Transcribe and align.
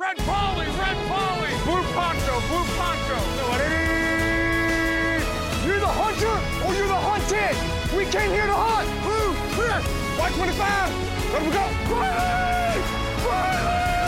Red 0.00 0.16
Polly, 0.18 0.66
Red 0.66 0.96
Polly, 1.10 1.50
Blue 1.64 1.82
Poncho, 1.96 2.34
Blue 2.48 2.66
Poncho. 2.78 3.18
You're 5.66 5.80
the 5.80 5.86
hunter 5.86 6.36
or 6.64 6.74
you're 6.74 6.86
the 6.86 7.02
hunted. 7.08 7.56
We 7.96 8.04
came 8.04 8.30
here 8.30 8.46
to 8.46 8.52
hunt. 8.52 8.88
Blue, 9.02 9.34
clear. 9.54 9.80
White 10.18 10.34
25. 10.34 10.90
Let 11.32 11.42
we 11.42 11.50
go. 11.50 11.64
Riley! 11.94 12.82
Riley! 13.26 14.06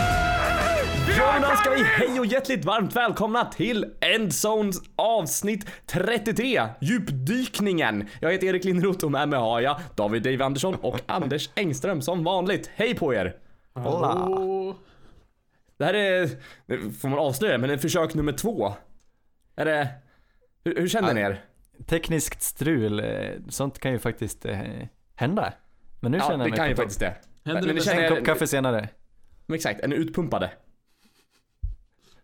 Ja, 1.18 1.32
men 1.32 1.42
då 1.50 1.56
ska 1.56 1.70
vi 1.70 1.82
hej 1.82 2.20
och 2.20 2.26
hjärtligt 2.26 2.64
varmt 2.64 2.96
välkomna 2.96 3.44
till 3.44 3.84
Endzones 4.00 4.76
avsnitt 4.96 5.66
33, 5.86 6.62
djupdykningen. 6.80 8.08
Jag 8.20 8.32
heter 8.32 8.46
Erik 8.46 8.64
Lindroth 8.64 9.04
och 9.04 9.12
med 9.12 9.28
mig 9.28 9.38
har 9.38 9.60
jag 9.60 9.76
David 9.96 10.22
Dave 10.22 10.44
Andersson 10.44 10.74
och 10.74 11.00
Anders 11.06 11.50
Engström 11.54 12.02
som 12.02 12.24
vanligt. 12.24 12.70
Hej 12.74 12.94
på 12.94 13.14
er! 13.14 13.34
Hola. 13.74 14.28
Det 15.80 15.86
här 15.86 15.94
är, 15.94 16.30
det 16.66 16.92
får 16.92 17.08
man 17.08 17.18
avslöja, 17.18 17.58
men 17.58 17.68
det 17.68 17.74
är 17.74 17.78
försök 17.78 18.14
nummer 18.14 18.32
två. 18.32 18.74
Är 19.56 19.64
det, 19.64 19.88
hur, 20.64 20.76
hur 20.76 20.88
känner 20.88 21.14
ni 21.14 21.20
er? 21.20 21.44
Tekniskt 21.86 22.42
strul, 22.42 23.00
eh, 23.00 23.06
sånt 23.48 23.78
kan 23.78 23.92
ju 23.92 23.98
faktiskt 23.98 24.44
eh, 24.46 24.58
hända. 25.14 25.52
Men 26.00 26.12
nu 26.12 26.18
Ja, 26.18 26.24
känner 26.24 26.38
jag 26.38 26.46
det 26.46 26.50
mig 26.50 26.56
kan 26.56 26.68
ju 26.68 26.74
på 26.74 26.76
topp. 26.76 26.84
faktiskt 26.84 27.00
det. 27.00 27.14
Händer 27.44 27.66
Men 27.66 27.76
det 27.76 27.82
känner 27.82 28.02
En 28.02 28.16
kopp 28.16 28.24
kaffe 28.24 28.46
senare. 28.46 28.88
men 29.46 29.54
exakt, 29.54 29.80
är 29.80 29.88
ni 29.88 29.96
utpumpade? 29.96 30.50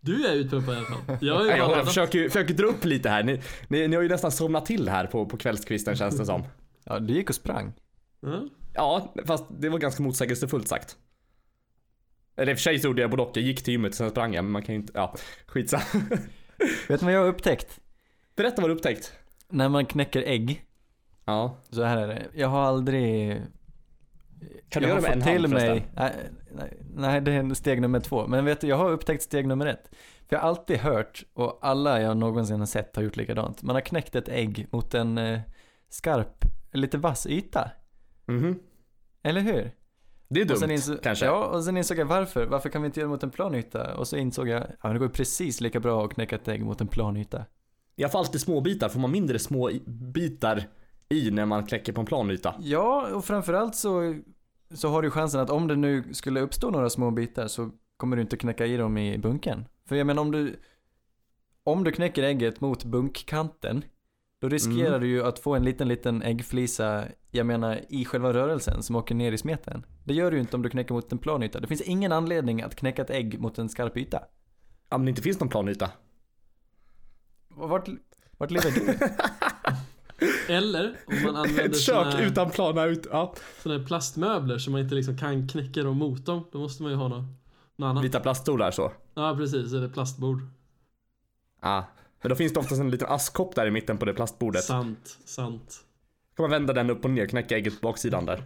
Du 0.01 0.27
är 0.27 0.35
utpumpad 0.35 0.75
i 0.75 0.79
alla 0.79 0.87
fall. 0.87 1.17
Jag 1.21 1.41
är 1.41 1.45
ju 1.45 1.51
jag 1.51 1.71
laddat. 1.71 1.87
försöker, 1.87 2.29
försöker 2.29 2.55
dra 2.55 2.67
upp 2.67 2.85
lite 2.85 3.09
här. 3.09 3.23
Ni, 3.23 3.43
ni, 3.69 3.89
ni 3.89 3.97
har 3.97 4.03
ju 4.03 4.09
nästan 4.09 4.33
somnat 4.33 4.67
till 4.67 4.89
här 4.89 5.07
på, 5.07 5.27
på 5.27 5.37
kvällskvisten 5.37 5.97
känns 5.97 6.19
det 6.19 6.25
som. 6.27 6.45
Ja, 6.85 6.99
du 6.99 7.15
gick 7.15 7.29
och 7.29 7.35
sprang. 7.37 7.73
Ja. 8.21 8.43
Ja, 8.75 9.15
fast 9.27 9.45
det 9.61 9.69
var 9.69 9.79
ganska 9.79 10.03
motsägelsefullt 10.03 10.69
sagt. 10.69 10.97
Eller 12.37 12.53
i 12.53 12.55
och 12.55 12.59
för 12.59 12.63
sig 12.63 12.77
gjorde 12.77 13.01
jag 13.03 13.11
både 13.11 13.23
och. 13.23 13.37
Jag 13.37 13.45
gick 13.45 13.63
till 13.65 13.73
gymmet 13.73 13.91
och 13.91 13.97
sen 13.97 14.11
sprang 14.11 14.35
jag, 14.35 14.45
men 14.45 14.53
man 14.53 14.63
kan 14.63 14.75
ju 14.75 14.81
inte, 14.81 14.93
ja, 14.97 15.15
skitsamma. 15.47 15.85
Vet 16.89 17.01
du 17.01 17.07
vad 17.07 17.15
jag 17.15 17.21
har 17.21 17.29
upptäckt? 17.29 17.81
Berätta 18.37 18.63
vad 18.63 18.71
du 18.71 18.75
upptäckt. 18.75 19.13
När 19.49 19.69
man 19.69 19.87
knäcker 19.87 20.23
ägg, 20.23 20.63
Ja. 21.25 21.57
så 21.71 21.83
här 21.83 21.97
är 21.97 22.07
det. 22.07 22.27
Jag 22.35 22.49
har 22.49 22.63
aldrig... 22.63 23.43
Kan 24.69 24.83
du 24.83 24.89
jag 24.89 24.97
göra 24.97 25.09
har 25.09 25.17
med 25.17 25.29
en 25.29 25.43
hand 25.43 25.49
mig, 25.49 25.87
nej, 25.97 26.13
nej, 26.53 26.79
nej, 26.95 27.21
det 27.21 27.33
är 27.33 27.55
steg 27.55 27.81
nummer 27.81 28.01
två. 28.01 28.27
Men 28.27 28.45
vet 28.45 28.61
du, 28.61 28.67
jag 28.67 28.77
har 28.77 28.91
upptäckt 28.91 29.23
steg 29.23 29.47
nummer 29.47 29.67
ett. 29.67 29.89
För 30.29 30.37
jag 30.37 30.41
har 30.41 30.49
alltid 30.49 30.79
hört, 30.79 31.25
och 31.35 31.59
alla 31.63 32.01
jag 32.01 32.17
någonsin 32.17 32.59
har 32.59 32.67
sett 32.67 32.97
har 32.97 33.03
gjort 33.03 33.17
likadant. 33.17 33.63
Man 33.63 33.77
har 33.77 33.81
knäckt 33.81 34.15
ett 34.15 34.29
ägg 34.29 34.67
mot 34.71 34.95
en 34.95 35.19
eh, 35.19 35.41
skarp, 35.89 36.45
lite 36.73 36.99
vass 36.99 37.27
yta. 37.27 37.71
Mhm. 38.27 38.59
Eller 39.23 39.41
hur? 39.41 39.73
Det 40.29 40.41
är 40.41 40.45
dumt, 40.45 40.71
insåg, 40.71 41.03
kanske. 41.03 41.25
Ja, 41.27 41.47
och 41.47 41.65
sen 41.65 41.77
insåg 41.77 41.99
jag 41.99 42.07
varför. 42.07 42.47
Varför 42.47 42.69
kan 42.69 42.83
vi 42.83 42.87
inte 42.87 43.01
göra 43.01 43.09
det 43.09 43.13
mot 43.13 43.23
en 43.23 43.31
plan 43.31 43.55
yta? 43.55 43.97
Och 43.97 44.09
så 44.09 44.17
insåg 44.17 44.49
jag, 44.49 44.63
ja 44.63 44.77
men 44.83 44.93
det 44.93 44.99
går 44.99 45.09
precis 45.09 45.61
lika 45.61 45.81
bra 45.81 46.05
att 46.05 46.15
knäcka 46.15 46.37
ett 46.37 46.49
ägg 46.49 46.65
mot 46.65 46.81
en 46.81 46.89
plan 46.89 47.17
yta. 47.17 47.45
Jag 47.95 48.13
får 48.13 48.19
alltid 48.19 48.41
små 48.41 48.61
bitar. 48.61 48.89
Får 48.89 49.01
man 49.01 49.11
mindre 49.11 49.39
små 49.39 49.71
bitar 49.87 50.65
i 51.09 51.31
när 51.31 51.47
man 51.47 51.67
kläcker 51.67 51.93
på 51.93 52.01
en 52.01 52.07
planyta? 52.07 52.55
Ja, 52.61 53.09
och 53.15 53.25
framförallt 53.25 53.75
så, 53.75 54.15
så 54.75 54.89
har 54.89 55.03
du 55.03 55.11
chansen 55.11 55.41
att 55.41 55.51
om 55.51 55.69
det 55.69 55.77
nu 55.77 56.15
skulle 56.15 56.41
uppstå 56.41 56.71
några 56.71 56.91
små 56.91 57.11
bitar 57.11 57.47
så 57.49 57.71
kommer 57.97 58.17
du 58.17 58.23
inte 58.23 58.37
knäcka 58.37 58.67
i 58.67 58.77
dem 58.77 58.99
i 58.99 59.19
bunken. 59.19 59.65
För 59.89 59.97
jag 59.97 60.07
menar 60.07 60.23
om 60.23 60.31
du, 60.31 60.57
om 61.65 61.85
du 61.85 61.93
knäcker 61.93 62.23
ägget 62.23 62.61
mot 62.61 62.85
bunkkanten, 62.85 63.85
då 64.41 64.49
riskerar 64.49 64.89
Mm. 64.89 65.01
du 65.01 65.07
ju 65.07 65.23
att 65.23 65.39
få 65.39 65.55
en 65.55 65.65
liten, 65.65 65.89
liten 65.89 66.23
äggflisa, 66.23 67.05
jag 67.31 67.47
menar 67.47 67.81
i 67.89 68.05
själva 68.05 68.33
rörelsen 68.33 68.83
som 68.83 68.97
åker 68.97 69.15
ner 69.15 69.33
i 69.33 69.39
smeten. 69.39 69.87
Det 70.05 70.15
gör 70.15 70.31
du 70.31 70.37
ju 70.37 70.41
inte 70.41 70.57
om 70.57 70.63
du 70.63 70.71
knäcker 70.71 70.95
mot 70.95 71.13
en 71.13 71.19
plan 71.19 71.43
yta. 71.43 71.61
Det 71.61 71.67
finns 71.67 71.81
ingen 71.81 72.13
anledning 72.13 72.63
att 72.63 72.75
knäcka 72.77 73.03
ett 73.03 73.11
ägg 73.11 73.41
mot 73.41 73.59
en 73.59 73.69
skarp 73.69 73.97
yta. 73.97 74.23
Om 74.89 75.05
det 75.05 75.09
inte 75.09 75.23
finns 75.23 75.41
någon 75.41 75.49
planyta. 75.49 75.91
Vart, 77.49 77.89
vart 78.39 78.51
lever 78.51 78.71
du? 78.71 78.99
Eller 80.49 80.97
om 81.07 81.23
man 81.23 81.37
använder 81.37 81.65
Ett 81.65 81.77
såna 81.77 82.05
kök 82.13 82.15
här, 82.21 82.27
utan 82.27 82.51
plana 82.51 82.85
ut. 82.85 83.07
Ja. 83.11 83.35
såna 83.63 83.79
här 83.79 83.85
plastmöbler 83.87 84.59
så 84.59 84.71
man 84.71 84.81
inte 84.81 84.95
liksom 84.95 85.19
kan 85.19 85.49
knäcka 85.49 85.83
dem 85.83 85.97
mot 85.97 86.27
dem. 86.27 86.45
Då 86.53 86.59
måste 86.59 86.83
man 86.83 86.93
ju 86.93 86.99
ha 86.99 87.09
något, 87.09 87.25
något 87.77 87.87
annat. 87.87 88.05
Vita 88.05 88.21
plaststolar 88.21 88.71
så. 88.71 88.93
Ja 89.15 89.35
precis, 89.37 89.73
eller 89.73 89.89
plastbord. 89.89 90.41
Ja. 91.63 91.87
Men 92.23 92.29
då 92.29 92.37
finns 92.37 92.53
det 92.53 92.61
oftast 92.61 92.81
en 92.81 92.91
liten 92.91 93.09
askkopp 93.09 93.55
där 93.55 93.67
i 93.67 93.71
mitten 93.71 93.99
på 93.99 94.05
det 94.05 94.15
plastbordet. 94.15 94.65
Sant, 94.65 95.19
sant. 95.25 95.85
kan 96.37 96.43
man 96.43 96.51
vända 96.51 96.73
den 96.73 96.91
upp 96.91 97.05
och 97.05 97.11
ner, 97.11 97.27
knäcka 97.27 97.57
ägget 97.57 97.81
på 97.81 97.89
baksidan 97.89 98.27
där. 98.27 98.45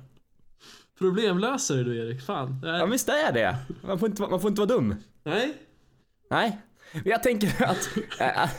Problemlösare 0.98 1.82
du 1.82 1.98
Erik, 1.98 2.22
fan. 2.22 2.60
Ja 2.64 2.86
visst 2.86 3.08
är 3.08 3.32
det. 3.32 3.56
Man 3.82 3.98
får 3.98 4.08
inte, 4.08 4.22
man 4.22 4.40
får 4.40 4.50
inte 4.50 4.60
vara 4.60 4.68
dum. 4.68 4.94
Nej, 5.22 5.54
Nej. 6.30 6.58
Men 6.92 7.02
jag 7.04 7.22
tänker 7.22 7.64
att... 7.64 7.88
äh, 8.20 8.50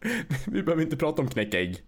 vi 0.46 0.62
behöver 0.62 0.82
inte 0.82 0.96
prata 0.96 1.22
om 1.22 1.28
knäcka 1.28 1.60
ägg. 1.60 1.82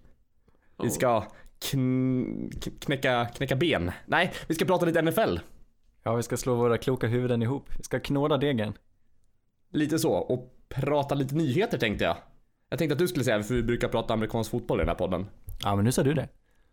Vi 0.82 0.90
ska 0.90 1.26
kn, 1.70 2.50
knäcka, 2.80 3.26
knäcka 3.34 3.56
ben. 3.56 3.92
Nej, 4.06 4.32
vi 4.46 4.54
ska 4.54 4.64
prata 4.64 4.86
lite 4.86 5.02
NFL. 5.02 5.38
Ja, 6.02 6.14
vi 6.14 6.22
ska 6.22 6.36
slå 6.36 6.54
våra 6.54 6.78
kloka 6.78 7.06
huvuden 7.06 7.42
ihop. 7.42 7.70
Vi 7.78 7.84
ska 7.84 8.00
knåda 8.00 8.36
degen. 8.36 8.74
Lite 9.72 9.98
så. 9.98 10.12
Och 10.12 10.54
prata 10.68 11.14
lite 11.14 11.34
nyheter 11.34 11.78
tänkte 11.78 12.04
jag. 12.04 12.16
Jag 12.72 12.78
tänkte 12.78 12.92
att 12.92 12.98
du 12.98 13.08
skulle 13.08 13.24
säga, 13.24 13.42
för 13.42 13.54
vi 13.54 13.62
brukar 13.62 13.88
prata 13.88 14.14
amerikansk 14.14 14.50
fotboll 14.50 14.78
i 14.78 14.82
den 14.82 14.88
här 14.88 14.94
podden. 14.94 15.26
Ja, 15.62 15.76
men 15.76 15.84
nu 15.84 15.92
sa 15.92 16.02
du 16.02 16.14
det. 16.14 16.28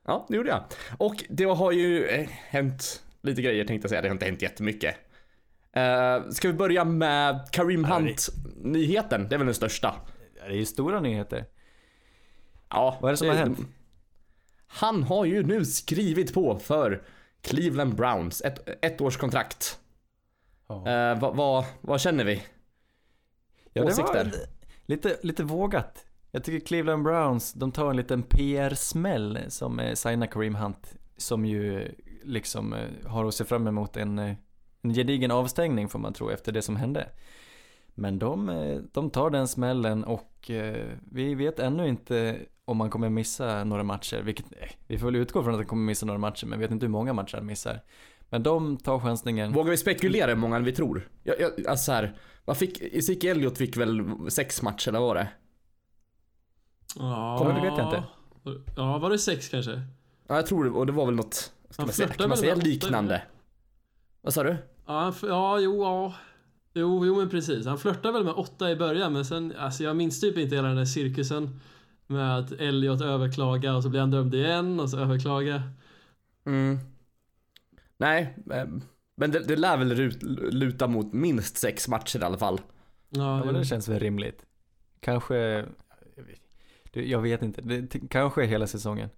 Ja, 0.06 0.26
det 0.30 0.36
gjorde 0.36 0.50
jag. 0.50 0.64
Och 0.98 1.24
det 1.30 1.44
har 1.44 1.72
ju 1.72 2.06
eh, 2.06 2.30
hänt 2.30 3.04
lite 3.22 3.42
grejer 3.42 3.66
tänkte 3.66 3.86
jag 3.86 3.90
säga. 3.90 4.02
Det 4.02 4.08
har 4.08 4.14
inte 4.14 4.26
hänt 4.26 4.42
jättemycket. 4.42 4.96
Uh, 5.78 6.30
ska 6.30 6.48
vi 6.48 6.54
börja 6.54 6.86
med 6.86 7.48
Karim 7.52 7.82
det- 7.82 7.88
Hunt-nyheten? 7.88 9.30
Det 9.30 9.36
är 9.36 9.38
väl 9.38 9.46
den 9.46 9.56
största. 9.56 9.96
Det 10.34 10.42
är 10.42 10.50
ju 10.50 10.66
stora 10.66 11.00
nyheter. 11.00 11.46
Ja. 12.70 12.98
Vad 13.02 13.10
är 13.10 13.14
det 13.14 13.18
som 13.18 13.28
har 13.28 13.36
hänt? 13.36 13.60
Han 14.68 15.04
har 15.04 15.26
ju 15.26 15.44
nu 15.44 15.66
skrivit 15.66 16.34
på 16.34 16.60
för 16.60 17.04
Cleveland 17.42 17.96
Browns. 17.96 18.42
Ett, 18.42 18.86
ett 18.86 19.02
års 19.02 19.18
kontrakt. 19.18 19.80
Ja. 20.68 20.88
Eh, 20.90 21.20
vad, 21.20 21.36
vad, 21.36 21.66
vad 21.82 22.02
känner 22.02 22.26
vi? 22.26 22.44
Ja, 23.74 23.82
det 23.82 23.88
åsikter? 23.88 24.32
Lite, 24.90 25.18
lite 25.22 25.44
vågat. 25.44 26.06
Jag 26.32 26.44
tycker 26.44 26.66
Cleveland 26.66 27.04
Browns, 27.04 27.54
de 27.54 27.72
tar 27.72 27.90
en 27.90 27.96
liten 27.96 28.24
PR-smäll 28.24 29.40
som 29.48 29.80
eh, 29.80 29.94
signar 29.94 30.28
Kareem 30.28 30.56
Hunt. 30.56 30.96
Som 31.18 31.46
ju 31.46 31.96
liksom 32.24 32.74
eh, 32.74 33.10
har 33.10 33.26
att 33.26 33.34
se 33.34 33.46
fram 33.46 33.68
emot 33.68 33.98
en, 33.98 34.20
eh, 34.20 34.36
en 34.82 34.94
gedigen 34.94 35.32
avstängning 35.32 35.90
får 35.90 36.00
man 36.00 36.14
tro 36.14 36.30
efter 36.30 36.52
det 36.52 36.62
som 36.62 36.76
hände. 36.76 37.10
Men 37.96 38.20
de, 38.20 38.90
de 38.94 39.10
tar 39.10 39.30
den 39.30 39.48
smällen 39.48 40.04
och 40.04 40.52
vi 41.12 41.36
vet 41.36 41.60
ännu 41.60 41.88
inte 41.88 42.40
om 42.66 42.78
man 42.78 42.90
kommer 42.90 43.10
missa 43.10 43.64
några 43.64 43.84
matcher. 43.84 44.22
Vilket, 44.22 44.52
nej, 44.52 44.72
vi 44.88 44.98
får 44.98 45.06
väl 45.06 45.16
utgå 45.16 45.44
från 45.44 45.54
att 45.54 45.60
han 45.60 45.68
kommer 45.68 45.86
missa 45.86 46.06
några 46.06 46.20
matcher 46.20 46.46
men 46.46 46.60
vi 46.60 46.66
vet 46.66 46.72
inte 46.72 46.86
hur 46.86 46.92
många 46.92 47.14
matcher 47.14 47.38
han 47.38 47.46
missar. 47.46 47.80
Men 48.30 48.44
de 48.44 48.78
tar 48.78 49.00
chansningen. 49.00 49.54
Vågar 49.54 49.72
vi 49.72 49.78
spekulera 49.78 50.28
hur 50.28 50.36
många 50.36 50.60
vi 50.60 50.72
tror? 50.72 51.10
Jag, 51.24 51.40
jag, 51.40 51.68
alltså 51.68 51.86
så 51.86 51.92
här, 51.92 52.18
vad 52.46 52.58
fick, 52.58 52.82
Ezekiel 52.82 53.38
Elliot 53.38 53.58
fick 53.58 53.78
väl 53.78 54.04
sex 54.30 54.62
matcher, 54.62 54.90
eller 54.90 55.00
vad 55.00 55.08
var 55.08 55.16
det? 55.16 55.28
Ja, 56.96 57.36
Kommer 57.40 57.54
du 57.54 57.62
vet 57.70 57.78
jag 57.78 57.88
inte. 57.88 58.04
Ja, 58.76 58.98
var 58.98 59.10
det 59.10 59.20
sex 59.20 59.50
kanske? 59.50 59.82
Ja, 60.28 60.36
jag 60.36 60.46
tror 60.46 60.64
det, 60.64 60.70
och 60.70 60.86
det 60.86 60.92
var 60.92 61.06
väl 61.06 61.16
något, 61.16 61.54
ska 61.70 61.82
man 61.82 61.94
säga, 61.94 62.10
kan 62.10 62.30
man 62.30 62.38
säga 62.38 62.56
liknande? 62.56 63.22
Vad 64.22 64.34
sa 64.34 64.44
du? 64.44 64.58
Ja, 64.86 65.14
ja, 65.22 65.60
jo, 65.60 65.84
ja. 65.84 66.14
Jo, 66.74 67.06
jo 67.06 67.16
men 67.16 67.30
precis. 67.30 67.66
Han 67.66 67.78
flörtade 67.78 68.14
väl 68.14 68.24
med 68.24 68.34
åtta 68.34 68.72
i 68.72 68.76
början 68.76 69.14
men 69.14 69.26
sen, 69.26 69.54
alltså 69.58 69.84
jag 69.84 69.96
minns 69.96 70.22
typ 70.22 70.38
inte 70.38 70.56
hela 70.56 70.68
den 70.68 70.78
där 70.78 70.86
cirkusen. 70.86 71.60
Med 72.08 72.38
att 72.38 72.52
Elliot 72.52 73.02
överklaga 73.02 73.76
och 73.76 73.84
så 73.84 73.90
blir 73.90 74.00
han 74.00 74.12
dömd 74.12 74.36
igen 74.36 74.80
och 74.80 74.90
så 74.90 74.98
överklaga. 74.98 75.64
Mm. 76.46 76.80
Nej, 78.00 78.38
eh, 78.52 78.66
men 79.18 79.32
det, 79.32 79.40
det 79.40 79.56
lär 79.56 79.78
väl 79.78 80.12
luta 80.52 80.88
mot 80.88 81.14
minst 81.14 81.58
sex 81.58 81.88
matcher 81.88 82.20
i 82.20 82.24
alla 82.24 82.38
fall. 82.38 82.62
Ja, 83.10 83.38
Ja, 83.40 83.46
men 83.46 83.54
det 83.54 83.66
känns 83.66 83.88
väl 83.88 84.00
rimligt. 84.00 84.46
Kanske, 85.00 85.66
jag 86.94 87.22
vet- 87.22 87.42
inte, 87.42 87.62
det, 87.62 88.00
kanske 88.10 88.44
hela 88.46 88.68
säsongen. 88.68 89.10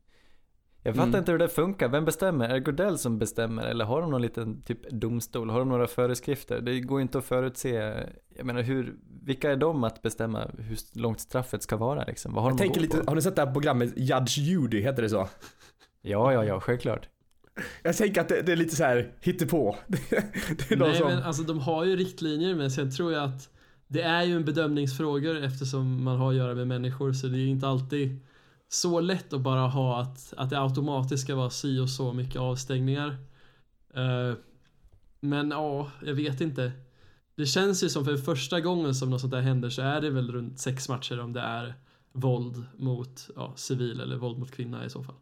Jag 0.84 0.96
fattar 0.96 1.08
Mm. 1.08 1.20
inte 1.20 1.32
hur 1.32 1.40
det 1.40 1.50
funkar, 1.50 1.90
vem 1.90 2.06
bestämmer? 2.06 2.50
Är 2.50 2.54
det 2.54 2.60
Godell 2.60 2.98
som 2.98 3.20
bestämmer 3.20 3.64
eller 3.64 3.86
har 3.86 4.02
de 4.02 4.12
någon 4.12 4.22
liten 4.22 4.62
typ 4.62 4.90
domstol? 4.90 5.50
Har 5.50 5.60
de 5.60 5.70
några 5.70 5.88
föreskrifter? 5.88 6.62
Det 6.62 6.80
går 6.80 7.02
inte 7.02 7.18
att 7.18 7.26
förutse, 7.26 8.08
jag 8.38 8.46
menar 8.46 8.62
hur, 8.62 8.96
vilka 9.24 9.52
är 9.52 9.56
de 9.56 9.84
att 9.84 10.02
bestämma 10.02 10.48
hur 10.58 10.78
långt 11.00 11.20
straffet 11.20 11.64
ska 11.64 11.78
vara 11.78 12.04
liksom? 12.04 12.34
Vad 12.34 12.44
har 12.44 12.52
Jag 12.52 12.58
de 12.58 12.64
tänker 12.64 12.82
lite, 12.82 12.98
på? 12.98 13.10
har 13.12 13.16
ni 13.16 13.22
sett 13.22 13.36
det 13.36 13.46
här 13.46 13.54
programmet 13.54 13.94
Judge 13.98 14.38
Judy, 14.38 14.82
heter 14.82 15.02
det 15.02 15.10
så? 15.10 15.28
Ja, 16.02 16.34
ja, 16.34 16.46
ja, 16.46 16.60
självklart. 16.60 17.10
Jag 17.84 17.98
tänker 17.98 18.22
att 18.22 18.30
det, 18.30 18.42
det 18.42 18.52
är 18.52 18.56
lite 18.56 18.76
så 18.76 18.84
här 18.84 19.14
hittepå. 19.22 19.78
Det, 19.88 20.72
är 20.72 20.78
Nej 20.78 20.96
som... 20.96 21.08
men 21.08 21.24
alltså 21.24 21.44
de 21.44 21.60
har 21.60 21.86
ju 21.86 21.96
riktlinjer 21.96 22.56
men 22.56 22.72
sen 22.72 22.92
tror 22.92 23.14
jag 23.14 23.24
att 23.24 23.50
det 23.88 24.02
är 24.02 24.24
ju 24.24 24.36
en 24.36 24.46
bedömningsfrågor 24.46 25.44
eftersom 25.44 26.04
man 26.04 26.18
har 26.18 26.30
att 26.30 26.38
göra 26.38 26.56
med 26.56 26.68
människor 26.68 27.14
så 27.14 27.28
det 27.28 27.38
är 27.38 27.48
inte 27.48 27.68
alltid 27.68 28.20
så 28.70 29.00
lätt 29.00 29.34
att 29.34 29.42
bara 29.42 29.68
ha 29.68 30.02
att, 30.02 30.34
att 30.38 30.50
det 30.50 30.60
automatiskt 30.62 31.24
ska 31.24 31.36
vara 31.36 31.50
si 31.50 31.80
och 31.80 31.90
så 31.90 32.14
mycket 32.14 32.42
avstängningar. 32.42 33.18
Eh, 33.94 34.36
men 35.20 35.52
ja, 35.52 35.92
jag 36.06 36.14
vet 36.14 36.42
inte. 36.42 36.72
Det 37.36 37.46
känns 37.46 37.84
ju 37.84 37.90
som 37.90 38.06
för 38.06 38.18
första 38.18 38.62
gången 38.62 38.96
som 38.96 39.10
något 39.10 39.22
sånt 39.22 39.34
där 39.34 39.42
händer 39.42 39.70
så 39.70 39.82
är 39.82 40.02
det 40.02 40.10
väl 40.10 40.32
runt 40.32 40.60
sex 40.60 40.90
matcher 40.90 41.20
om 41.20 41.34
det 41.34 41.42
är 41.42 41.74
våld 42.12 42.64
mot 42.78 43.30
ja, 43.36 43.54
civil 43.56 44.00
eller 44.00 44.16
våld 44.16 44.38
mot 44.38 44.52
kvinna 44.52 44.86
i 44.86 44.90
så 44.90 45.04
fall. 45.04 45.16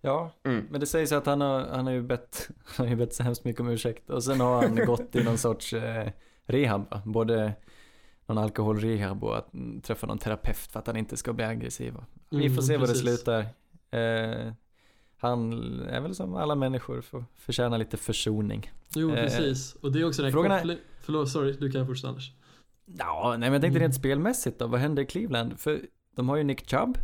Ja, 0.00 0.30
Mm. 0.44 0.66
men 0.70 0.80
det 0.80 0.86
sägs 0.86 1.12
att 1.12 1.26
han 1.26 1.40
har, 1.40 1.60
han 1.66 1.86
har 1.86 1.92
ju 1.92 2.02
bett, 2.02 2.48
han 2.64 2.86
har 2.86 2.90
ju 2.90 2.96
bett 2.96 3.14
så 3.14 3.22
hemskt 3.22 3.44
mycket 3.44 3.60
om 3.60 3.68
ursäkt 3.68 4.10
och 4.10 4.24
sen 4.24 4.40
har 4.40 4.62
han 4.62 4.76
gått 4.86 5.16
i 5.16 5.24
någon 5.24 5.38
sorts 5.38 5.72
eh, 5.72 6.08
rehab 6.46 6.90
va? 6.90 7.02
Både 7.04 7.52
någon 8.26 8.38
alkoholrehab 8.38 9.24
och 9.24 9.38
att 9.38 9.54
mm, 9.54 9.80
träffa 9.80 10.06
någon 10.06 10.18
terapeut 10.18 10.56
för 10.56 10.78
att 10.78 10.86
han 10.86 10.96
inte 10.96 11.16
ska 11.16 11.32
bli 11.32 11.44
aggressiv. 11.44 11.94
Vi 12.30 12.36
Mm, 12.46 12.54
får 12.56 12.62
se 12.62 12.76
var 12.76 12.86
det 12.86 12.92
precis. 12.92 13.02
slutar. 13.02 13.40
Eh, 13.90 14.52
han 15.18 15.52
är 15.88 16.00
väl 16.00 16.14
som 16.14 16.34
alla 16.34 16.54
människor, 16.54 17.00
får 17.00 17.24
förtjäna 17.36 17.76
lite 17.76 17.96
försoning. 17.96 18.70
Jo, 18.94 19.10
Eh, 19.10 19.14
precis. 19.24 19.74
Och 19.74 19.92
det 19.92 20.00
är 20.00 20.04
också 20.08 20.22
den 20.22 20.32
frågan 20.32 20.52
är-. 20.52 20.78
Förlåt, 21.00 21.28
sorry, 21.30 21.52
du 21.52 21.70
kan 21.70 21.86
fortsätta 21.86 22.08
Anders. 22.08 22.32
Ja, 22.98 23.28
nej 23.30 23.38
men 23.38 23.52
jag 23.52 23.62
tänkte 23.62 23.78
Mm. 23.78 23.82
rent 23.82 23.94
spelmässigt 23.94 24.58
då, 24.58 24.66
vad 24.66 24.80
händer 24.80 25.02
i 25.02 25.06
Cleveland? 25.06 25.58
För 25.60 25.80
de 26.16 26.28
har 26.28 26.36
ju 26.36 26.44
Nick 26.44 26.70
Chubb 26.70 26.98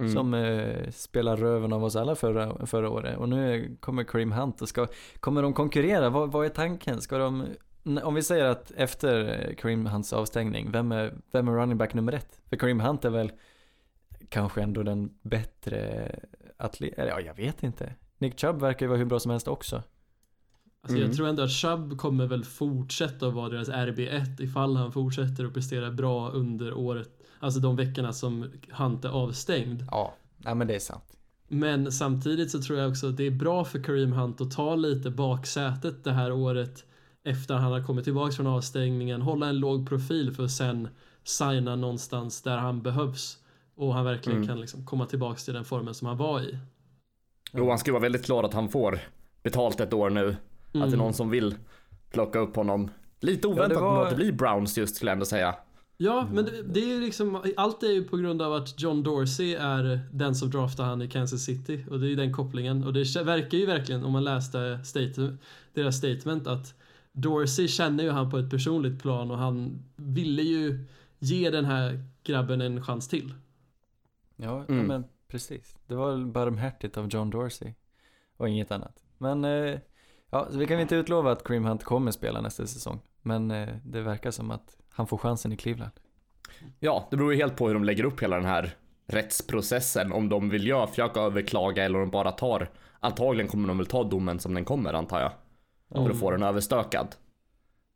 Mm. 0.00 0.12
som 0.12 0.34
eh, 0.34 0.90
spelar 0.90 1.36
röven 1.36 1.72
av 1.72 1.84
oss 1.84 1.96
alla 1.96 2.14
förra, 2.14 2.66
förra 2.66 2.90
året 2.90 3.18
och 3.18 3.28
nu 3.28 3.76
kommer 3.80 4.04
Kareem 4.04 4.32
Hunt 4.32 4.62
och 4.62 4.68
ska, 4.68 4.86
kommer 5.20 5.42
de 5.42 5.52
konkurrera? 5.52 6.10
Vad, 6.10 6.32
vad 6.32 6.46
är 6.46 6.50
tanken? 6.50 7.00
Ska 7.00 7.18
de, 7.18 7.44
om 8.02 8.14
vi 8.14 8.22
säger 8.22 8.44
att 8.44 8.70
efter 8.76 9.54
Kareem 9.58 9.86
Hunts 9.86 10.12
avstängning, 10.12 10.70
vem 10.70 10.92
är, 10.92 11.14
vem 11.32 11.48
är 11.48 11.52
running 11.52 11.78
back 11.78 11.94
nummer 11.94 12.12
ett? 12.12 12.40
För 12.48 12.56
Kareem 12.56 12.80
Hunt 12.80 13.04
är 13.04 13.10
väl 13.10 13.32
kanske 14.28 14.62
ändå 14.62 14.82
den 14.82 15.10
bättre 15.22 16.10
atlet, 16.56 16.98
eller 16.98 17.10
ja 17.10 17.20
jag 17.20 17.34
vet 17.34 17.62
inte. 17.62 17.94
Nick 18.18 18.40
Chubb 18.40 18.60
verkar 18.60 18.86
ju 18.86 18.88
vara 18.88 18.98
hur 18.98 19.04
bra 19.04 19.20
som 19.20 19.30
helst 19.30 19.48
också. 19.48 19.82
Alltså 20.82 20.96
Mm. 20.96 21.08
jag 21.08 21.16
tror 21.16 21.28
ändå 21.28 21.42
att 21.42 21.50
Chubb 21.50 21.98
kommer 21.98 22.26
väl 22.26 22.44
fortsätta 22.44 23.26
att 23.26 23.34
vara 23.34 23.48
deras 23.48 23.68
RB1 23.68 24.42
ifall 24.42 24.76
han 24.76 24.92
fortsätter 24.92 25.44
att 25.44 25.54
prestera 25.54 25.90
bra 25.90 26.30
under 26.30 26.72
året. 26.74 27.19
Alltså 27.40 27.60
de 27.60 27.76
veckorna 27.76 28.12
som 28.12 28.50
Hunt 28.70 29.04
är 29.04 29.08
avstängd. 29.08 29.84
Ja, 29.90 30.14
nej 30.36 30.54
men 30.54 30.66
det 30.66 30.74
är 30.74 30.78
sant. 30.78 31.04
Men 31.48 31.92
samtidigt 31.92 32.50
så 32.50 32.62
tror 32.62 32.78
jag 32.78 32.90
också 32.90 33.08
att 33.08 33.16
det 33.16 33.26
är 33.26 33.30
bra 33.30 33.64
för 33.64 33.82
Kareem 33.82 34.12
Hunt 34.12 34.40
att 34.40 34.50
ta 34.50 34.74
lite 34.74 35.10
baksätet 35.10 36.04
det 36.04 36.12
här 36.12 36.32
året 36.32 36.84
efter 37.24 37.54
han 37.54 37.72
har 37.72 37.82
kommit 37.82 38.04
tillbaka 38.04 38.32
från 38.32 38.46
avstängningen, 38.46 39.22
hålla 39.22 39.48
en 39.48 39.58
låg 39.58 39.88
profil 39.88 40.32
för 40.34 40.44
att 40.44 40.50
sen 40.50 40.88
signa 41.24 41.76
någonstans 41.76 42.42
där 42.42 42.56
han 42.56 42.82
behövs 42.82 43.38
och 43.74 43.94
han 43.94 44.04
verkligen 44.04 44.36
Mm. 44.38 44.48
kan 44.48 44.60
liksom 44.60 44.86
komma 44.86 45.06
tillbaka 45.06 45.36
till 45.38 45.54
den 45.54 45.64
formen 45.64 45.94
som 45.94 46.06
han 46.08 46.16
var 46.16 46.40
i. 46.40 46.58
Jo, 47.52 47.68
han 47.68 47.78
ska 47.78 47.92
vara 47.92 48.02
väldigt 48.02 48.26
glad 48.26 48.44
att 48.44 48.54
han 48.54 48.68
får 48.68 48.98
betalt 49.42 49.80
ett 49.80 49.92
år 49.92 50.10
nu. 50.10 50.28
Att 50.28 50.36
det 50.72 50.78
är 50.78 50.84
Mm. 50.86 50.98
någon 50.98 51.14
som 51.14 51.30
vill 51.30 51.54
plocka 52.10 52.38
upp 52.38 52.56
honom. 52.56 52.90
Lite 53.20 53.48
oväntat 53.48 53.68
det 53.68 53.74
var- 53.74 54.02
att 54.04 54.10
det 54.10 54.16
blir 54.16 54.32
Browns 54.32 54.78
just 54.78 54.96
skulle 54.96 55.10
jag 55.10 55.14
ändå 55.16 55.26
säga. 55.26 55.54
Ja, 56.02 56.28
men 56.32 56.44
det, 56.44 56.62
det 56.62 56.80
är 56.80 56.86
ju 56.86 57.00
liksom, 57.00 57.42
allt 57.56 57.82
är 57.82 57.92
ju 57.92 58.04
på 58.04 58.16
grund 58.16 58.42
av 58.42 58.52
att 58.54 58.80
John 58.82 59.02
Dorsey 59.02 59.54
är 59.54 60.00
den 60.12 60.34
som 60.34 60.50
draftar 60.50 60.84
han 60.84 61.02
i 61.02 61.08
Kansas 61.08 61.42
City 61.44 61.84
och 61.90 62.00
det 62.00 62.06
är 62.06 62.08
ju 62.08 62.16
den 62.16 62.32
kopplingen 62.32 62.84
och 62.84 62.92
det 62.92 63.16
verkar 63.22 63.58
ju 63.58 63.66
verkligen 63.66 64.04
om 64.04 64.12
man 64.12 64.24
läste 64.24 64.84
state, 64.84 65.36
deras 65.74 65.96
statement 65.96 66.46
att 66.46 66.74
Dorsey 67.12 67.68
känner 67.68 68.04
ju 68.04 68.10
han 68.10 68.30
på 68.30 68.38
ett 68.38 68.50
personligt 68.50 69.02
plan 69.02 69.30
och 69.30 69.38
han 69.38 69.82
ville 69.96 70.42
ju 70.42 70.84
ge 71.18 71.50
den 71.50 71.64
här 71.64 72.04
grabben 72.22 72.60
en 72.60 72.84
chans 72.84 73.08
till. 73.08 73.34
Ja, 74.36 74.64
Mm. 74.68 74.86
men 74.86 75.04
precis. 75.28 75.76
Det 75.86 75.94
var 75.94 76.10
väl 76.10 76.26
barmhärtigt 76.26 76.96
av 76.96 77.08
John 77.08 77.30
Dorsey 77.30 77.74
och 78.36 78.48
inget 78.48 78.70
annat. 78.70 79.02
Men 79.18 79.44
eh, 79.44 79.78
ja, 80.30 80.48
så 80.50 80.58
vi 80.58 80.66
kan 80.66 80.80
inte 80.80 80.96
utlova 80.96 81.32
att 81.32 81.44
Kareem 81.44 81.64
Hunt 81.64 81.84
kommer 81.84 82.10
spela 82.10 82.40
nästa 82.40 82.66
säsong. 82.66 83.00
Men 83.22 83.50
eh, 83.50 83.68
det 83.84 84.00
verkar 84.00 84.30
som 84.30 84.50
att 84.50 84.76
han 84.92 85.06
får 85.06 85.18
chansen 85.18 85.52
i 85.52 85.56
Cleveland. 85.56 85.92
Ja, 86.78 87.08
det 87.10 87.16
beror 87.16 87.32
ju 87.32 87.38
helt 87.38 87.56
på 87.56 87.66
hur 87.66 87.74
de 87.74 87.84
lägger 87.84 88.04
upp 88.04 88.22
hela 88.22 88.36
den 88.36 88.44
här 88.44 88.74
rättsprocessen. 89.06 90.12
Om 90.12 90.28
de 90.28 90.50
vill 90.50 90.66
göra, 90.66 90.86
försöka 90.86 91.20
överklaga 91.20 91.84
eller 91.84 91.98
om 91.98 92.04
de 92.04 92.10
bara 92.10 92.32
tar. 92.32 92.70
Antagligen 93.00 93.48
kommer 93.48 93.68
de 93.68 93.78
väl 93.78 93.86
ta 93.86 94.04
domen 94.04 94.38
som 94.38 94.54
den 94.54 94.64
kommer 94.64 94.94
antar 94.94 95.20
jag. 95.20 95.32
För 95.92 96.10
att 96.10 96.18
få 96.20 96.30
den 96.30 96.42
överstökad. 96.42 97.08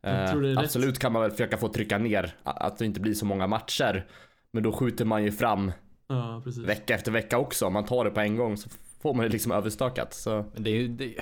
Jag 0.03 0.31
tror 0.31 0.43
det 0.43 0.49
är 0.49 0.53
Eh, 0.53 0.57
rätt. 0.57 0.65
absolut 0.65 0.99
kan 0.99 1.13
man 1.13 1.23
väl 1.23 1.31
försöka 1.31 1.57
få 1.57 1.69
trycka 1.69 1.99
ner 1.99 2.35
att 2.43 2.79
det 2.79 2.85
inte 2.85 3.01
blir 3.01 3.15
så 3.15 3.27
många 3.27 3.47
matcher. 3.47 4.07
Men 4.51 4.63
då 4.63 4.73
skjuter 4.73 5.05
man 5.05 5.25
ju 5.25 5.33
fram 5.33 5.73
Ja, 6.07 6.41
precis. 6.45 6.63
vecka 6.65 6.95
efter 6.95 7.13
vecka 7.13 7.39
också. 7.39 7.67
Om 7.67 7.73
man 7.73 7.85
tar 7.85 8.05
det 8.05 8.11
på 8.11 8.21
en 8.21 8.37
gång 8.37 8.57
så 8.57 8.69
får 9.03 9.15
man 9.15 9.23
det 9.27 9.33
liksom 9.33 9.53
överstökat. 9.53 10.15
Så 10.15 10.45
Men 10.55 10.63
det 10.63 10.71
är 10.71 10.75
ju, 10.75 10.89
det, 10.89 11.15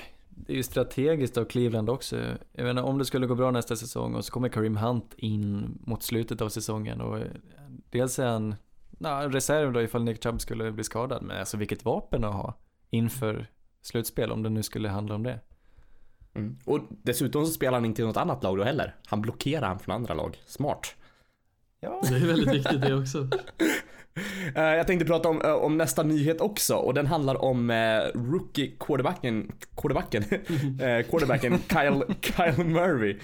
det 0.46 0.52
är 0.52 0.56
ju 0.56 0.62
strategiskt 0.62 1.36
av 1.36 1.44
Cleveland 1.44 1.90
också. 1.90 2.16
Jag 2.52 2.64
menar 2.64 2.82
om 2.82 2.98
det 2.98 3.04
skulle 3.04 3.26
gå 3.26 3.34
bra 3.34 3.50
nästa 3.50 3.76
säsong 3.76 4.14
och 4.14 4.24
så 4.24 4.32
kommer 4.32 4.48
Kareem 4.48 4.76
Hunt 4.76 5.14
in 5.16 5.78
mot 5.80 6.02
slutet 6.02 6.40
av 6.40 6.48
säsongen 6.48 7.00
och 7.00 7.18
eh, 7.18 7.26
dels 7.90 8.18
är 8.18 8.26
han 8.26 8.54
na, 8.90 9.28
reserv 9.28 9.72
då 9.72 9.82
ifall 9.82 10.04
Nick 10.04 10.22
Chubb 10.22 10.40
skulle 10.40 10.72
bli 10.72 10.84
skadad. 10.84 11.22
Men 11.22 11.38
alltså 11.38 11.56
vilket 11.56 11.84
vapen 11.84 12.24
att 12.24 12.34
ha 12.34 12.54
inför 12.90 13.46
slutspel 13.82 14.32
om 14.32 14.42
det 14.42 14.50
nu 14.50 14.62
skulle 14.62 14.88
handla 14.88 15.14
om 15.14 15.22
det. 15.22 15.40
Mm. 16.34 16.58
Och 16.64 16.80
dessutom 16.90 17.46
så 17.46 17.52
spelar 17.52 17.72
han 17.72 17.84
inte 17.84 18.02
i 18.02 18.04
något 18.04 18.16
annat 18.16 18.42
lag 18.42 18.56
då 18.56 18.64
heller. 18.64 18.96
Han 19.06 19.22
blockerar 19.22 19.68
han 19.68 19.78
från 19.78 19.94
andra 19.94 20.14
lag. 20.14 20.42
Smart. 20.46 20.94
Ja, 21.80 22.02
Det 22.08 22.16
är 22.16 22.26
väldigt 22.26 22.54
viktigt 22.54 22.80
det 22.80 22.94
också. 22.94 23.28
Eh, 24.54 24.62
jag 24.62 24.86
tänkte 24.86 25.06
prata 25.06 25.28
om, 25.28 25.42
eh, 25.42 25.52
om 25.52 25.78
nästa 25.78 26.02
nyhet 26.02 26.40
också 26.40 26.76
och 26.76 26.94
den 26.94 27.06
handlar 27.06 27.44
om 27.44 27.70
eh, 27.70 28.00
rookie 28.14 28.76
quarterbacken, 28.80 29.52
quarterbacken, 29.76 30.22
quarterbacken 31.10 31.58
Kyle, 31.68 32.04
Kyle 32.20 32.64
Murray. 32.64 33.18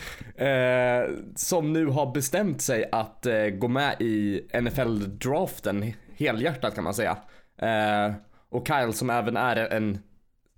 Som 1.34 1.72
nu 1.72 1.86
har 1.86 2.12
bestämt 2.14 2.62
sig 2.62 2.88
att 2.92 3.26
gå 3.58 3.68
med 3.68 3.96
i 4.00 4.42
NFL-draften 4.52 5.92
helhjärtat 6.16 6.74
kan 6.74 6.84
man 6.84 6.94
säga. 6.94 7.16
Och 8.48 8.68
Kyle 8.68 8.92
som 8.92 9.10
även 9.10 9.36
är 9.36 9.56
en 9.56 9.98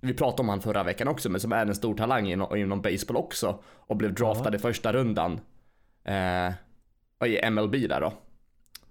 vi 0.01 0.13
pratade 0.13 0.41
om 0.41 0.49
han 0.49 0.61
förra 0.61 0.83
veckan 0.83 1.07
också, 1.07 1.29
men 1.29 1.41
som 1.41 1.51
är 1.51 1.65
en 1.65 1.75
stor 1.75 1.95
talang 1.95 2.27
inom, 2.27 2.55
inom 2.55 2.81
baseball 2.81 3.17
också. 3.17 3.59
Och 3.65 3.97
blev 3.97 4.13
draftad 4.13 4.55
i 4.55 4.59
första 4.59 4.93
rundan. 4.93 5.39
Eh, 6.03 6.53
och 7.19 7.27
i 7.27 7.49
MLB 7.49 7.71
där 7.89 8.01
då. 8.01 8.13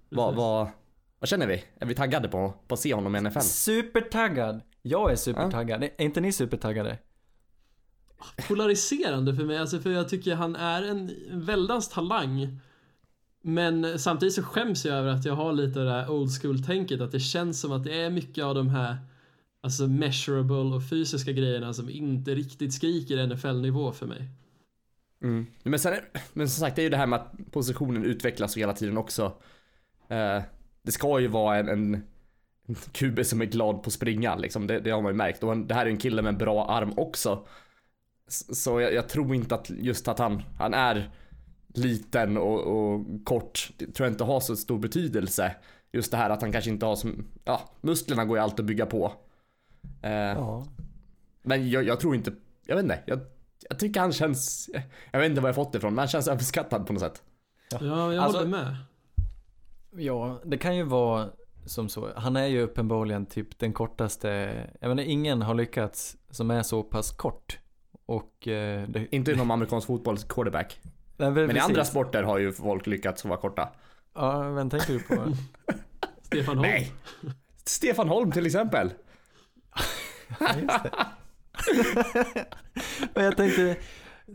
Vad, 0.09 0.35
vad, 0.35 0.69
vad 1.21 1.29
känner 1.29 1.47
vi? 1.47 1.65
Är 1.81 1.87
vi 1.87 1.95
taggade 1.95 2.29
på, 2.29 2.55
på 2.69 2.75
att 2.75 2.81
se 2.81 2.95
honom 2.95 3.17
i 3.17 3.21
NFL? 3.21 3.41
Supertaggad! 3.41 4.61
Jag 4.83 5.13
är 5.13 5.17
supertaggad. 5.17 5.83
Är 5.83 5.91
inte 6.05 6.21
ni 6.21 6.33
supertaggade? 6.33 6.99
polariserande 8.49 9.35
för 9.35 9.45
mig, 9.45 9.59
alltså 9.59 9.81
för 9.81 9.91
jag 9.91 10.09
tycker 10.09 10.35
han 10.35 10.57
är 10.57 10.83
en 10.83 11.11
väldans 11.31 11.89
talang. 11.89 12.61
Men 13.43 13.99
samtidigt 13.99 14.35
så 14.35 14.43
skäms 14.43 14.85
jag 14.85 14.97
över 14.97 15.09
att 15.11 15.25
jag 15.25 15.35
har 15.35 15.53
lite 15.53 15.79
det 15.79 15.85
där 15.85 16.11
old 16.11 16.43
school-tänket, 16.43 17.01
att 17.01 17.13
det 17.13 17.21
känns 17.21 17.61
som 17.61 17.73
att 17.73 17.85
det 17.85 18.01
är 18.01 18.11
mycket 18.11 18.45
av 18.45 18.55
de 18.55 18.69
här 18.69 18.97
Alltså 19.63 19.87
measurable 19.87 20.77
och 20.77 20.89
fysiska 20.89 21.33
grejerna 21.33 21.73
som 21.75 21.91
inte 21.91 22.35
riktigt 22.35 22.75
skriker 22.75 23.27
NFL-nivå 23.27 23.93
för 23.93 24.07
mig. 24.07 24.29
Mm. 25.23 25.47
Men, 25.63 25.79
sen, 25.79 25.93
är- 25.93 26.05
men 26.33 26.49
som 26.49 26.61
sagt, 26.61 26.77
det 26.77 26.83
är 26.83 26.85
ju 26.85 26.91
det 26.91 26.97
här 26.97 27.07
med 27.07 27.19
att 27.21 27.53
positionen 27.53 28.05
utvecklas 28.05 28.57
hela 28.57 28.73
tiden 28.73 28.99
också. 28.99 29.33
Eh, 30.09 30.43
det 30.83 30.93
ska 30.93 31.21
ju 31.21 31.27
vara 31.29 31.59
en, 31.59 31.69
en, 31.69 32.03
QB 32.93 33.27
som 33.27 33.41
är 33.41 33.45
glad 33.45 33.83
på 33.83 33.87
att 33.89 33.93
springa 33.93 34.37
liksom. 34.37 34.67
Det, 34.67 34.81
det 34.81 34.91
har 34.91 35.03
man 35.03 35.13
ju 35.13 35.17
märkt. 35.17 35.43
Och 35.43 35.57
det 35.57 35.75
här 35.75 35.87
är 35.87 35.91
en 35.91 35.97
kille 35.99 36.23
med 36.23 36.29
en 36.33 36.39
bra 36.39 36.67
arm 36.71 36.93
också. 36.97 37.47
Så 38.29 38.81
jag, 38.81 38.95
jag 38.95 39.09
tror 39.09 39.35
inte 39.35 39.55
att 39.55 39.71
just 39.71 40.09
att 40.09 40.19
han, 40.19 40.43
han 40.59 40.75
är 40.75 41.11
liten 41.75 42.37
och, 42.37 42.61
och 42.61 43.07
kort, 43.25 43.71
det 43.77 43.87
tror 43.87 44.07
jag 44.07 44.13
inte 44.13 44.25
har 44.25 44.41
så 44.41 44.57
stor 44.57 44.79
betydelse. 44.79 45.55
Just 45.93 46.11
det 46.11 46.17
här 46.17 46.31
att 46.31 46.43
han 46.43 46.53
kanske 46.53 46.71
inte 46.71 46.87
har 46.87 46.97
som, 46.97 47.27
ja, 47.45 47.71
musklerna 47.81 48.25
går 48.25 48.37
ju 48.39 48.43
alltid 48.43 48.61
att 48.61 48.67
bygga 48.67 48.87
på. 48.87 49.13
Eh, 50.03 50.11
Ja. 50.13 50.67
men 51.43 51.71
jag, 51.71 51.85
jag 51.85 52.01
tror 52.01 52.15
inte, 52.15 52.33
jag 52.67 52.77
vet 52.77 52.83
inte, 52.83 52.99
jag, 53.07 53.21
jag 53.69 53.79
tycker 53.79 54.01
han 54.01 54.13
känns, 54.13 54.71
jag 55.11 55.21
vet 55.21 55.29
inte 55.31 55.41
var 55.41 55.49
jag 55.49 55.55
fått 55.57 55.73
det 55.73 55.79
ifrån, 55.79 55.95
men 55.95 55.99
han 55.99 56.09
känns 56.09 56.29
överskattad 56.29 56.87
på 56.87 56.93
något 56.93 57.03
sätt. 57.03 57.23
Ja, 57.71 58.13
jag 58.13 58.25
Alltså- 58.25 58.39
håller 58.39 58.51
med. 58.51 58.77
Ja, 59.97 60.41
det 60.45 60.59
kan 60.59 60.77
ju 60.77 60.83
vara 60.83 61.29
som 61.67 61.89
så. 61.89 62.09
Han 62.17 62.37
är 62.37 62.47
ju 62.47 62.63
uppenbarligen 62.63 63.27
typ 63.27 63.59
den 63.59 63.73
kortaste, 63.73 64.29
jag 64.81 64.89
menar 64.89 65.03
ingen 65.03 65.43
har 65.43 65.55
lyckats 65.55 66.17
som 66.31 66.51
är 66.51 66.63
så 66.63 66.83
pass 66.83 67.11
kort. 67.11 67.59
Och 68.07 68.49
eh, 68.49 68.89
det, 68.89 69.15
Inte 69.15 69.33
inom 69.33 69.51
amerikansk 69.51 69.87
fotbolls 69.87 70.25
quarterback. 70.25 70.81
Nej, 71.17 71.31
Men 71.31 71.45
i 71.45 71.49
precis. 71.49 71.63
andra 71.65 71.85
sporter 71.85 72.23
har 72.23 72.39
ju 72.39 72.53
folk 72.53 72.87
lyckats 72.87 73.25
vara 73.25 73.41
korta. 73.41 73.69
Ja, 74.15 74.43
vem 74.51 74.71
tänker 74.71 74.93
du 74.93 75.01
på? 75.01 75.15
Stefan 76.23 76.57
Holm. 76.57 76.63
Nej! 76.63 76.93
Stefan 77.65 78.09
Holm 78.09 78.33
till 78.33 78.47
exempel. 78.47 78.93
Ja. 80.39 80.81
Men 83.15 83.25
jag 83.25 83.37
tänkte, 83.37 83.77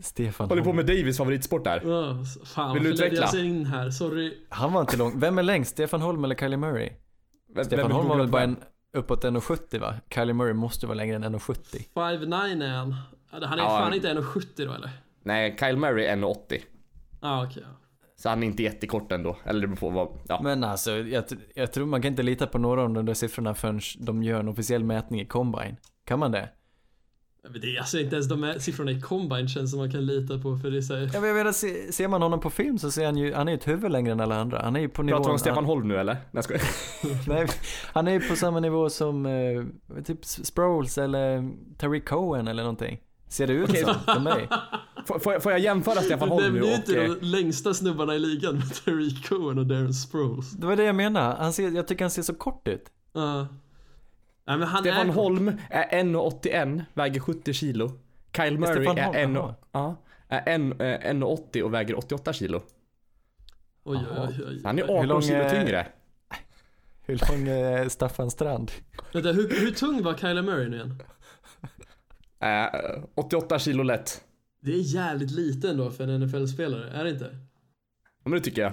Stefan 0.02 0.48
Håller 0.48 0.62
på 0.62 0.72
med 0.72 0.86
Davis 0.86 1.16
favoritsport 1.18 1.64
där. 1.64 1.82
Ja, 1.84 2.24
fan 2.44 2.74
Vill 2.74 2.82
du 2.84 2.90
utveckla? 2.90 3.18
jag 3.20 3.28
ser 3.30 3.44
in 3.44 3.66
här, 3.66 3.90
sorry. 3.90 4.34
Han 4.48 4.72
var 4.72 4.80
inte 4.80 4.96
lång. 4.96 5.20
Vem 5.20 5.38
är 5.38 5.42
längst? 5.42 5.70
Stefan 5.70 6.00
Holm 6.02 6.24
eller 6.24 6.34
Kylie 6.34 6.56
Murray? 6.56 6.90
Vem- 7.54 7.64
Stefan 7.64 7.82
vem 7.88 7.96
Holm 7.96 8.08
var 8.08 8.16
väl 8.16 8.28
bara 8.28 8.42
en 8.42 8.56
uppåt 8.92 9.24
1,70 9.24 9.78
va? 9.80 9.94
Kylie 10.14 10.34
Murray 10.34 10.52
måste 10.54 10.86
vara 10.86 10.94
längre 10.96 11.16
än 11.16 11.24
1,70. 11.24 11.84
5'9 11.94 12.62
är 12.64 12.68
han. 12.76 12.94
Han 13.30 13.42
är 13.42 13.56
Ja. 13.58 13.68
fan 13.68 13.94
inte 13.94 14.08
1,70 14.10 14.66
då 14.66 14.72
eller? 14.72 14.90
Nej, 15.22 15.56
Kyle 15.60 15.76
Murray 15.76 16.06
1,80. 16.06 16.60
Ah, 17.20 17.44
okej. 17.44 17.62
ja. 17.66 17.68
Så 18.18 18.28
han 18.28 18.42
är 18.42 18.46
inte 18.46 18.62
jättekort 18.62 19.12
ändå. 19.12 19.36
Eller 19.44 19.60
det 19.60 19.66
beror 19.66 19.76
på 19.76 19.88
vad, 19.90 20.08
ja. 20.28 20.40
Men 20.42 20.64
alltså, 20.64 20.90
jag, 20.90 21.24
jag 21.54 21.72
tror 21.72 21.86
man 21.86 22.02
kan 22.02 22.10
inte 22.10 22.22
lita 22.22 22.46
på 22.46 22.58
några 22.58 22.82
av 22.82 22.90
de 22.94 23.06
där 23.06 23.14
siffrorna 23.14 23.54
förrän 23.54 23.80
de 23.98 24.22
gör 24.22 24.40
en 24.40 24.48
officiell 24.48 24.84
mätning 24.84 25.20
i 25.20 25.24
Combine. 25.26 25.76
Kan 26.04 26.18
man 26.18 26.32
det? 26.32 26.48
Men 27.50 27.60
det 27.60 27.76
är 27.76 27.80
alltså 27.80 27.98
inte 27.98 28.16
ens 28.16 28.28
de 28.28 28.42
här 28.42 28.58
siffrorna 28.58 28.90
i 28.90 29.00
Combine 29.00 29.48
känns 29.48 29.70
som 29.70 29.80
man 29.80 29.90
kan 29.92 30.06
lita 30.06 30.38
på 30.38 30.56
för 30.56 30.70
det 30.70 30.76
är 30.76 30.82
så 30.82 30.94
här, 30.94 31.10
Jag 31.12 31.22
menar, 31.22 31.52
se, 31.52 31.92
ser 31.92 32.08
man 32.08 32.22
honom 32.22 32.40
på 32.40 32.50
film 32.50 32.78
så 32.78 32.90
ser 32.90 33.06
han 33.06 33.16
ju, 33.16 33.34
han 33.34 33.48
är 33.48 33.52
ju 33.52 33.58
ett 33.58 33.68
huvud 33.68 33.92
längre 33.92 34.12
än 34.12 34.20
alla 34.20 34.40
andra. 34.40 34.62
Han 34.62 34.76
är 34.76 34.80
ju 34.80 34.88
på 34.88 35.02
nivån... 35.02 35.18
Pratar 35.18 35.30
vi 35.30 35.32
om 35.32 35.38
Stefan 35.38 35.56
han, 35.56 35.64
Holm 35.64 35.88
nu 35.88 35.96
eller? 35.96 36.16
Nej, 36.30 36.44
jag 36.50 36.60
nej, 37.26 37.46
han 37.92 38.08
är 38.08 38.12
ju 38.12 38.20
på 38.20 38.36
samma 38.36 38.60
nivå 38.60 38.90
som 38.90 39.26
eh, 39.26 40.02
typ 40.02 40.24
Sproles 40.24 40.98
eller 40.98 41.50
Tariq 41.78 42.04
Cohen 42.08 42.48
eller 42.48 42.62
någonting. 42.62 43.00
Ser 43.28 43.46
det 43.46 43.52
ut 43.52 43.68
Okej. 43.70 43.84
som 43.84 43.94
för 44.14 44.20
mig? 44.20 44.48
Får, 45.06 45.18
får, 45.18 45.32
jag, 45.32 45.42
får 45.42 45.52
jag 45.52 45.60
jämföra 45.60 46.00
Stefan 46.00 46.28
Du 46.28 46.34
Holm 46.34 46.54
nu 46.54 46.62
och... 46.62 46.68
inte 46.68 47.02
eh, 47.02 47.10
de 47.10 47.26
längsta 47.26 47.74
snubbarna 47.74 48.14
i 48.14 48.18
ligan 48.18 48.54
med 48.54 48.74
Tariq 48.84 49.28
Cohen 49.28 49.58
och 49.58 49.66
Darren 49.66 49.94
Sproles. 49.94 50.50
Det 50.50 50.66
var 50.66 50.76
det 50.76 50.84
jag 50.84 50.94
menade. 50.94 51.36
Han 51.38 51.52
ser, 51.52 51.70
jag 51.70 51.88
tycker 51.88 52.04
han 52.04 52.10
ser 52.10 52.22
så 52.22 52.34
kort 52.34 52.68
ut. 52.68 52.84
Ja. 53.12 53.46
Nej 54.46 54.58
men 54.58 54.68
han 54.68 54.82
Stefan 54.82 55.08
är... 55.08 55.12
Holm 55.12 55.48
är 55.70 56.02
1,81, 56.02 56.84
väger 56.94 57.20
70 57.20 57.52
kilo. 57.52 57.92
Kyle 58.36 58.58
Murray 58.58 58.74
Stefan 58.74 58.98
är, 58.98 59.26
Holm, 59.26 59.54
ja, 59.72 59.96
är 60.28 60.42
en, 60.48 60.72
eh, 60.72 61.12
1,80 61.12 61.62
och 61.62 61.74
väger 61.74 61.98
88 61.98 62.32
kilo. 62.32 62.62
Oj, 63.84 63.98
oj, 64.10 64.28
oj, 64.28 64.44
oj. 64.48 64.60
Han 64.64 64.78
är 64.78 64.82
Hur 64.82 64.94
18 64.94 65.08
lång 65.08 65.22
kilo 65.22 65.50
tyngre. 65.50 65.86
Hur 67.02 67.30
lång 67.30 67.48
är 67.48 67.88
Staffan 67.88 68.30
Strand? 68.30 68.70
Vänta, 69.12 69.32
hur, 69.32 69.60
hur 69.60 69.70
tung 69.70 70.02
var 70.02 70.14
Kyler 70.14 70.42
Murray 70.42 70.68
nu 70.68 70.76
igen? 70.76 71.02
Eh, 72.40 73.04
88 73.14 73.58
kilo 73.58 73.82
lätt. 73.82 74.24
Det 74.60 74.72
är 74.72 74.94
jävligt 74.94 75.30
lite 75.30 75.70
ändå 75.70 75.90
för 75.90 76.08
en 76.08 76.20
NFL-spelare, 76.20 76.90
är 76.90 77.04
det 77.04 77.10
inte? 77.10 77.30
Ja, 78.24 78.30
men 78.30 78.32
det 78.32 78.40
tycker 78.40 78.62
jag. 78.62 78.72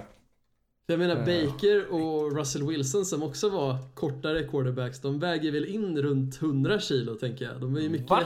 Jag 0.86 0.98
menar 0.98 1.16
Ja. 1.16 1.46
Baker 1.46 1.92
och 1.92 2.36
Russell 2.36 2.66
Wilson 2.68 3.04
som 3.04 3.22
också 3.22 3.48
var 3.48 3.78
kortare 3.94 4.42
quarterbacks, 4.42 5.00
de 5.00 5.18
väger 5.18 5.52
väl 5.52 5.64
in 5.64 6.02
runt 6.02 6.42
100 6.42 6.80
kilo 6.80 7.14
tänker 7.14 7.44
jag. 7.44 7.60
De 7.60 7.76
är 7.76 7.80
ju 7.80 7.88
mycket 7.88 8.10
Va? 8.10 8.22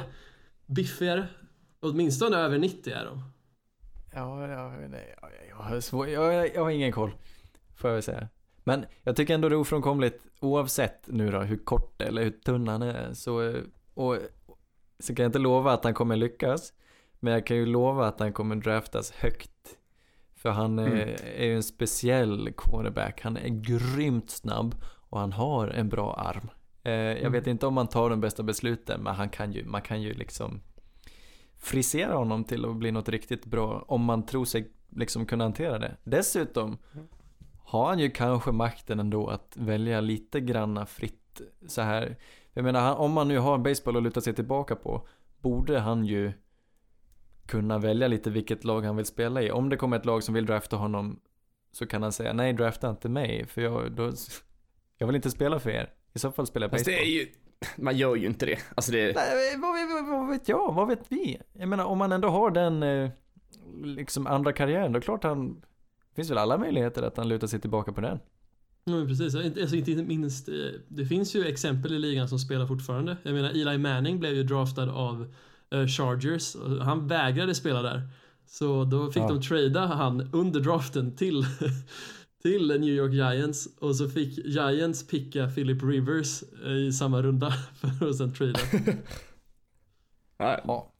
biffigare. 0.66 1.26
Åtminstone 1.80 2.36
över 2.36 2.58
90 2.58 2.92
är 2.92 3.04
de. 3.04 3.22
Ja, 4.14 4.48
ja, 4.48 4.70
nej, 4.88 5.16
jag, 5.20 5.30
jag, 5.50 5.56
har 5.56 5.80
svår, 5.80 6.08
jag, 6.08 6.54
jag 6.54 6.62
har 6.62 6.70
ingen 6.70 6.92
koll. 6.92 7.10
Får 7.76 7.90
jag 7.90 7.94
väl 7.94 8.02
säga. 8.02 8.28
Men 8.64 8.84
jag 9.02 9.16
tycker 9.16 9.34
ändå 9.34 9.48
det 9.48 9.54
är 9.54 9.58
ofrånkomligt 9.58 10.26
oavsett 10.40 11.02
nu 11.06 11.30
då 11.30 11.40
hur 11.40 11.56
kort 11.56 12.02
eller 12.02 12.24
hur 12.24 12.30
tunn 12.30 12.68
han 12.68 12.82
är. 12.82 13.12
Så, 13.14 13.42
eh, 13.42 13.62
och, 13.94 14.16
så 14.98 15.14
kan 15.14 15.22
jag 15.22 15.28
inte 15.28 15.38
lova 15.38 15.72
att 15.72 15.84
han 15.84 15.94
kommer 15.94 16.16
lyckas. 16.16 16.72
Men 17.20 17.32
jag 17.32 17.46
kan 17.46 17.56
ju 17.56 17.66
lova 17.66 18.06
att 18.06 18.20
han 18.20 18.32
kommer 18.32 18.56
draftas 18.56 19.10
högt. 19.10 19.77
För 20.38 20.50
han 20.50 20.78
är, 20.78 20.86
Mm. 20.86 21.14
är 21.36 21.44
ju 21.44 21.54
en 21.56 21.62
speciell 21.62 22.52
quarterback. 22.56 23.20
Han 23.22 23.36
är 23.36 23.48
grymt 23.48 24.30
snabb 24.30 24.74
och 24.84 25.20
han 25.20 25.32
har 25.32 25.68
en 25.68 25.88
bra 25.88 26.14
arm. 26.14 26.50
Eh, 26.82 26.92
jag 26.92 27.18
Mm. 27.18 27.32
vet 27.32 27.46
inte 27.46 27.66
om 27.66 27.76
han 27.76 27.86
tar 27.88 28.10
de 28.10 28.20
bästa 28.20 28.42
besluten 28.42 29.00
men 29.02 29.14
han 29.14 29.28
kan 29.28 29.52
ju, 29.52 29.64
man 29.64 29.82
kan 29.82 30.02
ju 30.02 30.14
liksom 30.14 30.60
frisera 31.56 32.14
honom 32.14 32.44
till 32.44 32.64
att 32.64 32.76
bli 32.76 32.90
något 32.90 33.08
riktigt 33.08 33.46
bra 33.46 33.84
om 33.88 34.04
man 34.04 34.26
tror 34.26 34.44
sig 34.44 34.72
liksom 34.88 35.26
kunna 35.26 35.44
hantera 35.44 35.78
det. 35.78 35.96
Dessutom 36.04 36.78
har 37.64 37.86
han 37.88 37.98
ju 37.98 38.10
kanske 38.10 38.52
makten 38.52 39.00
ändå 39.00 39.26
att 39.28 39.56
välja 39.56 40.00
lite 40.00 40.40
granna 40.40 40.86
fritt 40.86 41.40
så 41.68 41.82
här. 41.82 42.16
Jag 42.52 42.64
menar, 42.64 42.96
om 42.96 43.12
man 43.12 43.28
nu 43.28 43.38
har 43.38 43.58
baseball 43.58 43.96
att 43.96 44.02
luta 44.02 44.20
sig 44.20 44.34
tillbaka 44.34 44.76
på 44.76 45.06
borde 45.40 45.78
han 45.78 46.04
ju 46.04 46.32
kunna 47.48 47.78
välja 47.78 48.08
lite 48.08 48.30
vilket 48.30 48.64
lag 48.64 48.82
han 48.82 48.96
vill 48.96 49.06
spela 49.06 49.42
i. 49.42 49.50
Om 49.50 49.68
det 49.68 49.76
kommer 49.76 49.96
ett 49.96 50.06
lag 50.06 50.22
som 50.22 50.34
vill 50.34 50.46
drafta 50.46 50.76
honom 50.76 51.20
så 51.72 51.86
kan 51.86 52.02
han 52.02 52.12
säga 52.12 52.32
nej, 52.32 52.52
drafta 52.52 52.90
inte 52.90 53.08
mig 53.08 53.46
för 53.46 53.60
jag, 53.62 53.92
då, 53.92 54.12
jag 54.98 55.06
vill 55.06 55.16
inte 55.16 55.30
spela 55.30 55.60
för 55.60 55.70
er. 55.70 55.90
I 56.14 56.18
så 56.18 56.32
fall 56.32 56.46
spelar 56.46 56.64
jag 56.64 56.70
baseball. 56.70 56.94
det 56.94 57.02
är 57.02 57.20
ju... 57.20 57.26
Man 57.76 57.96
gör 57.96 58.16
ju 58.16 58.26
inte 58.26 58.46
det. 58.46 58.58
Alltså 58.74 58.92
det... 58.92 59.14
Nej, 59.14 59.56
vad, 59.58 59.88
vad, 59.88 60.20
vad 60.20 60.30
vet 60.30 60.48
jag? 60.48 60.74
Vad 60.74 60.88
vet 60.88 61.02
vi? 61.08 61.38
Jag 61.52 61.68
menar 61.68 61.84
om 61.84 61.98
man 61.98 62.12
ändå 62.12 62.28
har 62.28 62.50
den 62.50 62.82
eh, 62.82 63.10
liksom 63.84 64.26
andra 64.26 64.52
karriären, 64.52 64.92
då 64.92 64.98
det 64.98 65.04
klart 65.04 65.24
han 65.24 65.62
finns 66.16 66.30
väl 66.30 66.38
alla 66.38 66.58
möjligheter 66.58 67.02
att 67.02 67.16
han 67.16 67.28
lutar 67.28 67.46
sig 67.46 67.60
tillbaka 67.60 67.92
på 67.92 68.00
den. 68.00 68.18
Ja, 68.84 68.92
men 68.92 69.06
precis. 69.08 69.34
Alltså, 69.34 69.76
inte 69.76 70.02
minst, 70.02 70.48
eh, 70.48 70.54
det 70.88 71.04
finns 71.06 71.36
ju 71.36 71.46
exempel 71.46 71.92
i 71.92 71.98
ligan 71.98 72.28
som 72.28 72.38
spelar 72.38 72.66
fortfarande. 72.66 73.16
Jag 73.22 73.34
menar, 73.34 73.50
Eli 73.50 73.78
Manning 73.78 74.20
blev 74.20 74.34
ju 74.34 74.42
draftad 74.42 74.90
av 74.90 75.34
Chargers. 75.86 76.54
och 76.54 76.70
Han 76.84 77.08
vägrade 77.08 77.54
spela 77.54 77.82
där. 77.82 78.08
Så 78.46 78.84
då 78.84 79.12
fick 79.12 79.22
Ja. 79.22 79.28
de 79.28 79.42
trada 79.42 79.86
han 79.86 80.30
under 80.32 80.60
draften 80.60 81.16
till, 81.16 81.44
till 82.42 82.68
New 82.68 82.88
York 82.94 83.12
Giants. 83.12 83.68
Och 83.80 83.96
så 83.96 84.08
fick 84.08 84.38
Giants 84.46 85.06
picka 85.06 85.48
Philip 85.48 85.82
Rivers 85.82 86.42
eh, 86.64 86.72
i 86.72 86.92
samma 86.92 87.22
runda 87.22 87.50
för 88.00 88.08
att 88.10 88.16
sen 88.16 88.34
trada. 88.34 88.58
Ja. 90.38 90.92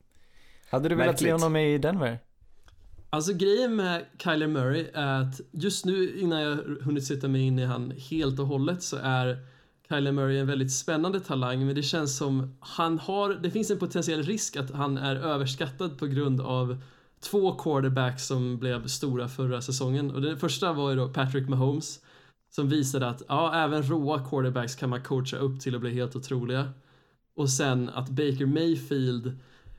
Hade 0.71 0.89
du 0.89 0.95
velat 0.95 1.19
se 1.19 1.31
honom 1.31 1.55
i 1.55 1.77
Denver? 1.77 2.19
Alltså 3.09 3.33
grejen 3.33 3.75
med 3.75 4.05
Kyler 4.23 4.47
Murray 4.47 4.87
är 4.93 5.21
att 5.21 5.41
just 5.51 5.85
nu 5.85 6.19
innan 6.19 6.41
jag 6.41 6.55
hunnit 6.81 7.05
sätta 7.05 7.27
mig 7.27 7.41
in 7.41 7.59
i 7.59 7.65
han 7.65 7.91
helt 7.91 8.39
och 8.39 8.47
hållet 8.47 8.83
så 8.83 8.97
är 8.97 9.37
Kyler 9.89 10.11
Murray 10.11 10.37
en 10.37 10.47
väldigt 10.47 10.71
spännande 10.71 11.19
talang 11.19 11.65
men 11.65 11.75
det 11.75 11.83
känns 11.83 12.17
som 12.17 12.57
han 12.59 12.99
har, 12.99 13.33
det 13.33 13.51
finns 13.51 13.71
en 13.71 13.79
potentiell 13.79 14.23
risk 14.23 14.55
att 14.55 14.71
han 14.71 14.97
är 14.97 15.15
överskattad 15.15 15.97
på 15.97 16.07
grund 16.07 16.41
av 16.41 16.77
två 17.19 17.53
quarterbacks 17.53 18.27
som 18.27 18.57
blev 18.57 18.87
stora 18.87 19.27
förra 19.27 19.61
säsongen. 19.61 20.11
Och 20.11 20.21
den 20.21 20.37
första 20.37 20.73
var 20.73 20.89
ju 20.89 20.95
då 20.95 21.09
Patrick 21.09 21.49
Mahomes 21.49 21.99
som 22.49 22.69
visade 22.69 23.07
att 23.07 23.21
ja, 23.27 23.55
även 23.55 23.83
råa 23.83 24.29
quarterbacks 24.29 24.75
kan 24.75 24.89
man 24.89 25.03
coacha 25.03 25.37
upp 25.37 25.61
till 25.61 25.75
att 25.75 25.81
bli 25.81 25.93
helt 25.93 26.15
otroliga. 26.15 26.73
Och 27.35 27.49
sen 27.49 27.89
att 27.89 28.09
Baker 28.09 28.45
Mayfield 28.45 29.37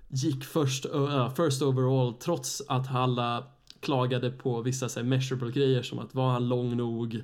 gick 0.08 0.44
först, 0.44 0.86
uh, 0.86 1.34
first 1.34 1.62
overall 1.62 2.14
trots 2.14 2.62
att 2.68 2.94
alla 2.94 3.46
klagade 3.80 4.30
på 4.30 4.62
vissa 4.62 4.88
så 4.88 5.00
här, 5.00 5.06
measurable 5.06 5.50
grejer 5.50 5.82
som 5.82 5.98
att 5.98 6.14
var 6.14 6.30
han 6.30 6.48
lång 6.48 6.76
nog, 6.76 7.22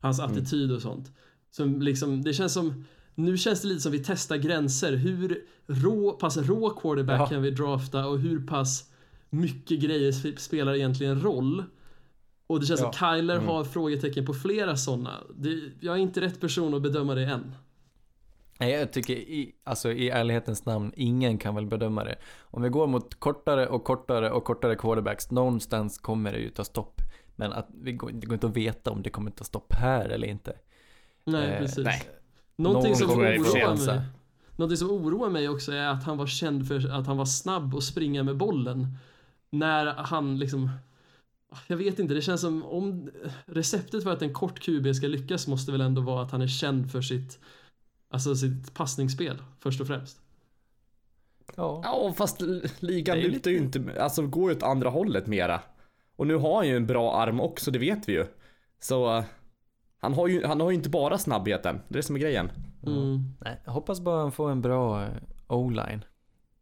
hans 0.00 0.20
attityd 0.20 0.72
och 0.72 0.82
sånt. 0.82 1.12
Som 1.56 1.82
liksom, 1.82 2.22
det 2.22 2.32
känns 2.32 2.52
som, 2.52 2.84
nu 3.14 3.36
känns 3.36 3.62
det 3.62 3.68
lite 3.68 3.80
som 3.80 3.92
vi 3.92 3.98
testar 4.04 4.36
gränser. 4.36 4.92
Hur 4.96 5.44
rå, 5.66 6.12
pass 6.12 6.36
rå 6.36 6.70
quarterback 6.70 7.20
Ja. 7.20 7.26
kan 7.26 7.42
vi 7.42 7.50
drafta 7.50 8.06
och 8.06 8.18
hur 8.18 8.46
pass 8.46 8.90
mycket 9.30 9.80
grejer 9.80 10.12
sp- 10.12 10.36
spelar 10.36 10.74
egentligen 10.74 11.20
roll? 11.20 11.64
Och 12.46 12.60
det 12.60 12.66
känns 12.66 12.80
Ja. 12.80 12.92
som 12.92 13.16
Kyler 13.16 13.38
har 13.38 13.64
frågetecken 13.64 14.26
på 14.26 14.34
flera 14.34 14.76
sådana. 14.76 15.10
Jag 15.80 15.94
är 15.96 16.00
inte 16.00 16.20
rätt 16.20 16.40
person 16.40 16.74
att 16.74 16.82
bedöma 16.82 17.14
det 17.14 17.24
än. 17.24 17.54
Nej, 18.60 18.72
jag 18.72 18.92
tycker 18.92 19.14
i, 19.14 19.52
alltså 19.64 19.92
i 19.92 20.08
ärlighetens 20.10 20.64
namn, 20.64 20.92
ingen 20.96 21.38
kan 21.38 21.54
väl 21.54 21.66
bedöma 21.66 22.04
det. 22.04 22.16
Om 22.40 22.62
vi 22.62 22.68
går 22.68 22.86
mot 22.86 23.14
kortare 23.14 23.66
och 23.68 23.84
kortare 23.84 24.30
och 24.30 24.44
kortare 24.44 24.76
quarterbacks, 24.76 25.30
någonstans 25.30 25.98
kommer 25.98 26.32
det 26.32 26.38
ju 26.38 26.50
ta 26.50 26.64
stopp. 26.64 27.00
Men 27.36 27.52
att 27.52 27.68
vi 27.82 27.92
går, 27.92 28.10
det 28.12 28.26
går 28.26 28.34
inte 28.34 28.46
att 28.46 28.56
veta 28.56 28.90
om 28.90 29.02
det 29.02 29.10
kommer 29.10 29.30
ta 29.30 29.44
stopp 29.44 29.72
här 29.72 30.08
eller 30.08 30.28
inte. 30.28 30.52
Nej, 31.26 31.50
Eh, 31.52 31.58
precis. 31.58 31.84
nej. 31.84 32.02
Någonting 32.56 32.90
Någon 32.90 32.98
som 32.98 33.10
oroar 33.10 33.74
mig 33.74 34.02
Någonting 34.56 34.76
som 34.76 34.90
oroar 34.90 35.30
mig 35.30 35.48
också 35.48 35.72
är 35.72 35.88
att 35.88 36.04
han 36.04 36.16
var 36.16 36.26
känd 36.26 36.68
för 36.68 36.90
att 36.90 37.06
han 37.06 37.16
var 37.16 37.24
snabb 37.24 37.74
och 37.74 37.82
springa 37.82 38.22
med 38.22 38.36
bollen. 38.36 38.98
När 39.50 39.86
han 39.86 40.38
liksom 40.38 40.70
jag 41.66 41.76
vet 41.76 41.98
inte, 41.98 42.14
det 42.14 42.22
känns 42.22 42.40
som 42.40 42.64
om 42.64 43.10
receptet 43.46 44.02
för 44.02 44.10
att 44.12 44.22
en 44.22 44.32
kort 44.34 44.60
QB 44.60 44.94
ska 44.94 45.06
lyckas 45.06 45.46
måste 45.46 45.72
väl 45.72 45.80
ändå 45.80 46.00
vara 46.02 46.22
att 46.22 46.30
han 46.30 46.42
är 46.42 46.46
känd 46.46 46.92
för 46.92 47.02
sitt 47.02 47.38
Alltså 48.08 48.34
sitt 48.34 48.74
passningsspel 48.74 49.42
först 49.60 49.80
och 49.80 49.86
främst. 49.86 50.20
Ja. 51.56 51.80
Ja, 51.84 52.12
fast 52.16 52.40
ligan 52.80 53.16
Det 53.16 53.24
är 53.24 53.28
lutar 53.30 53.50
ju 53.50 53.56
inte, 53.56 54.02
alltså 54.02 54.22
går 54.22 54.50
ju 54.50 54.56
åt 54.56 54.62
andra 54.62 54.90
hållet 54.90 55.26
mera. 55.26 55.60
Och 56.16 56.26
nu 56.26 56.36
har 56.36 56.56
han 56.56 56.68
ju 56.68 56.76
en 56.76 56.86
bra 56.86 57.14
arm 57.14 57.40
också, 57.40 57.70
det 57.70 57.78
vet 57.78 58.08
vi 58.08 58.12
ju. 58.12 58.26
Så 58.80 59.16
eh, 59.16 59.24
han 60.06 60.14
har 60.14 60.28
ju, 60.28 60.44
han 60.46 60.60
har 60.60 60.70
ju 60.70 60.76
inte 60.76 60.88
bara 60.90 61.18
snabbheten, 61.18 61.80
det 61.88 61.94
är 61.94 61.96
det 61.96 62.02
som 62.02 62.16
är 62.16 62.20
grejen. 62.20 62.50
Mm. 62.86 63.34
Nej, 63.40 63.60
jag 63.64 63.72
hoppas 63.72 64.00
bara 64.00 64.20
han 64.20 64.32
får 64.32 64.50
en 64.50 64.62
bra 64.62 65.02
eh, 65.02 65.08
o-line. 65.48 66.04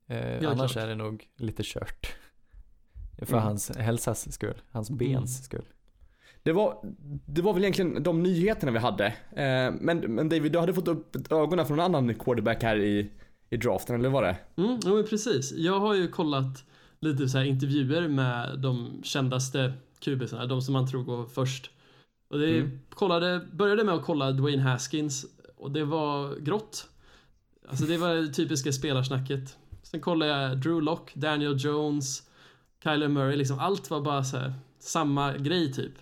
Eh, 0.07 0.51
annars 0.51 0.73
klart. 0.73 0.85
är 0.85 0.89
det 0.89 0.95
nog 0.95 1.25
lite 1.37 1.63
kört. 1.67 2.07
För 3.19 3.33
Mm. 3.33 3.45
hans 3.45 3.77
hälsas 3.77 4.33
skull, 4.33 4.55
hans 4.71 4.91
bens 4.91 5.45
skull. 5.45 5.65
Det 6.43 6.53
var, 6.53 6.79
det 7.27 7.43
var 7.43 7.53
väl 7.55 7.63
egentligen 7.63 8.03
de 8.03 8.23
nyheterna 8.23 8.73
vi 8.73 8.79
hade. 8.79 9.07
Eh, 9.07 9.73
men, 9.81 9.99
men 9.99 10.29
David, 10.29 10.53
du 10.53 10.59
hade 10.59 10.75
fått 10.75 10.89
upp 10.89 11.33
ögonen 11.33 11.67
från 11.67 11.79
en 11.79 11.85
annan 11.85 12.15
quarterback 12.15 12.63
här 12.63 12.77
i, 12.77 13.11
i 13.51 13.57
draften, 13.57 13.95
eller 14.01 14.09
var 14.09 14.23
det? 14.23 14.37
Mm, 14.57 14.79
jo, 14.85 14.95
men 14.95 15.05
precis. 15.07 15.53
Jag 15.53 15.81
har 15.81 15.95
ju 15.95 16.09
kollat 16.09 16.65
lite 17.01 17.29
så 17.29 17.39
här 17.39 17.45
intervjuer 17.45 18.09
med 18.09 18.59
de 18.59 19.01
kändaste 19.03 19.73
QBsarna, 20.01 20.47
de 20.47 20.63
som 20.63 20.73
man 20.73 20.87
tror 20.91 21.03
går 21.05 21.27
först. 21.27 21.71
Och 22.35 22.41
det 22.41 22.59
Mm. 22.59 22.79
kollade, 22.91 23.41
började 23.53 23.85
med 23.85 23.95
att 23.95 24.05
kolla 24.05 24.33
Dwayne 24.33 24.63
Haskins 24.63 25.27
och 25.57 25.71
det 25.71 25.85
var 25.85 26.37
grått. 26.41 26.89
Alltså 27.69 27.85
det 27.85 27.97
var 27.97 28.15
det 28.15 28.29
typiska 28.29 28.73
spelarsnacket. 28.73 29.57
Sen 29.83 30.01
kollade 30.01 30.31
jag 30.31 30.59
Drew 30.61 30.83
Lock, 30.83 31.15
Daniel 31.15 31.57
Jones, 31.59 32.23
Kyler 32.85 33.09
Murray, 33.09 33.37
liksom 33.37 33.59
allt 33.59 33.91
var 33.91 34.01
bara 34.01 34.25
så 34.25 34.37
här 34.37 34.55
samma 34.79 35.37
grej 35.37 35.73
typ. 35.73 35.93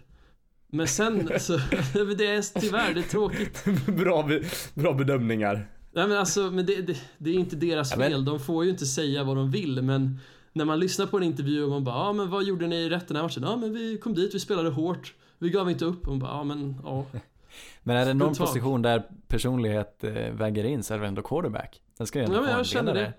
Men 0.70 0.88
sen 0.88 1.28
så, 1.40 1.52
det 2.16 2.26
är 2.26 2.60
tyvärr, 2.60 2.94
det 2.94 3.00
är 3.00 3.08
tråkigt. 3.08 3.64
bra, 3.86 4.22
be, 4.22 4.42
bra 4.74 4.92
bedömningar. 4.92 5.68
Nej 5.92 6.08
men 6.08 6.18
alltså, 6.18 6.50
men 6.50 6.66
det, 6.66 6.82
det, 6.86 7.00
det 7.18 7.30
är 7.30 7.34
inte 7.34 7.56
deras 7.56 7.90
Ja, 7.90 7.96
fel. 7.96 8.24
De 8.24 8.40
får 8.40 8.64
ju 8.64 8.70
inte 8.70 8.86
säga 8.86 9.24
vad 9.24 9.36
de 9.36 9.50
vill 9.50 9.82
men 9.82 10.18
när 10.52 10.64
man 10.64 10.80
lyssnar 10.80 11.06
på 11.06 11.16
en 11.16 11.22
intervju 11.22 11.64
och 11.64 11.70
man 11.70 11.84
bara, 11.84 11.94
ja 11.96 12.00
ah, 12.08 12.12
men 12.12 12.30
vad 12.30 12.44
gjorde 12.44 12.66
ni 12.66 12.88
rätt 12.88 13.08
den 13.08 13.16
här 13.16 13.22
matchen? 13.24 13.42
Ja 13.42 13.56
men 13.56 13.72
vi 13.72 13.98
kom 13.98 14.14
dit, 14.14 14.34
vi 14.34 14.40
spelade 14.40 14.70
hårt. 14.70 15.14
Vi 15.42 15.50
gav 15.50 15.70
inte 15.70 15.84
upp. 15.84 16.06
Man 16.06 16.18
bara, 16.18 16.30
ja 16.30 16.44
men 16.44 16.76
ja. 16.84 17.04
Men 17.82 17.96
är 17.96 18.06
det 18.06 18.14
någon 18.14 18.28
Brutalt. 18.28 18.50
position 18.50 18.82
där 18.82 19.02
personlighet 19.28 20.04
eh, 20.04 20.12
väger 20.12 20.64
in 20.64 20.82
så 20.82 20.94
är 20.94 20.98
det 20.98 21.06
ändå 21.06 21.22
quarterback. 21.22 21.80
Den 21.98 22.06
ska 22.06 22.18
ju 22.18 22.24
ändå 22.24 22.36
Ja, 22.36 22.40
men 22.40 22.50
en 22.50 22.56
jag 22.56 22.66
känner 22.66 22.94
det. 22.94 23.12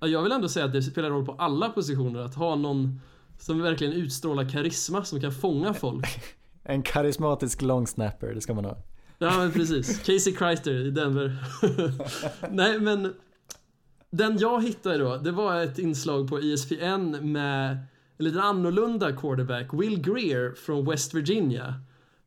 Ja, 0.00 0.06
Jag 0.06 0.22
vill 0.22 0.32
ändå 0.32 0.48
säga 0.48 0.64
att 0.64 0.72
det 0.72 0.82
spelar 0.82 1.10
roll 1.10 1.26
på 1.26 1.32
alla 1.32 1.68
positioner 1.68 2.20
att 2.20 2.34
ha 2.34 2.54
någon 2.56 3.00
som 3.38 3.62
verkligen 3.62 3.92
utstrålar 3.92 4.48
karisma 4.48 5.04
som 5.04 5.20
kan 5.20 5.32
fånga 5.32 5.74
folk. 5.74 6.06
En 6.62 6.82
karismatisk 6.82 7.62
long 7.62 7.86
snapper, 7.86 8.34
det 8.34 8.40
ska 8.40 8.54
man 8.54 8.64
ha. 8.64 8.76
Ja 9.18 9.38
men 9.38 9.52
precis. 9.52 9.98
Casey 10.04 10.36
Chrysler 10.36 10.86
i 10.86 10.90
Denver. 10.90 11.36
Nej 12.50 12.80
men 12.80 13.14
den 14.10 14.38
jag 14.38 14.62
hittade 14.62 14.98
då, 14.98 15.16
det 15.16 15.30
var 15.30 15.60
ett 15.62 15.78
inslag 15.78 16.28
på 16.28 16.38
ESPN 16.38 17.16
med 17.32 17.78
en 18.20 18.24
lite 18.24 18.42
annorlunda 18.42 19.12
quarterback, 19.12 19.74
Will 19.74 20.00
Greer 20.00 20.54
från 20.54 20.90
West 20.90 21.14
Virginia. 21.14 21.74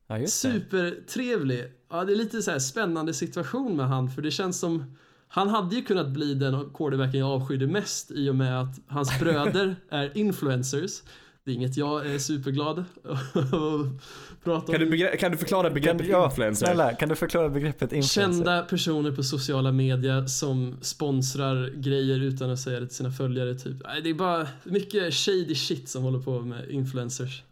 Ja. 0.07 0.27
Supertrevlig. 0.27 1.65
Ja, 1.89 2.03
det 2.03 2.13
är 2.13 2.15
lite 2.15 2.41
så 2.41 2.51
här 2.51 2.59
spännande 2.59 3.13
situation 3.13 3.75
med 3.75 3.87
han 3.87 4.09
för 4.09 4.21
det 4.21 4.31
känns 4.31 4.59
som 4.59 4.95
han 5.27 5.49
hade 5.49 5.75
ju 5.75 5.81
kunnat 5.81 6.09
bli 6.09 6.33
den 6.33 6.69
quarterbacken 6.73 7.19
jag 7.19 7.29
avskydde 7.29 7.67
mest 7.67 8.11
i 8.11 8.29
och 8.29 8.35
med 8.35 8.61
att 8.61 8.79
hans 8.87 9.19
bröder 9.19 9.75
är 9.89 10.17
influencers. 10.17 11.01
Det 11.45 11.51
är 11.51 11.55
inget 11.55 11.77
jag 11.77 12.05
är 12.07 12.19
superglad 12.19 12.79
att 13.03 13.33
prata 14.43 14.65
om. 14.65 14.73
Kan 14.73 14.79
du, 14.79 14.89
begre- 14.89 15.17
kan 15.17 15.31
du 15.31 15.37
förklara 15.37 15.63
Kan, 15.67 15.73
begreppet 15.73 16.07
ja, 16.07 16.25
influencer? 16.25 16.65
snälla, 16.65 16.93
kan 16.93 17.09
du 17.09 17.15
förklara 17.15 17.49
begreppet 17.49 17.93
influencer? 17.93 18.21
Kända 18.21 18.61
personer 18.61 19.11
på 19.11 19.23
sociala 19.23 19.71
medier 19.71 20.25
som 20.27 20.77
sponsrar 20.81 21.69
grejer 21.75 22.19
utan 22.23 22.49
att 22.49 22.59
säga 22.59 22.79
det 22.79 22.87
till 22.87 22.95
sina 22.95 23.11
följare 23.11 23.55
typ. 23.55 23.75
Nej, 23.83 24.01
det 24.01 24.09
är 24.09 24.13
bara 24.13 24.47
mycket 24.63 25.13
shady 25.13 25.55
shit 25.55 25.89
som 25.89 26.03
håller 26.03 26.19
på 26.19 26.39
med 26.41 26.69
influencers. 26.69 27.43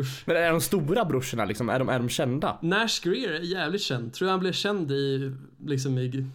Usch. 0.00 0.22
Men 0.26 0.36
är 0.36 0.50
de 0.50 0.60
stora 0.60 1.04
brorsorna 1.04 1.44
liksom? 1.44 1.68
Är 1.68 1.78
de, 1.78 1.88
är 1.88 1.98
de 1.98 2.08
kända? 2.08 2.58
Nash 2.62 3.00
Greer 3.02 3.32
är 3.32 3.40
jävligt 3.40 3.82
känd. 3.82 4.12
Tror 4.12 4.28
jag 4.28 4.32
han 4.32 4.40
blev 4.40 4.52
känd 4.52 4.90
i, 4.90 5.32
liksom 5.66 5.98
i, 5.98 6.26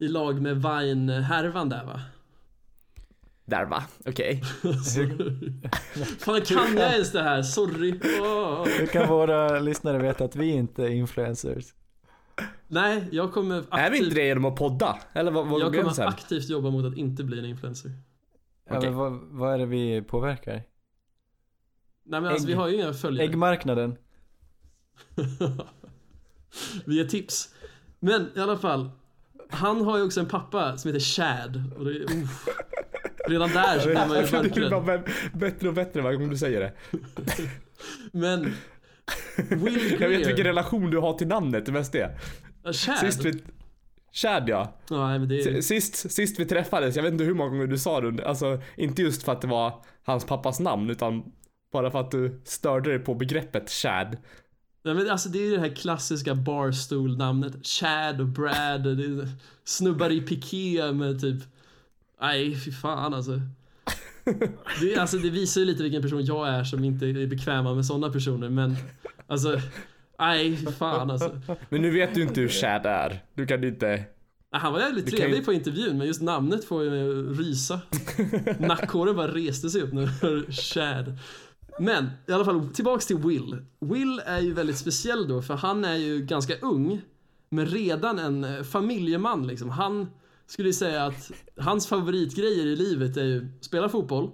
i 0.00 0.08
lag 0.08 0.42
med 0.42 0.56
Vine-härvan 0.62 1.68
där 1.68 1.84
va? 1.84 2.00
Där 3.44 3.64
va? 3.64 3.84
Okej. 4.06 4.42
Fan 6.18 6.40
kan 6.40 6.76
jag 6.76 6.92
ens 6.92 7.12
det 7.12 7.22
här? 7.22 7.42
Sorry. 7.42 8.00
Åh. 8.20 8.64
Hur 8.78 8.86
kan 8.86 9.08
våra 9.08 9.60
lyssnare 9.60 9.98
veta 9.98 10.24
att 10.24 10.36
vi 10.36 10.50
inte 10.50 10.82
är 10.82 10.88
influencers? 10.88 11.74
Nej, 12.68 13.08
jag 13.12 13.32
kommer 13.32 13.58
aktivt, 13.58 13.72
Är 13.72 13.90
vi 13.90 13.98
inte 13.98 14.14
det 14.14 14.26
genom 14.26 14.44
att 14.44 14.56
podda? 14.56 14.98
Eller 15.12 15.30
vad, 15.30 15.46
vad 15.46 15.60
jag 15.60 15.74
kommer 15.74 16.08
aktivt 16.08 16.48
jobba 16.48 16.70
mot 16.70 16.84
att 16.84 16.96
inte 16.96 17.24
bli 17.24 17.38
en 17.38 17.44
influencer. 17.44 17.90
Ja, 18.68 18.80
men 18.80 18.94
vad, 18.94 19.12
vad 19.12 19.54
är 19.54 19.58
det 19.58 19.66
vi 19.66 20.02
påverkar? 20.02 20.62
Nej 22.06 22.20
men 22.20 22.26
alltså 22.26 22.44
Ägg- 22.46 22.48
vi 22.48 22.54
har 22.54 22.68
ju 22.68 22.74
inga 22.74 22.92
följare. 22.92 23.28
Äggmarknaden. 23.28 23.96
Vi 26.84 26.96
ger 26.96 27.04
tips. 27.04 27.54
Men 28.00 28.30
i 28.36 28.40
alla 28.40 28.56
fall. 28.56 28.90
Han 29.50 29.84
har 29.84 29.98
ju 29.98 30.04
också 30.04 30.20
en 30.20 30.28
pappa 30.28 30.76
som 30.76 30.88
heter 30.88 31.00
Chad. 31.00 31.62
Och 31.76 31.84
det 31.84 31.90
är. 31.90 32.28
Redan 33.28 33.50
där 33.50 33.78
så 33.78 33.88
blir 33.88 33.96
man 34.08 34.42
ju 34.44 34.48
det 34.48 34.54
blir 34.54 34.70
bara 34.70 35.02
bättre 35.32 35.68
och 35.68 35.74
bättre 35.74 36.00
varje 36.00 36.16
gång 36.16 36.30
du 36.30 36.36
säger 36.36 36.60
det. 36.60 36.72
Men 38.12 38.52
Will 39.36 39.96
Jag 40.00 40.08
vet 40.08 40.18
vilken 40.18 40.36
Greer. 40.36 40.44
relation 40.44 40.90
du 40.90 40.98
har 40.98 41.14
till 41.14 41.26
namnet, 41.26 41.66
det 41.66 41.72
mest 41.72 41.92
det. 41.92 42.18
Chad. 42.72 42.98
Sist 42.98 43.24
vi... 43.24 43.42
Chad 44.12 44.48
ja. 44.48 44.78
Ja, 44.90 45.18
det. 45.18 45.62
Sist, 45.62 46.10
sist 46.12 46.40
vi 46.40 46.44
träffades, 46.44 46.96
jag 46.96 47.02
vet 47.02 47.12
inte 47.12 47.24
hur 47.24 47.34
många 47.34 47.50
gånger 47.50 47.66
du 47.66 47.78
sa 47.78 48.00
det, 48.00 48.26
alltså 48.26 48.60
inte 48.76 49.02
just 49.02 49.22
för 49.22 49.32
att 49.32 49.40
det 49.40 49.46
var 49.46 49.84
hans 50.02 50.24
pappas 50.24 50.60
namn 50.60 50.90
utan 50.90 51.22
bara 51.72 51.90
för 51.90 52.00
att 52.00 52.10
du 52.10 52.40
störde 52.44 52.90
dig 52.90 52.98
på 52.98 53.14
begreppet 53.14 53.70
Chad. 53.70 54.16
Nej, 54.84 54.94
men 54.94 55.10
alltså 55.10 55.28
det 55.28 55.38
är 55.38 55.44
ju 55.44 55.50
det 55.50 55.60
här 55.60 55.74
klassiska 55.74 56.34
barstool-namnet. 56.34 57.66
Chad 57.66 58.20
och 58.20 58.26
Brad. 58.26 58.86
och 58.86 58.96
Det 58.96 59.04
är 59.04 59.28
snubbar 59.64 60.10
i 60.10 60.20
piké 60.20 60.92
med 60.92 61.20
typ... 61.20 61.42
Nej, 62.24 62.56
fy 62.56 62.72
fan 62.72 63.14
alltså. 63.14 63.40
Det, 64.80 64.96
alltså. 64.96 65.16
det 65.16 65.30
visar 65.30 65.60
ju 65.60 65.66
lite 65.66 65.82
vilken 65.82 66.02
person 66.02 66.24
jag 66.24 66.48
är 66.48 66.64
som 66.64 66.84
inte 66.84 67.06
är 67.06 67.26
bekväma 67.26 67.74
med 67.74 67.86
sådana 67.86 68.10
personer, 68.10 68.48
men 68.48 68.76
alltså... 69.26 69.60
Nej, 70.18 70.56
fy 70.56 70.66
fan 70.66 71.10
alltså. 71.10 71.40
Men 71.68 71.82
nu 71.82 71.90
vet 71.90 72.14
du 72.14 72.22
inte 72.22 72.40
hur 72.40 72.48
Chad 72.48 72.86
är. 72.86 73.24
Du 73.34 73.46
kan 73.46 73.64
inte... 73.64 74.04
Han 74.50 74.72
var 74.72 74.80
jävligt 74.80 75.06
trevlig 75.06 75.38
ju- 75.38 75.44
på 75.44 75.52
intervjun 75.52 75.98
men 75.98 76.06
just 76.06 76.22
namnet 76.22 76.64
får 76.64 76.84
ju 76.84 76.90
mig 76.90 77.02
rysa. 77.44 77.80
Nackhåren 78.58 79.16
bara 79.16 79.34
reste 79.34 79.70
sig 79.70 79.82
upp 79.82 79.92
hörde 80.22 80.52
Chad. 80.52 81.18
Men 81.80 82.10
i 82.28 82.32
alla 82.32 82.44
fall 82.44 82.68
tillbaks 82.68 83.06
till 83.06 83.16
Will. 83.16 83.56
Will 83.80 84.22
är 84.26 84.40
ju 84.40 84.52
väldigt 84.52 84.78
speciell 84.78 85.28
då 85.28 85.42
för 85.42 85.54
han 85.54 85.84
är 85.84 85.96
ju 85.96 86.20
ganska 86.20 86.54
ung. 86.56 87.00
Men 87.48 87.66
redan 87.66 88.18
en 88.18 88.44
eh, 88.44 88.62
familjeman 88.62 89.46
liksom. 89.46 89.70
Han 89.70 90.08
skulle 90.46 90.72
säga 90.72 91.04
att 91.04 91.30
hans 91.56 91.86
favoritgrejer 91.86 92.66
i 92.66 92.76
livet 92.76 93.16
är 93.16 93.24
ju 93.24 93.48
spela 93.60 93.88
fotboll. 93.88 94.30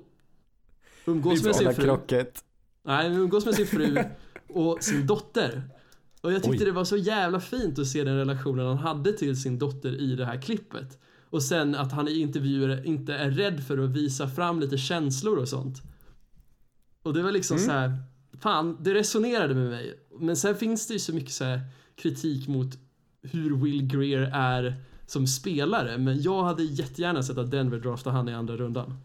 Umgås 1.05 1.45
med 1.45 1.57
sin 1.57 1.75
fru. 1.75 1.85
krocket. 1.85 2.45
Nej, 2.83 3.11
umgås 3.11 3.47
med 3.47 3.55
sin 3.55 3.67
fru 3.67 4.05
och 4.49 4.83
sin 4.83 5.07
dotter. 5.07 5.63
Och 6.21 6.33
jag 6.33 6.43
tyckte 6.43 6.59
Oj. 6.59 6.65
det 6.65 6.73
var 6.73 6.85
så 6.85 6.97
jävla 6.97 7.41
fint 7.41 7.79
att 7.79 7.87
se 7.87 8.05
den 8.05 8.17
relationen 8.17 8.67
han 8.67 8.79
hade 8.79 9.13
till 9.13 9.43
sin 9.43 9.59
dotter 9.59 10.01
i 10.01 10.17
det 10.17 10.25
här 10.25 10.43
klippet. 10.43 10.99
Och 11.31 11.43
sen 11.43 11.75
att 11.75 11.93
han 11.93 12.09
i 12.09 12.19
intervjuer 12.19 12.87
inte 12.87 13.15
är 13.15 13.31
rädd 13.31 13.65
för 13.65 13.79
att 13.79 13.91
visa 13.91 14.29
fram 14.29 14.61
lite 14.61 14.79
känslor 14.79 15.39
och 15.39 15.49
sånt. 15.49 15.83
Och 17.03 17.15
det 17.15 17.23
var 17.23 17.33
liksom 17.33 17.59
så 17.59 17.71
här, 17.71 17.99
fan, 18.41 18.77
det 18.81 18.95
resonerade 18.95 19.55
med 19.55 19.71
mig. 19.71 19.99
Men 20.21 20.37
sen 20.37 20.57
finns 20.57 20.87
det 20.87 20.93
ju 20.93 20.99
så 20.99 21.15
mycket 21.15 21.33
så 21.33 21.61
kritik 21.97 22.49
mot 22.49 22.79
hur 23.23 23.57
Will 23.57 23.87
Greer 23.87 24.31
är 24.35 24.77
som 25.11 25.27
spelare. 25.27 25.99
Men 25.99 26.23
jag 26.23 26.43
hade 26.43 26.63
jättegärna 26.63 27.23
sett 27.23 27.39
att 27.39 27.51
Denver 27.51 27.79
draftade 27.79 28.17
han 28.17 28.29
i 28.29 28.35
andra 28.35 28.57
rundan. 28.57 28.97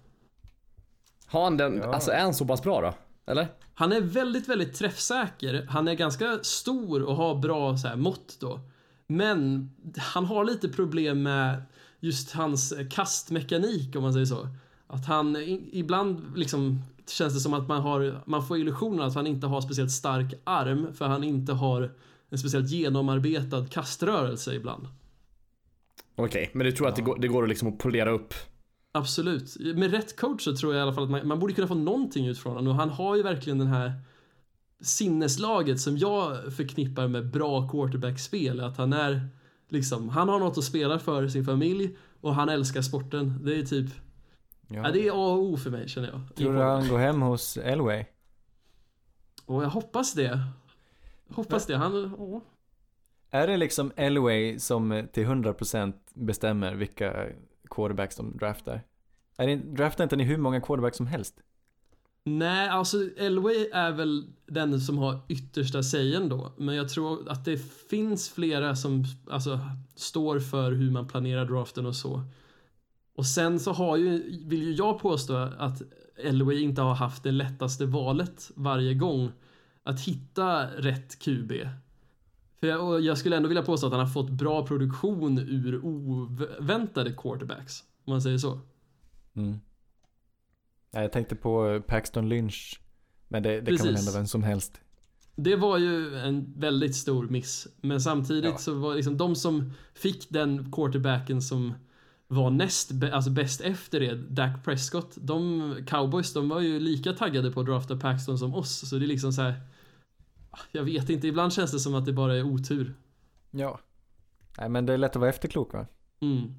Har 1.26 1.44
han 1.44 1.58
den, 1.58 1.78
Ja. 1.78 1.94
alltså 1.94 2.12
är 2.12 2.22
han 2.22 2.34
så 2.34 2.46
pass 2.46 2.64
bra 2.64 2.82
då? 2.82 2.94
Eller? 3.32 3.48
Han 3.74 3.92
är 3.92 4.02
väldigt, 4.02 4.50
väldigt 4.50 4.74
träffsäker. 4.74 5.68
Han 5.70 5.88
är 5.88 5.94
ganska 5.94 6.40
stor 6.42 7.04
och 7.04 7.16
har 7.16 7.36
bra 7.36 7.78
så 7.78 7.88
här, 7.88 7.96
mått 7.96 8.38
då. 8.40 8.60
Men 9.08 9.70
han 9.98 10.26
har 10.26 10.46
lite 10.46 10.70
problem 10.70 11.24
med 11.24 11.64
just 12.00 12.32
hans 12.32 12.74
kastmekanik 12.92 13.96
om 13.96 14.04
man 14.04 14.14
säger 14.14 14.26
så. 14.26 14.48
Att 14.88 15.06
han 15.06 15.36
ibland 15.72 16.38
liksom 16.38 16.82
känns 17.08 17.34
det 17.34 17.40
som 17.40 17.54
att 17.54 17.68
man, 17.68 17.82
har, 17.82 18.22
man 18.26 18.48
får 18.48 18.58
illusionen 18.58 19.02
att 19.08 19.16
han 19.16 19.28
inte 19.28 19.48
har 19.48 19.62
speciellt 19.62 19.92
stark 19.92 20.34
arm 20.44 20.94
för 20.94 21.06
han 21.06 21.24
inte 21.24 21.54
har 21.54 21.92
en 22.30 22.38
speciellt 22.38 22.70
genomarbetad 22.70 23.66
kaströrelse 23.68 24.56
ibland. 24.56 24.88
Okej, 26.16 26.50
men 26.54 26.66
du 26.66 26.72
tror 26.72 26.88
att 26.88 26.96
det 26.96 27.02
går, 27.02 27.18
det 27.20 27.28
går 27.28 27.44
att 27.44 27.50
liksom 27.50 27.68
att 27.68 27.78
polera 27.78 28.12
upp? 28.12 28.34
Absolut. 28.92 29.58
Med 29.76 29.92
rätt 29.92 30.16
coach 30.16 30.44
så 30.44 30.56
tror 30.56 30.74
jag 30.74 30.80
i 30.80 30.84
alla 30.84 30.94
fall 30.94 31.04
att 31.04 31.10
man, 31.10 31.28
man 31.28 31.40
borde 31.40 31.54
kunna 31.54 31.68
få 31.68 31.76
någonting 31.76 32.28
ut 32.28 32.40
från 32.40 32.56
honom 32.56 32.68
och 32.68 32.76
han 32.76 32.90
har 32.90 33.16
ju 33.16 33.24
verkligen 33.24 33.60
den 33.60 33.68
här 33.68 33.94
sinneslaget 34.82 35.80
som 35.80 35.98
jag 35.98 36.54
förknippar 36.54 37.08
med 37.08 37.32
bra 37.32 37.70
quarterback-spel. 37.70 38.60
Att 38.60 38.78
han 38.78 38.94
är 38.94 39.28
liksom, 39.70 40.10
han 40.10 40.30
har 40.30 40.40
något 40.40 40.58
att 40.58 40.64
spela 40.64 41.00
för 41.00 41.28
sin 41.28 41.46
familj 41.46 41.98
och 42.22 42.36
han 42.36 42.50
älskar 42.50 42.82
sporten. 42.82 43.40
Det 43.46 43.60
är 43.60 43.64
typ, 43.64 43.90
ja. 44.68 44.82
Ja. 44.84 44.92
det 44.92 45.08
är 45.08 45.12
A 45.12 45.34
och 45.34 45.44
O 45.44 45.58
för 45.58 45.70
mig 45.70 45.90
känner 45.90 46.08
jag. 46.08 46.36
Tror 46.36 46.54
du 46.54 46.60
han 46.62 46.90
går 46.90 46.98
hem 46.98 47.22
hos 47.22 47.58
Elway? 47.58 48.06
Och 49.46 49.64
jag 49.64 49.70
hoppas 49.70 50.14
det. 50.14 50.40
Hoppas 51.30 51.66
det. 51.66 51.78
Han, 51.78 52.16
åh. 52.18 52.42
Är 53.32 53.48
det 53.48 53.58
liksom 53.58 53.92
Elway 53.96 54.60
som 54.60 55.08
till 55.14 55.26
100% 55.26 55.94
bestämmer 56.14 56.76
vilka 56.76 57.28
quarterbacks 57.70 58.16
de 58.16 58.38
draftar? 58.38 58.82
Är 59.38 59.48
det, 59.48 59.56
draftar 59.56 60.04
inte 60.04 60.16
ni 60.16 60.24
hur 60.24 60.38
många 60.38 60.62
quarterbacks 60.62 60.98
som 60.98 61.08
helst? 61.08 61.36
Nej, 62.24 62.70
alltså 62.70 62.98
Elway 63.18 63.70
är 63.74 63.92
väl 63.92 64.28
den 64.46 64.82
som 64.82 64.98
har 64.98 65.20
yttersta 65.28 65.84
sägen 65.84 66.30
då. 66.30 66.54
Men 66.58 66.76
jag 66.76 66.90
tror 66.90 67.30
att 67.30 67.46
det 67.46 67.58
finns 67.90 68.30
flera 68.30 68.76
som 68.76 69.04
alltså, 69.30 69.60
står 69.96 70.40
för 70.40 70.72
hur 70.72 70.92
man 70.92 71.08
planerar 71.08 71.46
draften 71.46 71.86
och 71.86 71.96
så. 71.96 72.24
Och 73.16 73.26
sen 73.26 73.60
så 73.60 73.72
har 73.72 73.98
ju, 73.98 74.40
vill 74.46 74.64
ju 74.64 74.74
jag 74.74 75.00
påstå 75.00 75.36
att 75.58 75.82
Elway 76.16 76.62
inte 76.62 76.82
har 76.82 76.96
haft 76.96 77.24
det 77.24 77.32
lättaste 77.32 77.86
valet 77.86 78.52
varje 78.56 78.94
gång 78.94 79.32
att 79.84 80.02
hitta 80.02 80.68
rätt 80.68 81.20
QB. 81.20 81.52
För 82.66 82.70
jag, 82.70 83.02
jag 83.02 83.18
skulle 83.18 83.38
ändå 83.38 83.48
vilja 83.48 83.64
påstå 83.64 83.88
att 83.88 83.94
han 83.94 84.00
har 84.00 84.08
fått 84.08 84.30
bra 84.30 84.68
produktion 84.68 85.40
ur 85.40 85.86
oväntade 85.86 87.12
quarterbacks. 87.12 87.84
Om 88.06 88.12
man 88.12 88.22
säger 88.22 88.38
så. 88.38 88.60
Mm. 89.34 89.60
Ja, 90.92 91.02
jag 91.02 91.12
tänkte 91.12 91.36
på 91.36 91.82
Paxton 91.88 92.30
Lynch 92.30 92.82
Men 93.28 93.44
det, 93.44 93.62
det 93.62 93.78
kan 93.78 93.86
väl 93.86 93.96
hända 93.96 94.12
vem 94.12 94.28
som 94.28 94.44
helst. 94.44 94.82
Det 95.36 95.56
var 95.56 95.78
ju 95.78 96.16
en 96.16 96.54
väldigt 96.58 96.96
stor 96.96 97.28
miss. 97.28 97.68
Men 97.82 98.02
samtidigt 98.02 98.52
Ja. 98.52 98.58
så 98.58 98.74
var 98.74 98.96
liksom 98.96 99.18
de 99.18 99.36
som 99.36 99.72
fick 99.94 100.30
den 100.30 100.72
quarterbacken 100.72 101.42
som 101.42 101.74
var 102.28 102.50
näst, 102.50 102.92
alltså 103.14 103.32
bäst 103.32 103.62
efter 103.62 104.00
det, 104.00 104.16
Dak 104.16 104.66
Prescott, 104.66 105.18
de 105.22 105.76
cowboys, 105.88 106.34
de 106.34 106.50
var 106.50 106.62
ju 106.62 106.80
lika 106.80 107.14
taggade 107.14 107.52
på 107.52 107.60
att 107.60 107.66
drafta 107.66 107.98
Paxton 107.98 108.38
som 108.38 108.56
oss. 108.56 108.90
Så 108.90 108.96
det 108.96 109.06
är 109.06 109.08
liksom 109.08 109.34
så 109.34 109.42
här. 109.42 109.54
Jag 110.72 110.84
vet 110.84 111.10
inte, 111.10 111.28
ibland 111.28 111.54
känns 111.54 111.72
det 111.72 111.80
som 111.80 111.96
att 111.96 112.06
det 112.06 112.14
bara 112.14 112.36
är 112.36 112.44
otur. 112.44 112.94
Ja. 113.52 113.80
Nej 114.58 114.70
men 114.70 114.86
det 114.86 114.94
är 114.94 114.98
lätt 114.98 115.12
att 115.16 115.20
vara 115.20 115.30
efterklok 115.30 115.74
va? 115.74 115.86
Mm. 116.22 116.54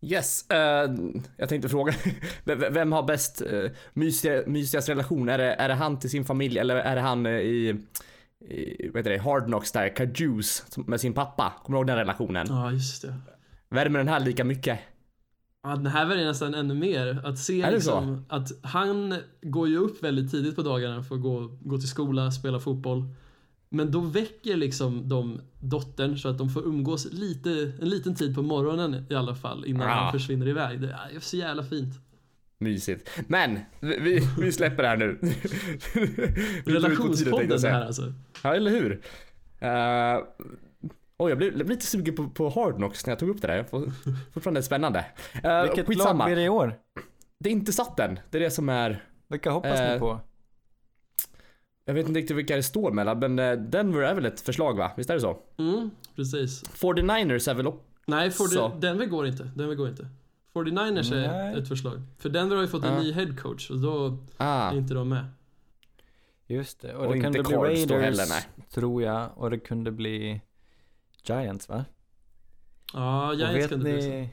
Yes, 0.00 0.50
eh, 0.50 0.90
jag 1.36 1.48
tänkte 1.48 1.68
fråga, 1.68 1.94
vem 2.70 2.92
har 2.92 3.02
bäst 3.02 3.42
uh, 3.52 3.70
mysiga, 3.92 4.42
mysigast 4.46 4.88
relation? 4.88 5.28
Är 5.28 5.38
det, 5.38 5.52
är 5.54 5.68
det 5.68 5.74
han 5.74 5.98
till 5.98 6.10
sin 6.10 6.24
familj 6.24 6.58
eller 6.58 6.76
är 6.76 6.94
det 6.94 7.00
han 7.00 7.26
eh, 7.26 7.32
i, 7.32 7.68
i 8.40 8.88
vad 8.88 8.96
heter 8.96 9.10
det, 9.10 9.18
Hard 9.18 9.44
Knocks 9.44 9.72
där, 9.72 10.42
som- 10.70 10.84
med 10.86 11.00
sin 11.00 11.12
pappa? 11.12 11.52
Kommer 11.64 11.76
du 11.76 11.80
ihåg 11.80 11.86
den 11.86 11.96
relationen? 11.96 12.46
Ja, 12.48 12.72
just 12.72 13.02
det. 13.02 13.14
Värmer 13.68 13.98
den 13.98 14.08
här 14.08 14.20
lika 14.20 14.44
mycket? 14.44 14.78
Ja, 15.62 15.76
den 15.76 15.86
här 15.86 16.06
var 16.06 16.14
nästan 16.16 16.54
ännu 16.54 16.74
mer. 16.74 17.20
Att 17.24 17.38
se 17.38 17.70
liksom 17.70 18.24
att 18.28 18.48
han 18.62 19.14
går 19.42 19.68
ju 19.68 19.76
upp 19.78 20.02
väldigt 20.04 20.30
tidigt 20.30 20.56
på 20.56 20.62
dagarna 20.62 21.02
för 21.02 21.14
att 21.14 21.22
gå, 21.22 21.58
gå 21.60 21.78
till 21.78 21.88
skola, 21.88 22.30
spela 22.30 22.60
fotboll. 22.60 23.04
Men 23.70 23.90
då 23.90 24.00
väcker 24.00 24.56
liksom 24.56 25.08
de 25.08 25.40
dottern 25.60 26.18
så 26.18 26.28
att 26.28 26.38
de 26.38 26.50
får 26.50 26.62
umgås 26.66 27.12
lite, 27.12 27.72
en 27.80 27.88
liten 27.88 28.14
tid 28.14 28.34
på 28.34 28.42
morgonen 28.42 29.06
i 29.10 29.14
alla 29.14 29.34
fall 29.34 29.64
innan 29.66 29.82
Ah. 29.88 29.94
han 29.94 30.12
försvinner 30.12 30.48
iväg. 30.48 30.80
Det 30.80 30.96
är 31.14 31.20
så 31.20 31.36
jävla 31.36 31.62
fint. 31.62 31.94
Mysigt. 32.60 33.08
Men, 33.28 33.58
vi, 33.80 34.20
vi- 34.40 34.52
släpper 34.52 34.82
det 34.82 34.88
här 34.88 34.96
nu. 34.96 35.18
Relationspodden 36.72 37.60
det 37.60 37.68
här 37.70 37.84
alltså. 37.86 38.12
Ja, 38.42 38.54
eller 38.54 38.70
hur? 38.70 38.92
Uh, 39.62 40.24
oj, 41.18 41.28
jag 41.28 41.38
blev, 41.38 41.68
lite 41.68 41.86
sugen 41.86 42.16
på, 42.16 42.28
på 42.28 42.48
Hard 42.48 42.74
Knocks 42.76 43.06
när 43.06 43.10
jag 43.12 43.18
tog 43.18 43.28
upp 43.28 43.42
det 43.42 43.46
där. 43.48 43.64
Får, 43.64 43.92
fortfarande 44.32 44.62
spännande. 44.62 45.04
Uh, 45.44 45.62
Vilket 45.62 45.86
skitsamma. 45.86 46.12
lag 46.18 46.26
blir 46.26 46.36
det 46.36 46.42
i 46.42 46.48
år? 46.48 46.74
Det 47.38 47.48
är 47.48 47.52
inte 47.52 47.72
satt 47.72 48.00
än. 48.00 48.18
Det 48.30 48.38
är 48.38 48.42
det 48.42 48.50
som 48.50 48.68
är... 48.68 49.04
Vilka 49.28 49.50
hoppas 49.50 49.80
Eh, 49.80 49.92
ni 49.92 49.98
på? 49.98 50.20
Jag 51.84 51.94
vet 51.94 52.08
inte 52.08 52.20
riktigt 52.20 52.36
vilka 52.36 52.56
det 52.56 52.62
står 52.62 52.92
mellan, 52.92 53.18
men 53.18 53.38
eh, 53.38 53.52
Denver 53.52 54.02
är 54.02 54.14
väl 54.14 54.26
ett 54.26 54.40
förslag 54.40 54.76
va? 54.76 54.90
Visst 54.96 55.10
är 55.10 55.14
det 55.14 55.20
så? 55.20 55.38
Mm, 55.58 55.90
precis. 56.16 56.64
49ers 56.64 57.50
är 57.50 57.54
väl 57.54 57.66
också... 57.66 57.82
Nej, 58.06 58.30
for 58.30 58.44
Så. 58.44 58.68
Denver 58.68 59.06
går 59.06 59.26
inte. 59.26 59.50
Denver 59.56 59.74
går 59.74 59.88
inte. 59.88 60.08
49ers 60.54 61.14
är 61.14 61.32
Nej. 61.32 61.58
ett 61.58 61.68
förslag. 61.68 62.02
För 62.18 62.28
Denver 62.28 62.56
har 62.56 62.62
ju 62.62 62.68
fått 62.68 62.84
en 62.84 62.94
Ja. 62.94 63.00
ny 63.00 63.12
headcoach 63.12 63.70
och 63.70 63.78
då 63.78 64.18
Ah, 64.36 64.70
är 64.70 64.76
inte 64.78 64.94
de 64.94 65.08
med. 65.08 65.24
Just 66.46 66.80
det. 66.80 66.94
Och, 66.94 67.06
och 67.06 67.12
det 67.12 67.16
inte 67.18 67.38
kunde 67.42 67.48
bli 67.48 67.56
Raiders, 67.58 67.90
heller, 68.02 68.24
nej. 68.28 68.42
tror 68.70 69.02
jag. 69.02 69.30
Och 69.36 69.50
det 69.50 69.58
kunde 69.58 69.90
bli 69.92 70.40
Giants 71.28 71.68
va? 71.68 71.84
Ja, 72.92 73.34
Giants 73.34 73.56
vet 73.56 73.70
kan 73.70 73.78
det 73.78 73.84
bli 73.84 74.08
ni, 74.08 74.30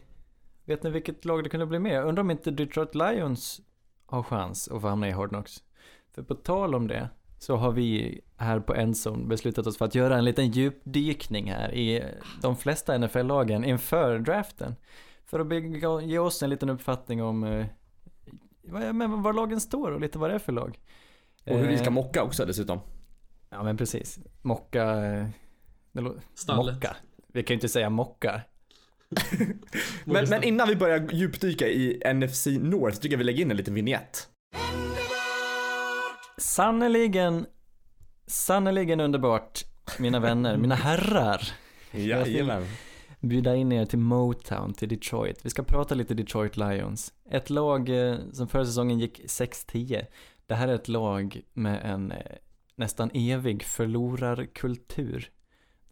vet 0.66 0.84
ni 0.84 0.90
vilket 0.90 1.26
lag 1.26 1.44
det 1.44 1.50
kunde 1.50 1.66
bli 1.66 1.80
mer? 1.80 2.02
Undrar 2.02 2.22
om 2.22 2.32
inte 2.32 2.52
Detroit 2.52 2.96
Lions 2.96 3.62
har 4.06 4.24
chans 4.24 4.68
att 4.68 4.82
få 4.82 4.88
hamna 4.88 5.10
i 5.10 5.12
Hard 5.12 5.30
Knocks. 5.30 5.64
För 6.12 6.24
på 6.24 6.36
tal 6.36 6.76
om 6.76 6.88
det 6.88 7.10
så 7.40 7.56
har 7.56 7.72
vi 7.72 8.22
här 8.38 8.60
på 8.60 8.76
Endzone 8.76 9.26
beslutat 9.26 9.68
oss 9.68 9.78
för 9.78 9.86
att 9.86 9.96
göra 9.96 10.18
en 10.18 10.26
liten 10.26 10.52
djupdykning 10.52 11.52
här 11.52 11.74
i 11.74 12.04
de 12.42 12.56
flesta 12.56 12.98
NFL-lagen 12.98 13.66
inför 13.66 14.20
draften. 14.20 14.76
För 15.26 15.40
att 15.40 16.04
ge 16.04 16.20
oss 16.20 16.44
en 16.44 16.50
liten 16.50 16.70
uppfattning 16.70 17.24
om 17.24 17.44
eh, 17.44 17.66
vad, 18.64 18.96
men 18.96 19.22
var 19.22 19.34
lagen 19.34 19.62
står 19.62 19.92
och 19.92 20.02
lite 20.02 20.20
vad 20.20 20.30
det 20.30 20.34
är 20.34 20.40
för 20.40 20.52
lag. 20.52 20.80
Och 21.46 21.58
hur 21.58 21.68
vi 21.68 21.78
ska 21.78 21.88
Eh, 21.88 21.92
mocka 21.92 22.24
också 22.24 22.46
dessutom. 22.46 22.80
Ja 23.50 23.64
men 23.64 23.78
precis. 23.78 24.20
Mocka... 24.42 24.86
Stallet. 26.36 26.76
Mocka. 26.76 26.96
Vi 27.28 27.44
kan 27.44 27.54
ju 27.54 27.56
inte 27.56 27.70
säga 27.70 27.90
mocka. 27.90 28.42
Men, 30.06 30.30
men 30.30 30.44
innan 30.44 30.68
vi 30.68 30.76
börjar 30.76 31.10
djupdyka 31.12 31.68
i 31.68 32.02
NFC 32.14 32.46
North 32.46 32.98
tycker 32.98 33.14
jag 33.14 33.18
vi 33.18 33.24
lägger 33.24 33.42
in 33.42 33.52
en 33.52 33.58
liten 33.58 33.74
vignett. 33.74 34.30
Sannerligen, 36.38 37.46
sannerligen 38.28 39.00
underbart, 39.00 39.64
mina 40.00 40.20
vänner, 40.20 40.58
mina 40.58 40.76
herrar. 40.76 41.42
Jajamän. 41.92 42.68
Bjuda 43.20 43.56
in 43.56 43.72
er 43.72 43.86
till 43.86 44.00
Motown, 44.00 44.74
till 44.74 44.90
Detroit. 44.90 45.46
Vi 45.46 45.50
ska 45.50 45.64
prata 45.64 45.96
lite 45.96 46.14
Detroit 46.14 46.58
Lions. 46.58 47.14
Ett 47.30 47.50
lag 47.50 48.10
eh, 48.10 48.18
som 48.34 48.48
förra 48.48 48.66
säsongen 48.66 49.00
gick 49.00 49.20
6-10. 49.26 50.06
Det 50.48 50.56
här 50.56 50.68
är 50.68 50.76
ett 50.76 50.88
lag 50.88 51.42
med 51.54 51.82
en 51.84 52.12
eh, 52.12 52.18
nästan 52.76 53.12
evig 53.14 53.64
förlorarkultur. 53.64 55.30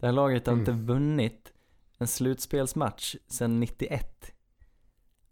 Det 0.04 0.08
här 0.08 0.12
laget 0.12 0.46
har 0.46 0.52
Mm. 0.52 0.60
inte 0.60 0.72
vunnit 0.92 1.52
en 1.98 2.06
slutspelsmatch 2.06 3.14
sedan 3.26 3.60
91. 3.60 4.32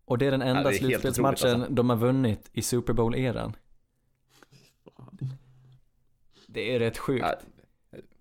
Och 0.05 0.19
det 0.19 0.27
är 0.27 0.31
den 0.31 0.41
Ja, 0.41 0.47
enda 0.47 0.63
det 0.71 0.77
är 0.77 0.79
slutspelsmatchen 0.79 1.35
otroligt, 1.49 1.55
alltså. 1.61 1.75
de 1.75 1.91
har 1.91 1.97
vunnit 1.97 2.51
i 2.53 2.63
Super 2.63 2.93
Bowl-eran. 2.93 3.53
Det 6.47 6.75
är 6.75 6.79
rätt 6.79 6.99
sjukt. 6.99 7.25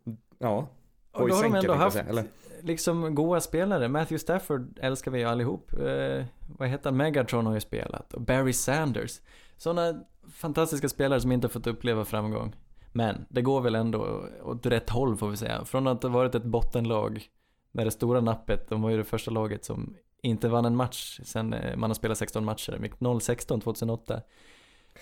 Ja. 0.04 0.14
Ja. 0.40 0.68
Och 1.12 1.30
då 1.30 1.36
har 1.36 1.44
de 1.44 1.56
ändå 1.56 1.74
haft 1.74 1.98
säga, 1.98 2.24
liksom 2.62 3.16
goa 3.16 3.42
spelare. 3.42 3.88
Matthew 3.88 4.20
Stafford 4.20 4.80
älskar 4.82 5.12
vi 5.12 5.20
ju 5.20 5.26
allihop. 5.26 5.74
Eh, 5.74 6.26
vad 6.58 6.68
heter 6.70 6.84
han? 6.90 6.98
Megatron 6.98 7.46
har 7.46 7.54
ju 7.54 7.60
spelat. 7.62 8.14
Och 8.14 8.22
Barry 8.22 8.54
Sanders. 8.54 9.20
Sådana 9.58 10.04
fantastiska 10.32 10.90
spelare 10.90 11.22
som 11.22 11.32
inte 11.32 11.48
har 11.48 11.52
fått 11.52 11.68
uppleva 11.68 12.06
framgång. 12.06 12.56
Men 12.92 13.26
det 13.30 13.42
går 13.42 13.62
väl 13.62 13.76
ändå 13.76 14.26
åt 14.44 14.66
rätt 14.66 14.90
håll 14.90 15.18
får 15.18 15.30
vi 15.30 15.38
säga. 15.38 15.66
Från 15.66 15.88
att 15.88 16.04
ha 16.04 16.10
varit 16.10 16.36
ett 16.36 16.44
bottenlag 16.44 17.28
med 17.72 17.88
det 17.88 17.92
stora 17.92 18.22
nappet. 18.22 18.70
De 18.70 18.82
var 18.82 18.90
ju 18.90 18.98
det 18.98 19.04
första 19.04 19.32
laget 19.32 19.66
som 19.66 19.96
inte 20.22 20.50
vann 20.50 20.66
en 20.66 20.76
match 20.76 21.20
sen 21.24 21.54
eh, 21.54 21.78
man 21.78 21.90
har 21.90 21.96
spelat 21.96 22.18
16 22.18 22.46
matcher. 22.46 22.72
De 22.72 22.84
gick 22.84 22.94
0-16 22.94 23.62
2008. 23.62 24.22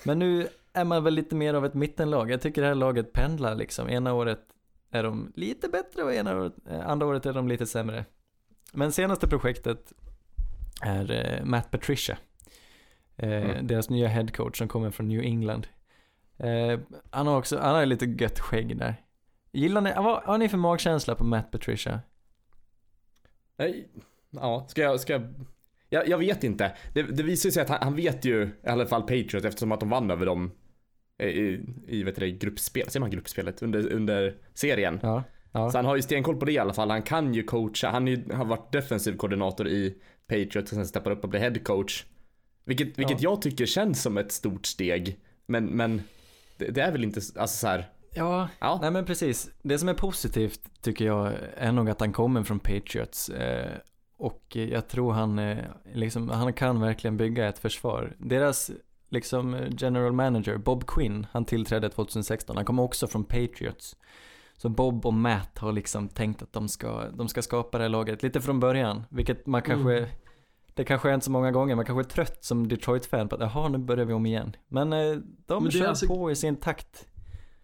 Men 0.04 0.18
nu 0.18 0.48
är 0.72 0.84
man 0.84 1.04
väl 1.04 1.14
lite 1.14 1.34
mer 1.34 1.54
av 1.54 1.66
ett 1.66 1.74
mittenlag. 1.74 2.30
Jag 2.30 2.40
tycker 2.40 2.62
det 2.62 2.68
här 2.68 2.74
laget 2.74 3.12
pendlar 3.12 3.54
liksom. 3.54 3.88
Ena 3.88 4.12
året 4.12 4.40
är 4.90 5.02
de 5.02 5.32
lite 5.36 5.68
bättre 5.68 6.02
och 6.02 6.14
ena 6.14 6.36
året, 6.36 6.54
eh, 6.70 6.88
andra 6.88 7.06
året 7.06 7.26
är 7.26 7.32
de 7.32 7.48
lite 7.48 7.66
sämre. 7.66 8.04
Men 8.72 8.92
senaste 8.92 9.28
projektet 9.28 9.92
är 10.82 11.12
eh, 11.12 11.44
Matt 11.44 11.70
Patricia. 11.70 12.18
Mm. 13.16 13.66
Deras 13.66 13.90
nya 13.90 14.08
headcoach 14.08 14.58
som 14.58 14.68
kommer 14.68 14.90
från 14.90 15.08
New 15.08 15.20
England. 15.20 15.66
Eh, 16.42 16.80
han 17.10 17.26
har 17.26 17.38
också, 17.38 17.58
han 17.58 17.74
har 17.74 17.86
lite 17.86 18.06
gött 18.06 18.40
skägg 18.40 18.76
där. 18.76 18.94
Gillar 19.52 19.80
ni, 19.80 19.92
vad 19.96 20.22
har 20.22 20.38
ni 20.38 20.48
för 20.48 20.58
magkänsla 20.58 21.14
på 21.14 21.24
Matt 21.24 21.50
Patricia? 21.50 22.00
Nej, 23.56 23.88
Ja, 24.30 24.66
ska 24.68 24.82
jag, 24.82 25.00
ska 25.00 25.12
jag... 25.12 25.22
Jag, 25.92 26.08
jag 26.08 26.18
vet 26.18 26.44
inte. 26.44 26.72
Det, 26.94 27.02
det 27.02 27.22
visar 27.22 27.50
sig 27.50 27.62
att 27.62 27.68
han, 27.68 27.78
han 27.82 27.96
vet 27.96 28.24
ju 28.24 28.42
i 28.42 28.68
alla 28.68 28.86
fall 28.86 29.02
Patriot 29.02 29.44
eftersom 29.44 29.72
att 29.72 29.80
de 29.80 29.88
vann 29.88 30.10
över 30.10 30.26
dem 30.26 30.50
eh, 31.18 31.28
i, 31.28 31.60
i 31.88 32.02
vet 32.02 32.16
du, 32.16 32.20
det, 32.20 32.30
gruppspel, 32.30 32.90
ser 32.90 33.00
man 33.00 33.10
gruppspelet 33.10 33.62
under, 33.62 33.92
under 33.92 34.36
serien. 34.54 35.00
Ja. 35.02 35.22
ja. 35.52 35.70
Så 35.70 35.78
han 35.78 35.84
har 35.84 35.96
ju 35.96 36.02
stenkoll 36.02 36.36
på 36.36 36.44
det 36.44 36.52
i 36.52 36.58
alla 36.58 36.72
fall. 36.72 36.90
Han 36.90 37.02
kan 37.02 37.34
ju 37.34 37.42
coacha. 37.42 37.90
Han 37.90 38.06
ju, 38.06 38.32
har 38.32 38.44
varit 38.44 38.72
defensiv 38.72 39.16
koordinator 39.16 39.68
i 39.68 39.94
Patriot 40.26 40.62
och 40.62 40.68
sen 40.68 40.86
steppar 40.86 41.10
upp 41.10 41.24
och 41.24 41.30
blir 41.30 41.40
head 41.40 41.58
coach. 41.64 42.04
Vilket, 42.64 42.98
vilket 42.98 43.22
jag 43.22 43.42
tycker 43.42 43.66
känns 43.66 44.02
som 44.02 44.18
ett 44.18 44.32
stort 44.32 44.66
steg. 44.66 45.20
Men, 45.46 45.64
men 45.64 46.02
det, 46.60 46.70
det 46.70 46.80
är 46.82 46.92
väl 46.92 47.04
inte, 47.04 47.20
alltså 47.36 47.56
så 47.56 47.66
här. 47.66 47.88
Ja, 48.14 48.48
Ja. 48.60 48.78
nej 48.82 48.90
men 48.90 49.04
precis. 49.04 49.50
Det 49.62 49.78
som 49.78 49.88
är 49.88 49.94
positivt 49.94 50.60
tycker 50.82 51.04
jag 51.04 51.32
är 51.56 51.72
nog 51.72 51.90
att 51.90 52.00
han 52.00 52.12
kommer 52.12 52.42
från 52.42 52.58
Patriots. 52.58 53.28
Eh, 53.28 53.72
och 54.16 54.42
jag 54.56 54.88
tror 54.88 55.12
han, 55.12 55.38
eh, 55.38 55.58
liksom, 55.94 56.28
han 56.28 56.52
kan 56.52 56.80
verkligen 56.80 57.16
bygga 57.16 57.48
ett 57.48 57.58
försvar. 57.58 58.16
Deras 58.18 58.70
liksom 59.08 59.56
general 59.78 60.12
manager, 60.12 60.56
Bob 60.56 60.86
Quinn, 60.86 61.26
han 61.32 61.44
tillträdde 61.44 61.88
2016. 61.90 62.56
Han 62.56 62.64
kommer 62.64 62.82
också 62.82 63.06
från 63.06 63.24
Patriots. 63.24 63.96
Så 64.56 64.68
Bob 64.68 65.06
och 65.06 65.14
Matt 65.14 65.58
har 65.58 65.72
liksom 65.72 66.08
tänkt 66.08 66.42
att 66.42 66.52
de 66.52 66.68
ska, 66.68 67.04
de 67.10 67.28
ska 67.28 67.42
skapa 67.42 67.78
det 67.78 67.84
här 67.84 67.88
laget 67.88 68.22
lite 68.22 68.40
från 68.40 68.60
början. 68.60 69.02
Vilket 69.10 69.46
man 69.46 69.62
kanske, 69.62 69.96
Mm. 69.98 70.10
Det 70.74 70.84
kanske 70.84 71.10
är 71.10 71.14
inte 71.14 71.24
så 71.26 71.32
många 71.32 71.50
gånger, 71.52 71.76
man 71.76 71.84
kanske 71.84 72.02
är 72.02 72.14
trött 72.24 72.44
som 72.44 72.68
Detroit-fan 72.68 73.28
på 73.28 73.34
att 73.34 73.40
jaha 73.40 73.68
nu 73.68 73.78
börjar 73.78 74.04
vi 74.04 74.12
om 74.12 74.26
igen. 74.26 74.56
Men 74.68 74.92
eh, 74.92 75.16
de 75.46 75.62
Men 75.62 75.72
kör 75.72 75.86
alltså- 75.86 76.06
på 76.06 76.30
i 76.30 76.36
sin 76.36 76.56
takt. 76.56 77.06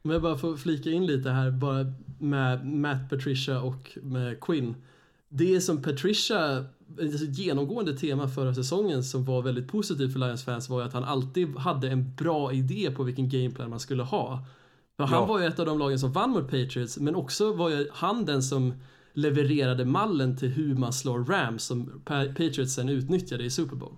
Om 0.02 0.10
jag 0.10 0.22
bara 0.22 0.36
får 0.36 0.56
flika 0.56 0.90
in 0.90 1.06
lite 1.06 1.30
här 1.30 1.50
bara 1.50 1.92
med 2.20 2.66
Matt 2.66 3.10
Patricia 3.10 3.60
och 3.60 3.98
med 4.02 4.40
Quinn. 4.40 4.74
Det 5.28 5.60
som 5.60 5.82
Patricia, 5.82 6.64
ett 7.00 7.38
genomgående 7.38 7.96
tema 7.98 8.28
förra 8.28 8.54
säsongen 8.54 9.04
som 9.04 9.24
var 9.24 9.42
väldigt 9.42 9.68
positivt 9.68 10.12
för 10.12 10.18
Lions 10.20 10.44
fans 10.44 10.68
var 10.68 10.80
ju 10.80 10.86
att 10.86 10.92
han 10.92 11.04
alltid 11.04 11.56
hade 11.56 11.88
en 11.88 12.14
bra 12.14 12.52
idé 12.52 12.90
på 12.96 13.02
vilken 13.02 13.28
gameplan 13.28 13.70
man 13.70 13.80
skulle 13.80 14.02
ha. 14.02 14.44
För 14.96 15.04
han 15.04 15.20
Ja. 15.20 15.26
var 15.26 15.40
ju 15.40 15.46
ett 15.46 15.58
av 15.58 15.66
de 15.66 15.78
lagen 15.78 15.98
som 15.98 16.12
vann 16.12 16.30
mot 16.30 16.44
Patriots 16.50 16.98
men 16.98 17.14
också 17.14 17.52
var 17.52 17.70
ju 17.70 17.88
han 17.92 18.24
den 18.24 18.42
som 18.42 18.74
levererade 19.16 19.84
mallen 19.84 20.36
till 20.36 20.48
hur 20.48 20.74
man 20.74 20.92
slår 20.92 21.24
Rams 21.24 21.64
som 21.64 22.02
Patriots 22.04 22.74
sen 22.74 22.88
utnyttjade 22.88 23.44
i 23.44 23.50
Super 23.50 23.76
Bowl. 23.76 23.96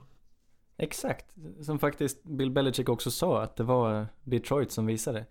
Exakt, 0.76 1.37
som 1.61 1.78
faktiskt 1.78 2.24
Bill 2.24 2.50
Belichick 2.50 2.88
också 2.88 3.11
sa 3.11 3.42
att 3.42 3.57
det 3.57 3.62
var 3.62 4.07
Detroit 4.24 4.70
som 4.70 4.87
visade. 4.87 5.26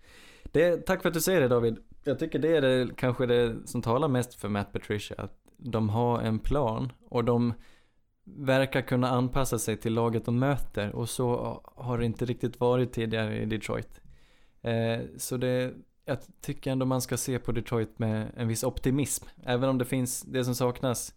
Det, 0.52 0.76
tack 0.76 1.02
för 1.02 1.08
att 1.08 1.14
du 1.14 1.20
säger 1.20 1.40
det 1.40 1.48
David. 1.48 1.78
Jag 2.04 2.18
tycker 2.18 2.38
det 2.38 2.56
är 2.56 2.60
det, 2.60 2.88
kanske 2.96 3.26
det 3.26 3.56
som 3.64 3.82
talar 3.82 4.08
mest 4.08 4.34
för 4.34 4.48
Matt 4.48 4.72
Patricia. 4.72 5.16
Att 5.18 5.38
de 5.56 5.88
har 5.88 6.20
en 6.20 6.38
plan 6.38 6.92
och 7.08 7.24
de 7.24 7.54
verkar 8.24 8.82
kunna 8.82 9.08
anpassa 9.08 9.58
sig 9.58 9.76
till 9.76 9.94
laget 9.94 10.24
de 10.24 10.38
möter 10.38 10.94
och 10.94 11.08
så 11.08 11.60
har 11.76 11.98
det 11.98 12.04
inte 12.04 12.24
riktigt 12.24 12.60
varit 12.60 12.92
tidigare 12.92 13.42
i 13.42 13.46
Detroit. 13.46 14.00
Eh, 14.62 15.00
så 15.16 15.36
det, 15.36 15.74
jag 16.08 16.18
tycker 16.40 16.70
ändå 16.70 16.86
man 16.86 17.02
ska 17.02 17.16
se 17.16 17.38
på 17.38 17.52
Detroit 17.52 17.98
med 17.98 18.32
en 18.36 18.48
viss 18.48 18.64
optimism. 18.64 19.24
Även 19.44 19.68
om 19.68 19.78
det 19.78 19.84
finns 19.84 20.22
det 20.22 20.44
som 20.44 20.54
saknas. 20.54 21.14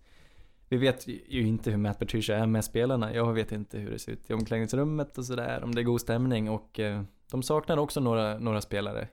Vi 0.70 0.78
vet 0.78 1.08
ju 1.08 1.48
inte 1.48 1.72
hur 1.72 1.78
Matt 1.78 2.00
Patricia 2.00 2.38
är 2.38 2.46
med 2.46 2.66
spelarna. 2.66 3.14
Jag 3.14 3.34
vet 3.34 3.52
inte 3.52 3.78
hur 3.78 3.92
det 3.92 4.00
ser 4.00 4.12
ut 4.12 4.30
i 4.30 4.34
omklädningsrummet 4.34 5.18
och 5.18 5.26
sådär. 5.26 5.64
Om 5.64 5.76
det 5.76 5.82
är 5.82 5.84
god 5.84 6.02
stämning 6.02 6.50
och 6.50 6.80
eh, 6.80 7.02
de 7.32 7.44
saknar 7.44 7.78
också 7.78 8.00
några, 8.00 8.40
några 8.40 8.62
spelare 8.62 9.08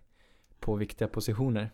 på 0.61 0.75
viktiga 0.75 1.09
positioner. 1.09 1.71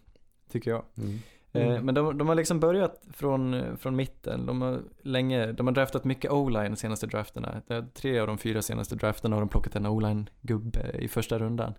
Tycker 0.51 0.71
jag. 0.71 0.85
Mm. 0.99 1.19
Eh, 1.53 1.83
men 1.83 1.95
de, 1.95 2.19
de 2.19 2.29
har 2.29 2.35
liksom 2.35 2.61
börjat 2.61 3.03
från, 3.13 3.77
från 3.77 3.97
mitten. 3.97 4.47
De 4.47 4.63
har 4.63 4.83
länge, 5.03 5.53
de 5.53 5.67
har 5.67 5.75
draftat 5.75 6.05
mycket 6.05 6.31
o-line 6.31 6.71
de 6.71 6.77
senaste 6.77 7.07
drafterna. 7.07 7.63
Tre 7.95 8.19
av 8.19 8.27
de 8.27 8.39
fyra 8.39 8.63
senaste 8.63 8.95
drafterna 8.97 9.37
har 9.37 9.41
de 9.41 9.49
plockat 9.49 9.77
en 9.77 9.87
o-line 9.87 10.31
gubbe 10.41 10.91
i 10.99 11.09
första 11.09 11.39
rundan. 11.39 11.75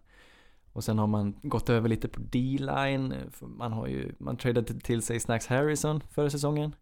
Och 0.75 0.83
sen 0.83 0.99
har 0.99 1.07
man 1.07 1.35
gått 1.41 1.69
över 1.69 1.89
lite 1.89 2.07
på 2.07 2.19
D-line. 2.19 3.13
Man 3.41 3.73
har 3.73 3.87
ju, 3.87 4.11
man 4.17 4.37
tradade 4.37 4.79
till 4.79 5.01
sig 5.01 5.19
Snacks 5.19 5.47
Harrison 5.47 6.01
förra 6.01 6.29
säsongen. 6.29 6.75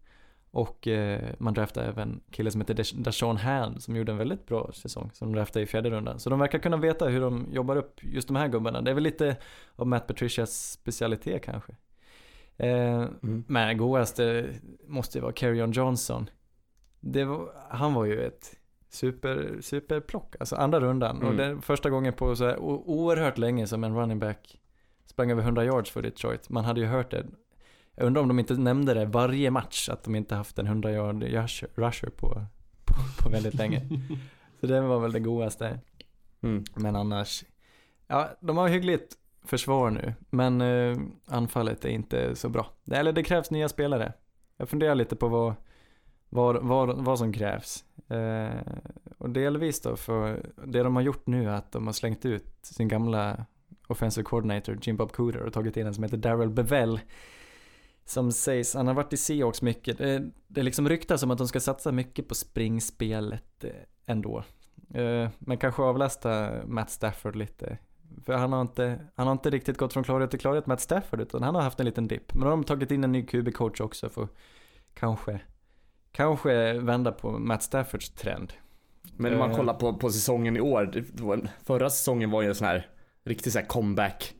Och 0.50 0.88
eh, 0.88 1.30
man 1.38 1.54
draftade 1.54 1.86
även 1.86 2.08
en 2.08 2.20
kille 2.30 2.50
som 2.50 2.60
heter 2.60 3.02
Dashon 3.02 3.36
Hand 3.36 3.82
som 3.82 3.96
gjorde 3.96 4.12
en 4.12 4.18
väldigt 4.18 4.46
bra 4.46 4.70
säsong. 4.72 5.10
Som 5.12 5.28
de 5.28 5.36
draftade 5.36 5.62
i 5.62 5.66
fjärde 5.66 5.90
rundan. 5.90 6.20
Så 6.20 6.30
de 6.30 6.38
verkar 6.38 6.58
kunna 6.58 6.76
veta 6.76 7.06
hur 7.06 7.20
de 7.20 7.46
jobbar 7.52 7.76
upp 7.76 8.00
just 8.02 8.28
de 8.28 8.36
här 8.36 8.48
gubbarna. 8.48 8.80
Det 8.80 8.90
är 8.90 8.94
väl 8.94 9.04
lite 9.04 9.36
av 9.76 9.86
Matt 9.86 10.06
Patricias 10.06 10.70
specialitet 10.70 11.42
kanske. 11.42 11.72
Eh, 12.56 13.02
mm. 13.22 13.44
Men 13.46 13.78
godaste 13.78 14.48
måste 14.86 15.18
ju 15.18 15.22
vara 15.22 15.32
Carrion 15.32 15.72
Johnson. 15.72 16.30
Var, 17.00 17.52
han 17.68 17.94
var 17.94 18.04
ju 18.04 18.26
ett 18.26 18.56
super, 18.94 19.58
superplock, 19.60 20.36
alltså 20.40 20.56
andra 20.56 20.80
rundan. 20.80 21.16
Mm. 21.16 21.28
Och 21.28 21.36
det 21.36 21.60
första 21.62 21.90
gången 21.90 22.12
på 22.12 22.36
så 22.36 22.44
här 22.44 22.58
oerhört 22.58 23.38
länge 23.38 23.66
som 23.66 23.84
en 23.84 23.96
running 23.96 24.18
back 24.18 24.60
sprang 25.06 25.30
över 25.30 25.42
100 25.42 25.64
yards 25.64 25.90
för 25.90 26.02
Detroit. 26.02 26.50
Man 26.50 26.64
hade 26.64 26.80
ju 26.80 26.86
hört 26.86 27.10
det. 27.10 27.26
Jag 27.94 28.06
undrar 28.06 28.22
om 28.22 28.28
de 28.28 28.38
inte 28.38 28.54
nämnde 28.54 28.94
det 28.94 29.06
varje 29.06 29.50
match, 29.50 29.88
att 29.88 30.04
de 30.04 30.14
inte 30.14 30.34
haft 30.34 30.58
en 30.58 30.66
100 30.66 30.92
yard 30.92 31.22
rusher 31.74 32.08
på, 32.08 32.46
på, 32.84 32.94
på 33.22 33.28
väldigt 33.30 33.54
länge. 33.54 33.88
så 34.60 34.66
det 34.66 34.80
var 34.80 35.00
väl 35.00 35.12
det 35.12 35.20
godaste. 35.20 35.80
Mm. 36.42 36.64
Men 36.74 36.96
annars, 36.96 37.44
ja, 38.06 38.28
de 38.40 38.56
har 38.56 38.68
hyggligt 38.68 39.14
försvar 39.44 39.90
nu, 39.90 40.14
men 40.30 40.60
uh, 40.60 40.98
anfallet 41.26 41.84
är 41.84 41.88
inte 41.88 42.36
så 42.36 42.48
bra. 42.48 42.66
Eller 42.90 43.12
det 43.12 43.22
krävs 43.22 43.50
nya 43.50 43.68
spelare. 43.68 44.12
Jag 44.56 44.68
funderar 44.68 44.94
lite 44.94 45.16
på 45.16 45.28
vad, 45.28 45.54
vad, 46.34 46.62
vad, 46.62 47.04
vad 47.04 47.18
som 47.18 47.32
krävs. 47.32 47.84
Eh, 48.08 48.60
och 49.18 49.30
delvis 49.30 49.80
då 49.80 49.96
för 49.96 50.50
det 50.66 50.82
de 50.82 50.96
har 50.96 51.02
gjort 51.02 51.26
nu 51.26 51.44
är 51.44 51.54
att 51.54 51.72
de 51.72 51.86
har 51.86 51.92
slängt 51.92 52.24
ut 52.24 52.46
sin 52.62 52.88
gamla 52.88 53.46
offensive 53.86 54.24
coordinator 54.24 54.78
Jim 54.82 54.96
Bob 54.96 55.12
Cooter 55.12 55.40
och 55.40 55.52
tagit 55.52 55.76
in 55.76 55.86
en 55.86 55.94
som 55.94 56.04
heter 56.04 56.16
Daryl 56.16 56.50
Bevell. 56.50 57.00
Som 58.04 58.32
sägs, 58.32 58.74
han 58.74 58.86
har 58.86 58.94
varit 58.94 59.12
i 59.12 59.16
Seahawks 59.16 59.62
mycket. 59.62 59.98
Det, 59.98 60.30
det 60.46 60.62
liksom 60.62 60.88
ryktas 60.88 61.22
om 61.22 61.30
att 61.30 61.38
de 61.38 61.48
ska 61.48 61.60
satsa 61.60 61.92
mycket 61.92 62.28
på 62.28 62.34
springspelet 62.34 63.64
eh, 63.64 63.70
ändå. 64.06 64.44
Eh, 64.94 65.28
men 65.38 65.58
kanske 65.58 65.82
avlasta 65.82 66.50
Matt 66.66 66.90
Stafford 66.90 67.36
lite 67.36 67.78
för 68.24 68.32
han 68.32 68.52
har 68.52 68.60
inte, 68.60 68.98
han 69.14 69.26
har 69.26 69.32
inte 69.32 69.50
riktigt 69.50 69.78
gått 69.78 69.92
från 69.92 70.04
klarhet 70.04 70.30
till 70.30 70.40
klarhet 70.40 70.66
med 70.66 70.80
Stafford 70.80 71.20
utan 71.20 71.42
han 71.42 71.54
har 71.54 71.62
haft 71.62 71.80
en 71.80 71.86
liten 71.86 72.08
dipp. 72.08 72.34
Men 72.34 72.40
då 72.40 72.46
har 72.46 72.50
de 72.50 72.64
tagit 72.64 72.90
in 72.90 73.04
en 73.04 73.12
ny 73.12 73.22
QB-coach 73.22 73.80
också 73.80 74.08
för 74.08 74.28
kanske, 74.94 75.40
kanske 76.14 76.72
vända 76.72 77.12
på 77.12 77.30
Matt 77.30 77.62
Staffords 77.62 78.10
trend. 78.10 78.52
Men 79.16 79.32
om 79.32 79.38
man 79.38 79.50
uh, 79.50 79.56
kollar 79.56 79.74
på, 79.74 79.94
på 79.94 80.10
säsongen 80.10 80.56
i 80.56 80.60
år, 80.60 81.04
förra 81.64 81.90
säsongen 81.90 82.30
var 82.30 82.42
ju 82.42 82.48
en 82.48 82.54
sån 82.54 82.66
här 82.66 82.86
riktig 83.24 83.52
så 83.52 83.58
här 83.58 83.66
comeback. 83.66 84.34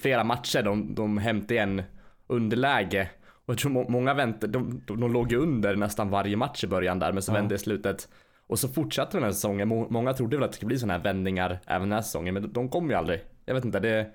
Flera 0.00 0.24
matcher 0.24 0.62
de, 0.62 0.94
de 0.94 1.18
hämtade 1.18 1.54
igen 1.54 1.82
underläge. 2.26 3.10
Och 3.46 3.54
jag 3.54 3.58
tror 3.58 3.90
många 3.90 4.14
väntade, 4.14 4.52
de, 4.52 4.82
de, 4.86 5.00
de 5.00 5.12
låg 5.12 5.32
ju 5.32 5.38
under 5.38 5.76
nästan 5.76 6.10
varje 6.10 6.36
match 6.36 6.64
i 6.64 6.66
början 6.66 6.98
där 6.98 7.12
men 7.12 7.22
så 7.22 7.30
ja. 7.30 7.34
vände 7.34 7.54
i 7.54 7.58
slutet 7.58 8.08
och 8.46 8.58
så 8.58 8.68
fortsatte 8.68 9.16
den 9.16 9.24
här 9.24 9.32
säsongen. 9.32 9.68
Många 9.68 10.12
trodde 10.12 10.36
väl 10.36 10.44
att 10.44 10.50
det 10.50 10.56
skulle 10.56 10.66
bli 10.66 10.78
sådana 10.78 10.94
här 10.94 11.04
vändningar 11.04 11.60
även 11.66 11.88
den 11.88 11.92
här 11.92 12.02
säsongen, 12.02 12.34
men 12.34 12.52
de 12.52 12.68
kom 12.68 12.90
ju 12.90 12.96
aldrig. 12.96 13.20
Jag 13.44 13.54
vet 13.54 13.64
inte, 13.64 13.80
det... 13.80 14.10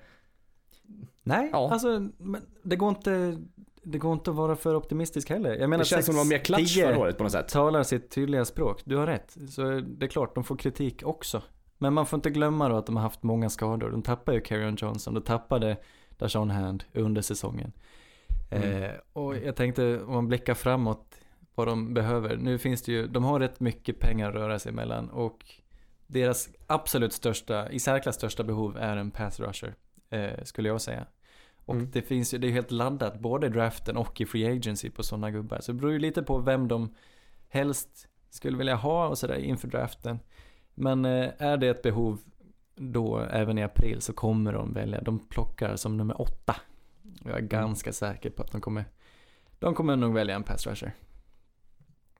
Nej, 1.22 1.48
ja. 1.52 1.70
alltså 1.72 2.08
det 2.62 2.76
går 2.76 2.88
inte... 2.88 3.38
Det 3.90 3.98
går 3.98 4.12
inte 4.12 4.30
att 4.30 4.36
vara 4.36 4.56
för 4.56 4.74
optimistisk 4.74 5.30
heller. 5.30 5.50
Jag 5.50 5.70
menar, 5.70 5.84
det 5.84 5.88
känns 5.88 6.06
som 6.06 6.14
de 6.14 6.18
var 6.18 6.24
mer 6.24 6.38
klatsch 6.38 6.80
förra 6.80 6.98
året 6.98 7.16
på 7.16 7.22
något 7.22 7.32
sätt. 7.32 7.48
talar 7.48 7.82
sitt 7.82 8.10
tydliga 8.10 8.44
språk. 8.44 8.82
Du 8.84 8.96
har 8.96 9.06
rätt. 9.06 9.36
Så 9.48 9.62
det 9.80 10.06
är 10.06 10.08
klart, 10.08 10.34
de 10.34 10.44
får 10.44 10.56
kritik 10.56 11.02
också. 11.06 11.42
Men 11.78 11.94
man 11.94 12.06
får 12.06 12.16
inte 12.16 12.30
glömma 12.30 12.68
då 12.68 12.76
att 12.76 12.86
de 12.86 12.96
har 12.96 13.02
haft 13.02 13.22
många 13.22 13.50
skador. 13.50 13.90
De 13.90 14.02
tappade 14.02 14.36
ju 14.36 14.42
Carrion 14.42 14.76
Johnson, 14.78 15.14
de 15.14 15.22
tappade 15.22 15.76
Dashon 16.18 16.50
Hand 16.50 16.84
under 16.92 17.22
säsongen. 17.22 17.72
Mm. 18.50 18.82
Eh, 18.82 18.90
och 19.12 19.36
jag 19.36 19.56
tänkte 19.56 20.00
om 20.00 20.12
man 20.12 20.28
blickar 20.28 20.54
framåt 20.54 21.20
vad 21.54 21.66
de 21.66 21.94
behöver. 21.94 22.36
Nu 22.36 22.58
finns 22.58 22.82
det 22.82 22.92
ju, 22.92 23.06
de 23.06 23.24
har 23.24 23.40
rätt 23.40 23.60
mycket 23.60 24.00
pengar 24.00 24.28
att 24.28 24.34
röra 24.34 24.58
sig 24.58 24.72
mellan 24.72 25.10
och 25.10 25.44
deras 26.06 26.48
absolut 26.66 27.12
största, 27.12 27.70
i 27.70 27.78
särklass 27.78 28.14
största 28.14 28.44
behov 28.44 28.76
är 28.76 28.96
en 28.96 29.10
pass 29.10 29.40
rusher, 29.40 29.74
eh, 30.10 30.44
skulle 30.44 30.68
jag 30.68 30.80
säga. 30.80 31.06
Och 31.68 31.74
mm. 31.74 31.90
det 31.92 32.02
finns 32.02 32.34
ju, 32.34 32.38
det 32.38 32.46
är 32.46 32.52
helt 32.52 32.70
laddat 32.70 33.20
både 33.20 33.46
i 33.46 33.50
draften 33.50 33.96
och 33.96 34.20
i 34.20 34.26
free 34.26 34.56
agency 34.56 34.90
på 34.90 35.02
sådana 35.02 35.30
gubbar. 35.30 35.60
Så 35.60 35.72
det 35.72 35.78
beror 35.78 35.92
ju 35.92 35.98
lite 35.98 36.22
på 36.22 36.38
vem 36.38 36.68
de 36.68 36.94
helst 37.48 38.08
skulle 38.30 38.58
vilja 38.58 38.74
ha 38.74 39.08
och 39.08 39.18
sådär 39.18 39.34
inför 39.34 39.68
draften. 39.68 40.18
Men 40.74 41.04
eh, 41.04 41.30
är 41.38 41.56
det 41.56 41.68
ett 41.68 41.82
behov 41.82 42.20
då 42.74 43.18
även 43.18 43.58
i 43.58 43.62
april 43.62 44.00
så 44.00 44.12
kommer 44.12 44.52
de 44.52 44.72
välja, 44.72 45.00
de 45.00 45.18
plockar 45.18 45.76
som 45.76 45.96
nummer 45.96 46.20
åtta. 46.20 46.56
Jag 47.24 47.32
är 47.32 47.38
mm. 47.38 47.48
ganska 47.48 47.92
säker 47.92 48.30
på 48.30 48.42
att 48.42 48.52
de 48.52 48.60
kommer, 48.60 48.84
de 49.58 49.74
kommer 49.74 49.96
nog 49.96 50.14
välja 50.14 50.34
en 50.36 50.42
pass 50.42 50.66
rusher. 50.66 50.92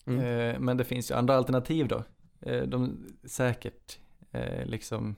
Mm. 0.07 0.21
Eh, 0.21 0.61
men 0.61 0.77
det 0.77 0.85
finns 0.85 1.11
ju 1.11 1.15
andra 1.15 1.37
alternativ 1.37 1.89
då. 1.89 2.03
Eh, 2.41 2.63
de 2.63 3.07
säkert 3.25 3.99
liksom 4.65 5.17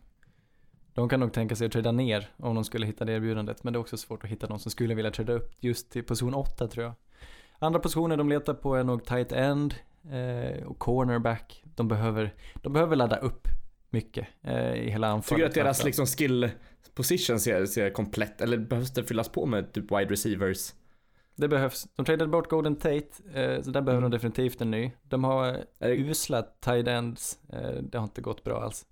de 0.95 1.09
kan 1.09 1.21
nog 1.21 1.33
tänka 1.33 1.57
sig 1.57 1.67
att 1.67 1.73
träda 1.73 1.93
ner 1.93 2.31
om 2.37 2.55
de 2.55 2.65
skulle 2.65 2.87
hitta 2.87 3.05
det 3.05 3.13
erbjudandet. 3.13 3.65
Men 3.65 3.73
det 3.73 3.77
är 3.77 3.81
också 3.81 3.97
svårt 3.97 4.25
att 4.25 4.31
hitta 4.31 4.47
någon 4.47 4.61
som 4.61 4.71
skulle 4.71 4.95
vilja 4.95 5.11
träda 5.11 5.33
upp 5.33 5.53
just 5.61 5.91
till 5.91 6.05
position 6.05 6.35
8 6.35 6.69
tror 6.69 6.85
jag. 6.85 6.95
Andra 7.59 7.81
positioner 7.81 8.17
de 8.17 8.29
letar 8.29 8.55
på 8.55 8.75
är 8.77 8.85
nog 8.85 9.05
tight 9.05 9.33
end 9.33 9.75
och 10.67 10.79
cornerback. 10.79 11.65
De 11.75 11.89
behöver, 11.89 12.35
de 12.55 12.73
behöver 12.73 12.97
ladda 12.97 13.17
upp 13.17 13.49
mycket 13.91 14.29
i 14.77 14.91
hela 14.91 15.09
anfallet. 15.09 15.29
Tycker 15.29 15.39
du 15.39 15.47
att 15.47 15.55
deras 15.55 15.85
liksom 15.85 16.07
skill 16.07 16.51
position 16.95 17.41
ser, 17.41 17.67
ser 17.67 17.91
komplett, 17.91 18.41
eller 18.41 18.59
behövs 18.59 18.91
det 18.91 19.05
fyllas 19.05 19.29
på 19.29 19.47
med 19.47 19.73
typ 19.73 19.85
wide 19.93 20.13
receivers? 20.13 20.75
Det 21.37 21.49
behövs. 21.49 21.89
De 21.97 22.05
tradade 22.05 22.31
bort 22.31 22.51
Golden 22.51 22.77
Tate, 22.77 23.07
eh, 23.35 23.63
så 23.63 23.71
där 23.71 23.81
behöver 23.81 23.99
mm. 23.99 24.11
de 24.11 24.17
definitivt 24.17 24.61
en 24.61 24.71
ny. 24.71 24.91
De 25.03 25.25
har 25.25 25.65
usla 25.81 26.43
tight 26.43 26.89
ends, 26.89 27.39
eh, 27.53 27.83
det 27.83 27.99
har 27.99 28.05
inte 28.05 28.21
gått 28.21 28.45
bra 28.45 28.63
alls. 28.63 28.87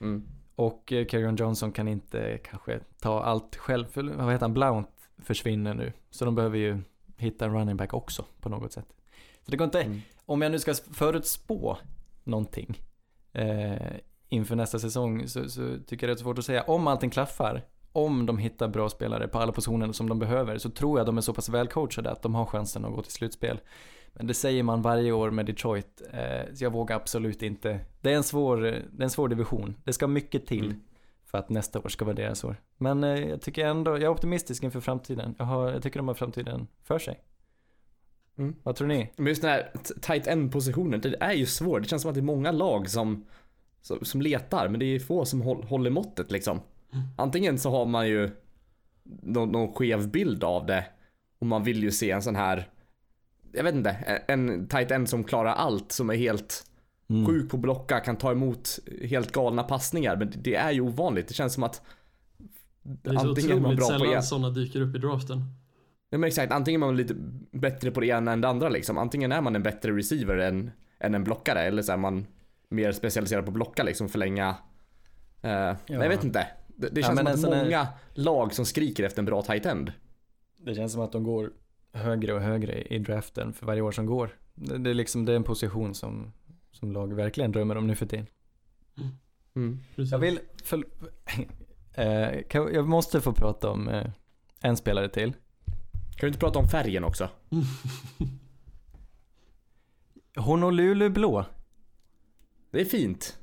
Mm. 0.00 0.24
Och 0.60 0.92
eh, 0.92 1.06
Kerryon 1.06 1.36
Johnson 1.36 1.72
kan 1.72 1.88
inte 1.88 2.38
kanske 2.38 2.80
ta 3.00 3.22
allt 3.22 3.56
själv, 3.56 3.86
för 3.86 4.02
vad 4.02 4.32
heter 4.32 4.44
han, 4.44 4.54
Blount 4.54 4.88
försvinner 5.18 5.74
nu. 5.74 5.92
Så 6.10 6.24
de 6.24 6.34
behöver 6.34 6.58
ju 6.58 6.78
hitta 7.16 7.44
en 7.44 7.52
running 7.54 7.76
back 7.76 7.94
också 7.94 8.24
på 8.40 8.48
något 8.48 8.72
sätt. 8.72 8.86
Så 9.44 9.50
det 9.50 9.56
går 9.56 9.64
inte, 9.64 9.82
mm. 9.82 10.00
om 10.26 10.42
jag 10.42 10.52
nu 10.52 10.58
ska 10.58 10.74
förutspå 10.74 11.78
någonting 12.24 12.78
eh, 13.32 13.96
inför 14.28 14.56
nästa 14.56 14.78
säsong 14.78 15.28
så, 15.28 15.48
så 15.48 15.76
tycker 15.86 16.08
jag 16.08 16.16
det 16.16 16.20
är 16.20 16.22
svårt 16.22 16.38
att 16.38 16.44
säga. 16.44 16.62
Om 16.62 16.86
allting 16.86 17.10
klaffar 17.10 17.64
om 17.92 18.26
de 18.26 18.38
hittar 18.38 18.68
bra 18.68 18.88
spelare 18.88 19.28
på 19.28 19.38
alla 19.38 19.52
positioner 19.52 19.92
som 19.92 20.08
de 20.08 20.18
behöver 20.18 20.58
så 20.58 20.70
tror 20.70 20.98
jag 20.98 21.06
de 21.06 21.16
är 21.16 21.20
så 21.20 21.34
pass 21.34 21.48
välcoachade 21.48 22.10
att 22.10 22.22
de 22.22 22.34
har 22.34 22.46
chansen 22.46 22.84
att 22.84 22.94
gå 22.94 23.02
till 23.02 23.12
slutspel. 23.12 23.60
Men 24.12 24.26
det 24.26 24.34
säger 24.34 24.62
man 24.62 24.82
varje 24.82 25.12
år 25.12 25.30
med 25.30 25.46
Detroit, 25.46 26.02
eh, 26.12 26.54
så 26.54 26.64
jag 26.64 26.70
vågar 26.70 26.96
absolut 26.96 27.42
inte. 27.42 27.80
Det 28.00 28.12
är 28.12 28.16
en 28.16 28.22
svår, 28.22 28.56
det 28.60 28.98
är 28.98 29.02
en 29.02 29.10
svår 29.10 29.28
division. 29.28 29.76
Det 29.84 29.92
ska 29.92 30.06
mycket 30.06 30.46
till 30.46 30.64
mm. 30.64 30.80
för 31.24 31.38
att 31.38 31.48
nästa 31.48 31.78
år 31.78 31.88
ska 31.88 32.04
vara 32.04 32.14
deras 32.14 32.44
år. 32.44 32.56
Men 32.76 33.04
eh, 33.04 33.28
jag 33.28 33.42
tycker 33.42 33.66
ändå, 33.66 33.90
jag 33.90 34.02
är 34.02 34.08
optimistisk 34.08 34.62
inför 34.62 34.80
framtiden. 34.80 35.34
Jag, 35.38 35.44
har, 35.44 35.70
jag 35.70 35.82
tycker 35.82 35.98
de 35.98 36.08
har 36.08 36.14
framtiden 36.14 36.66
för 36.84 36.98
sig. 36.98 37.20
Mm. 38.38 38.54
Vad 38.62 38.76
tror 38.76 38.88
ni? 38.88 39.10
Men 39.16 39.26
just 39.26 39.42
den 39.42 39.50
här 39.50 39.70
tight 40.00 40.26
end 40.26 40.52
positionen, 40.52 41.00
det 41.00 41.16
är 41.20 41.32
ju 41.32 41.46
svårt. 41.46 41.82
Det 41.82 41.88
känns 41.88 42.02
som 42.02 42.08
att 42.08 42.14
det 42.14 42.20
är 42.20 42.22
många 42.22 42.52
lag 42.52 42.90
som, 42.90 43.24
som, 43.80 44.04
som 44.04 44.22
letar, 44.22 44.68
men 44.68 44.80
det 44.80 44.86
är 44.86 44.98
få 44.98 45.24
som 45.24 45.40
håller 45.42 45.90
måttet 45.90 46.30
liksom. 46.30 46.60
Antingen 47.16 47.58
så 47.58 47.70
har 47.70 47.86
man 47.86 48.08
ju 48.08 48.30
någon, 49.04 49.48
någon 49.48 49.74
skev 49.74 50.08
bild 50.08 50.44
av 50.44 50.66
det 50.66 50.86
och 51.38 51.46
man 51.46 51.64
vill 51.64 51.82
ju 51.82 51.90
se 51.90 52.10
en 52.10 52.22
sån 52.22 52.36
här, 52.36 52.68
jag 53.52 53.64
vet 53.64 53.74
inte, 53.74 53.90
en 54.28 54.68
tight 54.68 54.90
end 54.90 55.08
som 55.08 55.24
klarar 55.24 55.52
allt 55.52 55.92
som 55.92 56.10
är 56.10 56.14
helt 56.14 56.66
Mm. 57.10 57.26
sjuk 57.26 57.50
på 57.50 57.56
att 57.56 57.60
blocka, 57.60 58.00
kan 58.00 58.16
ta 58.16 58.32
emot 58.32 58.78
helt 59.04 59.32
galna 59.32 59.62
passningar. 59.62 60.16
Men 60.16 60.32
det 60.36 60.54
är 60.54 60.70
ju 60.70 60.80
ovanligt. 60.80 61.28
Det 61.28 61.34
känns 61.34 61.54
som 61.54 61.62
att 61.62 61.82
Det 62.82 63.10
är 63.10 63.14
så 63.14 63.28
antingen 63.28 63.50
är 63.56 63.60
man 63.60 63.72
otroligt 63.74 64.00
bra 64.00 64.16
på 64.16 64.22
sådana 64.22 64.50
dyker 64.50 64.80
upp 64.80 64.96
i 64.96 64.98
draften. 64.98 65.38
Ja, 66.10 66.18
men 66.18 66.28
exakt, 66.28 66.52
antingen 66.52 66.82
är 66.82 66.86
man 66.86 66.96
lite 66.96 67.14
bättre 67.50 67.90
på 67.90 68.00
det 68.00 68.06
ena 68.06 68.32
än 68.32 68.40
det 68.40 68.48
andra 68.48 68.68
liksom. 68.68 68.98
Antingen 68.98 69.32
är 69.32 69.40
man 69.40 69.56
en 69.56 69.62
bättre 69.62 69.96
receiver 69.96 70.36
än, 70.36 70.70
än 71.00 71.14
en 71.14 71.24
blockare 71.24 71.60
eller 71.60 71.82
så 71.82 71.92
är 71.92 71.96
man 71.96 72.26
mer 72.68 72.92
specialiserad 72.92 73.44
på 73.44 73.48
att 73.50 73.54
blocka 73.54 73.82
liksom 73.82 74.08
förlänga. 74.08 74.48
Uh, 74.50 74.56
Nej 75.44 75.76
jag 75.86 76.08
vet 76.08 76.24
inte. 76.24 76.46
Det, 76.76 76.88
det 76.88 77.00
Ja, 77.00 77.06
känns 77.06 77.40
som 77.40 77.50
att 77.50 77.56
här- 77.56 77.64
många 77.64 77.88
lag 78.14 78.54
som 78.54 78.64
skriker 78.64 79.04
efter 79.04 79.18
en 79.18 79.26
bra 79.26 79.42
tight 79.42 79.66
end. 79.66 79.92
Det 80.58 80.74
känns 80.74 80.92
som 80.92 81.02
att 81.02 81.12
de 81.12 81.24
går 81.24 81.50
högre 81.92 82.34
och 82.34 82.40
högre 82.40 82.82
i 82.82 82.98
draften 82.98 83.52
för 83.52 83.66
varje 83.66 83.80
år 83.82 83.92
som 83.92 84.06
går. 84.06 84.36
Det, 84.54 84.78
det 84.78 84.90
är 84.90 84.94
liksom, 84.94 85.24
det 85.24 85.32
är 85.32 85.36
en 85.36 85.44
position 85.44 85.94
som, 85.94 86.32
som 86.70 86.92
lag 86.92 87.12
verkligen 87.14 87.52
drömmer 87.52 87.76
om 87.76 87.86
nu 87.86 87.94
för 87.94 88.06
tiden. 88.06 88.26
Mm. 89.54 89.80
Precis. 89.96 90.12
Jag 90.12 90.18
vill, 90.18 90.40
för, 90.64 90.84
eh, 91.94 92.42
kan, 92.48 92.74
jag 92.74 92.88
måste 92.88 93.20
få 93.20 93.32
prata 93.32 93.70
om 93.70 93.88
eh, 93.88 94.06
en 94.60 94.76
spelare 94.76 95.08
till. 95.08 95.32
Kan 95.32 96.20
du 96.20 96.26
inte 96.26 96.38
prata 96.38 96.58
om 96.58 96.68
färgen 96.68 97.04
också? 97.04 97.28
Honolulu 100.36 101.08
blå. 101.08 101.44
Det 102.70 102.80
är 102.80 102.84
fint. 102.84 103.38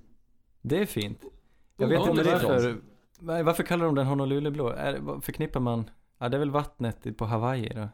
Det 0.62 0.82
är 0.82 0.86
fint. 0.86 1.24
Jag 1.78 1.88
vet 1.88 2.00
inte 2.10 2.24
varför. 2.24 2.78
var- 3.20 3.44
Varför 3.44 3.64
kallar 3.64 3.86
de 3.86 3.96
den 3.96 4.06
Honolulu 4.06 4.52
blå? 4.52 4.70
Är, 4.70 5.22
förknippar 5.22 5.60
man? 5.60 5.90
Ja, 6.18 6.30
det 6.30 6.38
är 6.38 6.40
väl 6.40 6.52
vattnet 6.52 7.18
på 7.18 7.26
Hawaii 7.26 7.70
då. 7.76 7.90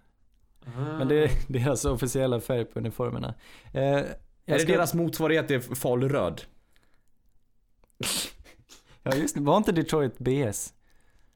Ah. 0.66 0.98
Men 0.98 1.08
det 1.08 1.16
är 1.24 1.32
deras 1.48 1.86
officiella 1.86 2.40
färg 2.40 2.66
på 2.66 2.80
uniformerna. 2.80 3.34
Eh, 3.74 3.82
jag 3.82 3.96
är 4.00 4.14
det 4.46 4.60
ska- 4.60 4.72
deras 4.72 4.94
motsvarighet 4.94 5.48
till 5.48 5.62
faluröd? 5.62 6.42
Ja 9.06 9.16
just 9.16 9.36
det, 9.36 9.42
var 9.42 9.58
inte 9.58 9.72
Detroit 9.72 10.20
BS? 10.20 10.74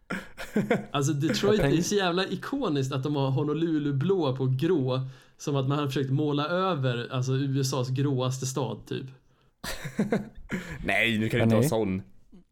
Alltså 0.91 1.13
Detroit 1.13 1.59
är 1.59 1.81
så 1.81 1.95
jävla 1.95 2.25
ikoniskt 2.25 2.93
att 2.93 3.03
de 3.03 3.15
har 3.15 3.29
Honolulu 3.31 3.93
blå 3.93 4.35
på 4.35 4.45
grå. 4.59 5.01
Som 5.37 5.55
att 5.55 5.67
man 5.67 5.79
har 5.79 5.87
försökt 5.87 6.09
måla 6.11 6.47
över 6.47 7.07
alltså 7.11 7.31
USAs 7.31 7.89
gråaste 7.89 8.45
stad 8.45 8.85
typ. 8.87 9.05
Nej, 10.83 11.17
nu 11.19 11.29
kan 11.29 11.37
du 11.37 11.43
inte 11.43 11.55
vara 11.55 11.61
nej. 11.61 11.69
sån. 11.69 12.01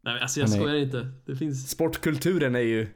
Nej 0.00 0.20
alltså 0.20 0.40
jag 0.40 0.50
Nej. 0.50 0.58
skojar 0.58 0.76
inte. 0.76 1.10
Det 1.26 1.36
finns... 1.36 1.70
Sportkulturen 1.70 2.54
är 2.54 2.60
ju... 2.60 2.88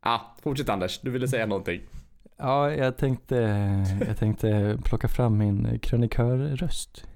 Ah, 0.00 0.20
fortsätt 0.42 0.68
Anders, 0.68 1.00
du 1.00 1.10
ville 1.10 1.28
säga 1.28 1.46
någonting. 1.46 1.80
Ja, 2.42 2.72
jag 2.74 2.96
tänkte, 2.96 3.36
jag 4.06 4.16
tänkte 4.16 4.78
plocka 4.84 5.08
fram 5.08 5.38
min 5.38 5.78
krönikörröst. 5.78 7.06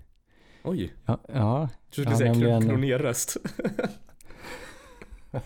Oj, 0.65 0.95
Ja, 1.07 1.19
ja, 1.35 1.69
du 1.89 1.93
skulle 1.93 2.11
Ja, 2.11 2.17
säga 2.17 2.33
nämligen- 2.33 2.63
klonerröst. 2.63 3.37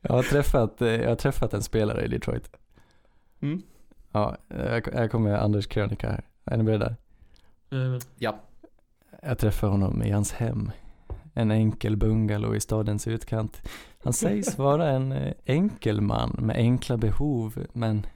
jag 0.00 0.12
har 0.14 0.22
träffat, 0.22 0.74
jag 0.78 1.08
har 1.08 1.16
träffat 1.16 1.54
en 1.54 1.62
spelare 1.62 2.04
i 2.04 2.08
Detroit. 2.08 2.50
Mm. 3.40 3.62
Ja, 4.12 4.36
jag, 4.48 4.88
jag 4.94 5.10
kommer 5.10 5.34
Anders 5.34 5.66
krönika 5.66 6.10
här. 6.10 6.24
Är 6.44 6.56
ni 6.56 6.64
beredda? 6.64 6.86
Eh, 7.70 7.98
Ja. 8.18 8.40
Jag 9.22 9.38
träffade 9.38 9.72
honom 9.72 10.02
i 10.02 10.10
hans 10.10 10.32
hem. 10.32 10.70
En 11.34 11.50
enkel 11.50 11.96
bungalow 11.96 12.56
i 12.56 12.60
stadens 12.60 13.06
utkant. 13.06 13.62
Han 14.02 14.12
sägs 14.12 14.58
vara 14.58 14.90
en 14.90 15.12
eh, 15.12 15.32
enkel 15.44 16.00
man 16.00 16.36
med 16.38 16.56
enkla 16.56 16.96
behov, 16.96 17.66
men 17.72 18.06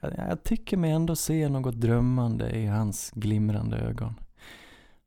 jag 0.00 0.44
tycker 0.44 0.76
mig 0.76 0.90
ändå 0.90 1.16
se 1.16 1.48
något 1.48 1.74
drömmande 1.74 2.50
i 2.50 2.66
hans 2.66 3.10
glimrande 3.14 3.76
ögon. 3.76 4.14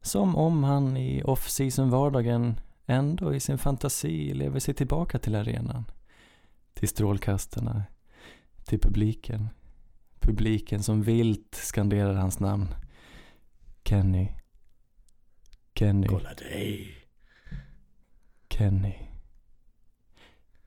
Som 0.02 0.36
om 0.36 0.64
han 0.64 0.98
i 0.98 1.24
off-season 1.24 1.90
vardagen 1.90 2.60
ändå 2.86 3.34
i 3.34 3.40
sin 3.40 3.58
fantasi 3.58 4.34
lever 4.34 4.60
sig 4.60 4.74
tillbaka 4.74 5.20
till 5.20 5.36
arenan. 5.36 5.86
Till 6.74 6.90
strålkastarna, 6.90 7.84
till 8.66 8.80
publiken. 8.80 9.50
Publiken 10.20 10.84
som 10.84 11.02
vilt 11.02 11.56
skanderar 11.56 12.14
hans 12.14 12.40
namn. 12.40 12.68
Kenny. 13.84 14.28
Kenny. 15.76 16.08
Kolla 16.08 16.34
dig. 16.34 17.01
Kenny. 18.52 18.94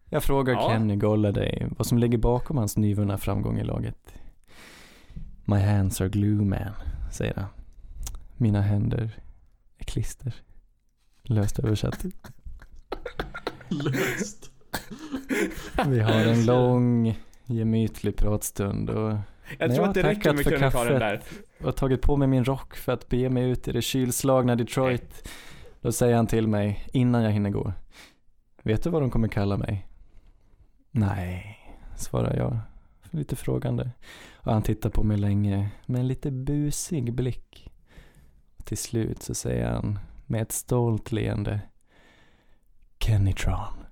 Jag 0.09 0.23
frågar 0.25 0.53
Ja. 0.55 0.69
Kenny 0.69 0.97
Golladay 0.97 1.67
vad 1.79 1.87
som 1.87 1.99
ligger 1.99 2.19
bakom 2.19 2.57
hans 2.57 2.77
nyvunna 2.77 3.19
framgång 3.19 3.59
i 3.59 3.65
laget. 3.65 4.15
My 5.45 5.57
hands 5.61 6.01
are 6.01 6.09
glue 6.09 6.45
man, 6.45 6.73
säger 7.13 7.35
han. 7.35 7.47
Mina 8.37 8.61
händer 8.61 9.11
är 9.79 9.85
klister. 9.85 10.35
Löst 11.23 11.59
översatt. 11.59 12.05
löst. 13.69 14.51
Vi 15.87 16.01
har 16.01 16.13
en 16.13 16.47
lång, 16.47 17.19
gemytlig 17.45 18.17
pratstund 18.17 18.91
och 18.91 19.17
Jag 19.59 19.71
tror 19.71 19.73
jag 19.73 19.89
att 19.89 19.95
det 19.95 20.03
räcker 20.03 20.33
med 20.33 20.45
för 20.45 20.51
krönikaren 20.51 21.01
där. 21.01 21.17
kaffet. 21.17 21.39
och 21.59 21.65
har 21.65 21.73
tagit 21.73 22.03
på 22.03 22.17
mig 22.17 22.29
min 22.29 22.45
rock 22.45 22.77
för 22.77 22.93
att 22.93 23.09
bege 23.09 23.31
mig 23.31 23.51
ut 23.51 23.69
i 23.69 23.73
det 23.73 23.83
kylslagna 23.83 24.57
Detroit. 24.57 25.29
Då 25.85 25.93
säger 25.93 26.17
han 26.17 26.27
till 26.27 26.49
mig 26.49 26.89
innan 26.93 27.23
jag 27.23 27.31
hinner 27.31 27.51
gå. 27.51 27.73
Vet 28.63 28.83
du 28.83 28.91
vad 28.91 29.03
de 29.03 29.11
kommer 29.11 29.29
kalla 29.29 29.57
mig? 29.57 29.89
Nej, 30.91 31.59
svarar 31.97 32.37
jag. 32.37 32.59
Lite 33.11 33.37
frågande. 33.37 33.91
Och 34.35 34.53
han 34.53 34.63
tittar 34.63 34.91
på 34.91 35.03
mig 35.03 35.17
länge 35.17 35.71
med 35.87 36.01
en 36.01 36.09
lite 36.09 36.31
busig 36.31 37.15
blick. 37.15 37.73
Och 38.57 38.65
till 38.65 38.79
slut 38.79 39.23
så 39.23 39.35
säger 39.35 39.73
han 39.73 39.99
med 40.27 40.43
ett 40.43 40.53
stolt 40.53 41.13
leende. 41.13 41.61
Kennytron. 42.99 43.85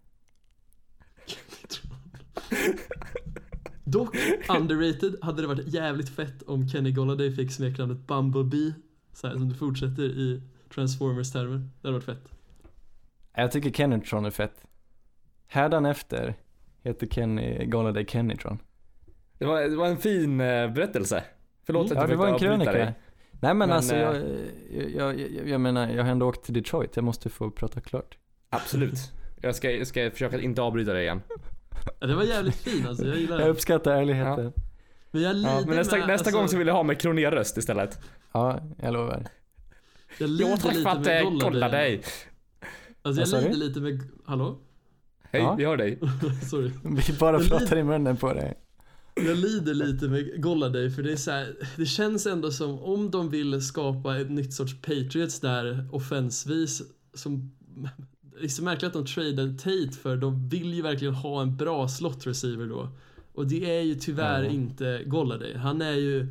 Dock, 3.84 4.16
underrated, 4.48 5.16
hade 5.22 5.42
det 5.42 5.48
varit 5.48 5.74
jävligt 5.74 6.08
fett 6.08 6.42
om 6.42 6.68
Kenny 6.68 6.92
Golladay 6.92 7.32
fick 7.32 7.52
smeknamnet 7.52 8.06
Bumblebee. 8.06 8.74
Så 9.12 9.26
här 9.26 9.34
som 9.34 9.48
det 9.48 9.54
fortsätter 9.54 10.02
i 10.02 10.42
Transformers-termer. 10.74 11.56
Det 11.58 11.88
hade 11.88 11.92
varit 11.92 12.04
fett. 12.04 12.28
Jag 13.34 13.52
tycker 13.52 13.70
Kennytron 13.70 14.24
är 14.24 14.30
fett. 14.30 14.64
Hädanefter 15.46 16.34
heter 16.82 17.06
Kenny 17.06 17.64
Golladay 17.66 18.06
Kennytron. 18.06 18.58
Det 19.38 19.44
var, 19.44 19.60
det 19.62 19.76
var 19.76 19.86
en 19.86 19.96
fin 19.96 20.40
eh, 20.40 20.70
berättelse. 20.72 21.24
Förlåt 21.66 21.90
Mm. 21.90 21.92
att 21.92 21.96
Ja, 21.96 22.02
jag 22.02 22.10
det 22.10 22.16
var 22.16 22.32
en 22.32 22.38
krönika. 22.38 22.72
dig. 22.72 22.84
Nej 22.84 22.94
men, 23.40 23.58
Men, 23.58 23.70
alltså 23.72 23.94
eh, 23.94 24.02
jag, 24.02 24.90
jag, 24.96 25.20
jag, 25.20 25.48
jag 25.48 25.60
menar, 25.60 25.88
jag 25.88 26.04
har 26.04 26.10
ändå 26.10 26.28
åkt 26.28 26.44
till 26.44 26.54
Detroit. 26.54 26.96
Jag 26.96 27.04
måste 27.04 27.28
få 27.30 27.50
prata 27.50 27.80
klart. 27.80 28.18
Absolut. 28.50 28.98
Jag 29.40 29.54
ska, 29.54 29.70
jag 29.70 29.86
ska 29.86 30.10
försöka 30.10 30.40
inte 30.40 30.62
avbryta 30.62 30.92
dig 30.92 31.02
igen. 31.02 31.22
Ja, 32.00 32.06
det 32.06 32.14
var 32.14 32.22
jävligt 32.22 32.54
fin 32.56 32.86
alltså, 32.86 33.06
jag 33.06 33.16
gillar 33.16 33.38
Jag 33.38 33.46
det. 33.46 33.50
uppskattar 33.50 33.92
ärligheten. 33.92 34.52
Men 35.10 35.22
jag 35.22 35.36
Ja, 35.36 35.62
men 35.66 35.76
nästa, 35.76 35.96
med, 35.96 36.06
nästa 36.06 36.12
alltså, 36.12 36.38
gång 36.38 36.48
så 36.48 36.56
vill 36.58 36.66
jag 36.66 36.74
ha 36.74 36.82
med 36.82 37.00
kronerröst 37.00 37.56
istället. 37.58 37.98
Ja, 38.32 38.60
jag 38.82 38.92
lovar. 38.92 39.26
Jag 40.18 40.30
lider 40.30 40.56
lite 40.74 40.84
med 40.94 41.06
eh, 41.06 41.22
Golladay. 41.22 41.40
kolla 41.40 41.68
dig. 41.68 42.02
Alltså 43.02 43.36
jag 43.36 43.42
du? 43.42 43.48
lider 43.48 43.66
lite 43.68 43.80
med... 43.80 44.00
Hallå? 44.24 44.58
Hej, 45.22 45.40
Ja. 45.42 45.54
vi 45.54 45.64
hör 45.64 45.76
dig. 45.76 45.98
Sorry. 46.50 46.70
Vi 46.84 47.12
bara 47.18 47.36
Jag 47.40 47.48
pratar 47.48 47.76
i 47.76 47.82
munnen 47.82 48.16
på 48.16 48.32
dig. 48.34 48.54
Jag 49.14 49.36
lider 49.36 49.74
lite 49.74 50.08
med 50.08 50.42
Golladay 50.42 50.90
för 50.90 51.02
det 51.02 51.12
är 51.12 51.16
så 51.16 51.30
här, 51.30 51.54
det 51.76 51.86
känns 51.86 52.26
ändå 52.26 52.50
som 52.50 52.78
om 52.78 53.10
de 53.10 53.30
vill 53.30 53.62
skapa 53.62 54.18
ett 54.20 54.30
nytt 54.30 54.54
sorts 54.54 54.74
Patriots 54.80 55.40
där 55.40 55.86
offensvis 55.92 56.82
som 57.14 57.52
det 58.40 58.44
är 58.44 58.48
så 58.48 58.62
märkligt 58.64 58.86
att 58.88 58.92
de 58.92 59.06
tradar 59.06 59.58
Tate 59.58 59.98
för 60.02 60.16
de 60.16 60.48
vill 60.48 60.74
ju 60.74 60.82
verkligen 60.82 61.14
ha 61.14 61.42
en 61.42 61.56
bra 61.56 61.88
slot 61.88 62.26
receiver 62.26 62.66
då. 62.66 62.88
Och 63.34 63.46
det 63.46 63.78
är 63.78 63.82
ju 63.82 63.94
tyvärr 63.94 64.42
Ja. 64.44 64.50
inte 64.50 65.02
Golladay. 65.06 65.54
Han 65.56 65.82
är 65.82 65.92
ju 65.92 66.26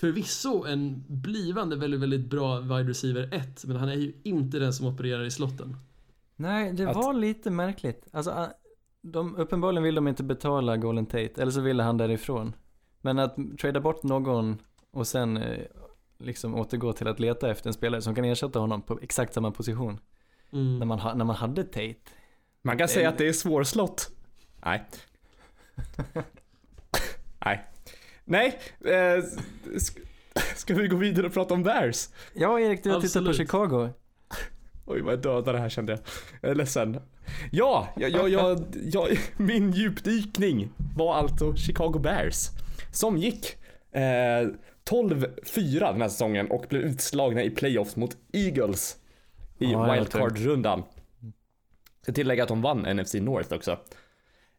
förvisso 0.00 0.64
en 0.64 1.04
blivande 1.08 1.76
väldigt, 1.76 2.00
väldigt 2.00 2.30
bra 2.30 2.60
wide 2.60 2.90
receiver 2.90 3.34
1 3.34 3.64
men 3.64 3.76
han 3.76 3.88
är 3.88 3.94
ju 3.94 4.12
inte 4.22 4.58
den 4.58 4.72
som 4.72 4.86
opererar 4.86 5.24
i 5.24 5.30
slotten. 5.30 5.76
Nej, 6.36 6.72
det 6.72 6.90
Att- 6.90 6.96
var 6.96 7.14
lite 7.14 7.50
märkligt. 7.50 8.06
Alltså, 8.12 8.30
ah, 8.30 8.48
de, 9.02 9.36
uppenbarligen 9.36 9.82
vill 9.82 9.94
de 9.94 10.08
inte 10.08 10.22
betala 10.22 10.76
Golden 10.76 11.06
Tate, 11.06 11.42
eller 11.42 11.50
så 11.52 11.60
ville 11.60 11.82
han 11.82 11.96
därifrån. 11.96 12.52
Men 13.00 13.18
att 13.18 13.36
trada 13.60 13.80
bort 13.80 14.02
någon 14.02 14.56
och 14.90 15.06
sen 15.06 15.36
eh, 15.36 15.58
liksom 16.18 16.54
återgå 16.54 16.92
till 16.92 17.08
att 17.08 17.20
leta 17.20 17.50
efter 17.50 17.68
en 17.70 17.74
spelare 17.74 18.02
som 18.02 18.14
kan 18.14 18.24
ersätta 18.24 18.58
honom 18.58 18.82
på 18.82 18.98
exakt 19.02 19.34
samma 19.34 19.50
position. 19.50 19.98
Mm. 20.52 20.78
När, 20.78 20.86
man, 20.86 20.98
ha, 20.98 21.14
när 21.14 21.24
man 21.24 21.36
hade 21.36 21.64
Tate. 21.64 21.94
Man 22.62 22.78
kan 22.78 22.88
säga 22.88 23.08
att 23.08 23.18
det 23.18 23.28
är 23.28 23.32
svårslått. 23.32 24.10
Nej. 24.64 24.84
Nej. 27.44 27.67
Nej. 28.28 28.58
Eh, 28.84 28.90
sk- 29.74 29.98
ska 30.56 30.74
vi 30.74 30.88
gå 30.88 30.96
vidare 30.96 31.26
och 31.26 31.32
prata 31.32 31.54
om 31.54 31.62
Bears? 31.62 32.08
Ja, 32.34 32.60
Erik, 32.60 32.82
du 32.82 32.90
har 32.90 33.00
tittat 33.00 33.24
på. 33.24 33.32
Chicago. 33.32 33.88
Oj 34.86 35.00
vad 35.00 35.12
jag 35.12 35.22
dödar 35.22 35.52
det 35.52 35.58
här 35.58 35.68
kände 35.68 35.92
jag. 35.92 36.00
Jag 36.40 36.50
är 36.50 36.54
ledsen. 36.54 37.00
Ja, 37.52 37.88
jag, 37.96 38.10
jag, 38.10 38.28
jag, 38.28 38.64
jag, 38.92 39.18
min 39.36 39.72
djupdykning 39.72 40.70
var 40.96 41.14
alltså 41.14 41.54
Chicago 41.56 41.98
Bears. 41.98 42.48
Som 42.92 43.16
gick 43.16 43.56
eh, 43.92 44.00
12-4 44.90 45.92
den 45.92 46.00
här 46.00 46.08
säsongen 46.08 46.50
och 46.50 46.64
blev 46.68 46.82
utslagna 46.82 47.42
i 47.42 47.50
playoffs 47.50 47.96
mot 47.96 48.16
Eagles 48.32 48.96
i 49.58 49.72
Ja, 49.72 49.92
wildcard-rundan. 49.92 50.82
Ska 52.02 52.12
tillägga 52.12 52.42
att 52.42 52.48
de 52.48 52.62
vann 52.62 52.96
NFC 52.96 53.14
North 53.14 53.52
också. 53.54 53.78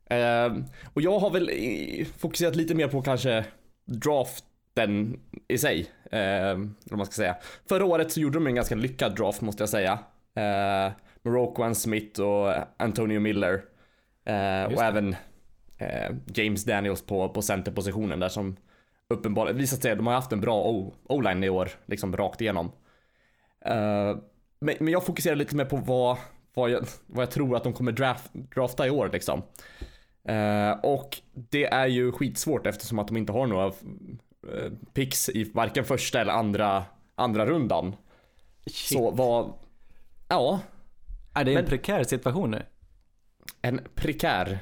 Ehm, 0.09 0.65
och 0.93 1.01
jag 1.01 1.19
har 1.19 1.29
väl 1.29 1.49
fokuserat 2.17 2.55
lite 2.55 2.75
mer 2.75 2.87
på 2.87 3.01
kanske 3.01 3.45
draften 3.89 5.19
i 5.47 5.57
sig. 5.57 5.91
Eller 6.11 6.55
vad 6.83 6.97
man 6.97 7.05
ska 7.05 7.13
säga. 7.13 7.35
Förra 7.69 7.85
året 7.85 8.11
så 8.11 8.19
gjorde 8.19 8.37
de 8.37 8.47
en 8.47 8.55
ganska 8.55 8.75
lyckad 8.75 9.15
draft 9.15 9.41
måste 9.41 9.61
jag 9.61 9.69
säga. 9.69 9.93
Uh, 10.37 10.93
med 11.21 11.33
Roquan 11.33 11.75
Smith 11.75 12.21
och 12.21 12.53
Antonio 12.77 13.19
Miller. 13.19 13.53
Eh, 14.25 14.63
och 14.63 14.71
det. 14.71 14.83
även 14.83 15.15
eh, 15.77 16.15
James 16.33 16.63
Daniels 16.63 17.01
på, 17.01 17.29
på 17.29 17.41
centerpositionen 17.41 18.19
där 18.19 18.29
som 18.29 18.55
uppenbarligen 19.09 19.57
visat 19.57 19.81
sig, 19.81 19.95
de 19.95 20.07
har 20.07 20.13
haft 20.13 20.31
en 20.31 20.41
bra 20.41 20.63
O-line 21.03 21.43
i 21.43 21.49
år, 21.49 21.69
liksom 21.85 22.17
rakt 22.17 22.41
igenom. 22.41 22.71
Eh, 23.65 24.17
men, 24.59 24.75
men 24.79 24.87
jag 24.87 25.05
fokuserar 25.05 25.35
lite 25.35 25.55
mer 25.55 25.65
på 25.65 25.75
vad, 25.75 26.17
vad, 26.53 26.69
jag, 26.69 26.85
vad 27.05 27.21
jag 27.21 27.31
tror 27.31 27.55
att 27.55 27.63
de 27.63 27.73
kommer 27.73 27.91
draft, 27.91 28.33
drafta 28.33 28.87
i 28.87 28.89
år 28.89 29.09
liksom. 29.13 29.41
Eh, 30.27 30.71
och 30.83 31.17
det 31.33 31.65
är 31.65 31.87
ju 31.87 32.11
skitsvårt 32.11 32.67
eftersom 32.67 32.99
att 32.99 33.07
de 33.07 33.17
inte 33.17 33.31
har 33.31 33.47
några 33.47 33.65
eh, 33.65 34.71
picks 34.93 35.29
i 35.29 35.43
varken 35.53 35.85
första 35.85 36.21
eller 36.21 36.33
andra, 36.33 36.85
andra 37.15 37.45
rundan. 37.45 37.95
Så 38.71 39.11
vad, 39.11 39.53
ja, 40.27 40.59
Är 41.33 41.43
det 41.43 41.51
en 41.51 41.55
Men- 41.55 41.65
prekär 41.65 42.03
situation 42.03 42.51
nu? 42.51 42.63
en 43.61 43.81
prekär. 43.95 44.59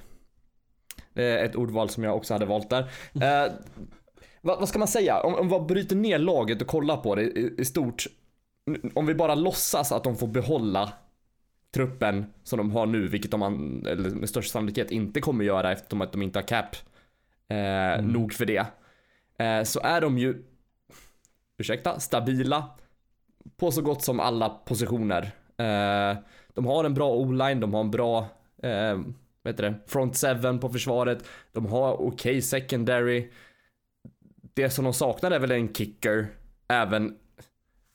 Är 1.13 1.45
ett 1.45 1.55
ordval 1.55 1.89
som 1.89 2.03
jag 2.03 2.15
också 2.15 2.33
hade 2.33 2.45
valt 2.45 2.69
där. 2.69 2.81
Eh, 3.21 3.51
vad, 4.41 4.59
vad 4.59 4.69
ska 4.69 4.79
man 4.79 4.87
säga? 4.87 5.21
Om, 5.21 5.35
om 5.35 5.47
man 5.47 5.67
bryter 5.67 5.95
ner 5.95 6.19
laget 6.19 6.61
och 6.61 6.67
kollar 6.67 6.97
på 6.97 7.15
det 7.15 7.21
i, 7.23 7.55
i 7.57 7.65
stort. 7.65 8.05
Om 8.95 9.05
vi 9.05 9.15
bara 9.15 9.35
låtsas 9.35 9.91
att 9.91 10.03
de 10.03 10.15
får 10.15 10.27
behålla 10.27 10.93
truppen 11.77 12.25
som 12.43 12.57
de 12.57 12.71
har 12.71 12.85
nu, 12.85 13.07
vilket 13.07 13.31
de 13.31 13.41
an- 13.41 13.85
eller 13.87 14.09
med 14.09 14.29
största 14.29 14.51
sannolikhet 14.51 14.91
inte 14.91 15.21
kommer 15.21 15.45
göra 15.45 15.71
eftersom 15.71 16.01
att 16.01 16.11
de 16.11 16.21
inte 16.21 16.39
har 16.39 16.47
cap 16.47 16.75
eh, 17.49 18.05
nog 18.05 18.33
för 18.33 18.45
det. 18.45 18.65
Eh, 19.39 19.63
så 19.63 19.79
är 19.79 20.01
de 20.01 20.17
ju, 20.17 20.43
ursäkta, 21.57 21.99
stabila 21.99 22.69
på 23.57 23.71
så 23.71 23.81
gott 23.81 24.03
som 24.03 24.19
alla 24.19 24.49
positioner. 24.49 25.23
Eh, 25.57 26.17
de 26.53 26.65
har 26.65 26.83
en 26.83 26.93
bra 26.93 27.13
o-line, 27.15 27.59
de 27.59 27.73
har 27.73 27.81
en 27.81 27.91
bra 27.91 28.27
eh, 28.63 28.97
vad 29.41 29.53
heter 29.53 29.63
det, 29.63 29.75
front 29.87 30.15
seven 30.15 30.59
på 30.59 30.69
försvaret. 30.69 31.27
De 31.51 31.65
har 31.65 32.01
okej 32.01 32.41
secondary. 32.41 33.29
Det 34.53 34.69
som 34.69 34.83
de 34.83 34.93
saknar 34.93 35.31
är 35.31 35.39
väl 35.39 35.51
en 35.51 35.73
kicker. 35.73 36.27
Även 36.67 37.17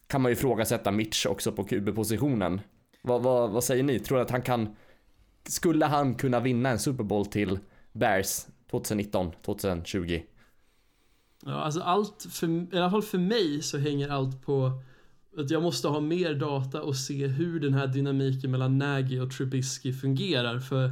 kan 0.07 0.22
man 0.22 0.30
ju 0.30 0.37
ifrågasätta 0.37 0.91
Mitch 0.91 1.26
också 1.26 1.53
på 1.53 1.64
QB-positionen. 1.64 2.61
Vad, 3.03 3.23
vad, 3.23 3.51
vad 3.51 3.65
säger 3.65 3.83
ni? 3.83 3.99
Tror 3.99 4.19
ni 4.19 4.23
att 4.23 4.31
han 4.31 4.43
kan 4.43 4.77
Skulle 5.45 5.87
han 5.87 6.15
kunna 6.15 6.41
vinna 6.41 6.69
en 6.69 6.79
Super 6.79 7.05
Bowl 7.05 7.27
till 7.27 7.59
Bears 7.93 8.47
2019, 8.71 9.33
2020? 9.45 10.23
Ja, 11.45 11.53
alltså 11.53 11.81
allt, 11.81 12.27
för, 12.31 12.75
i 12.75 12.79
alla 12.79 12.91
fall 12.91 13.03
för 13.03 13.19
mig 13.19 13.63
så 13.63 13.79
hänger 13.79 14.09
allt 14.09 14.43
på 14.43 14.73
att 15.39 15.51
jag 15.51 15.63
måste 15.63 15.89
ha 15.89 16.01
mer 16.01 16.35
data 16.35 16.83
och 16.83 16.97
se 16.97 17.27
hur 17.27 17.61
den 17.61 17.75
här 17.75 17.87
dynamiken 17.87 18.51
mellan 18.51 18.79
Nagy 18.79 19.21
och 19.21 19.31
Trubisky 19.31 19.93
fungerar 19.93 20.59
för 20.59 20.91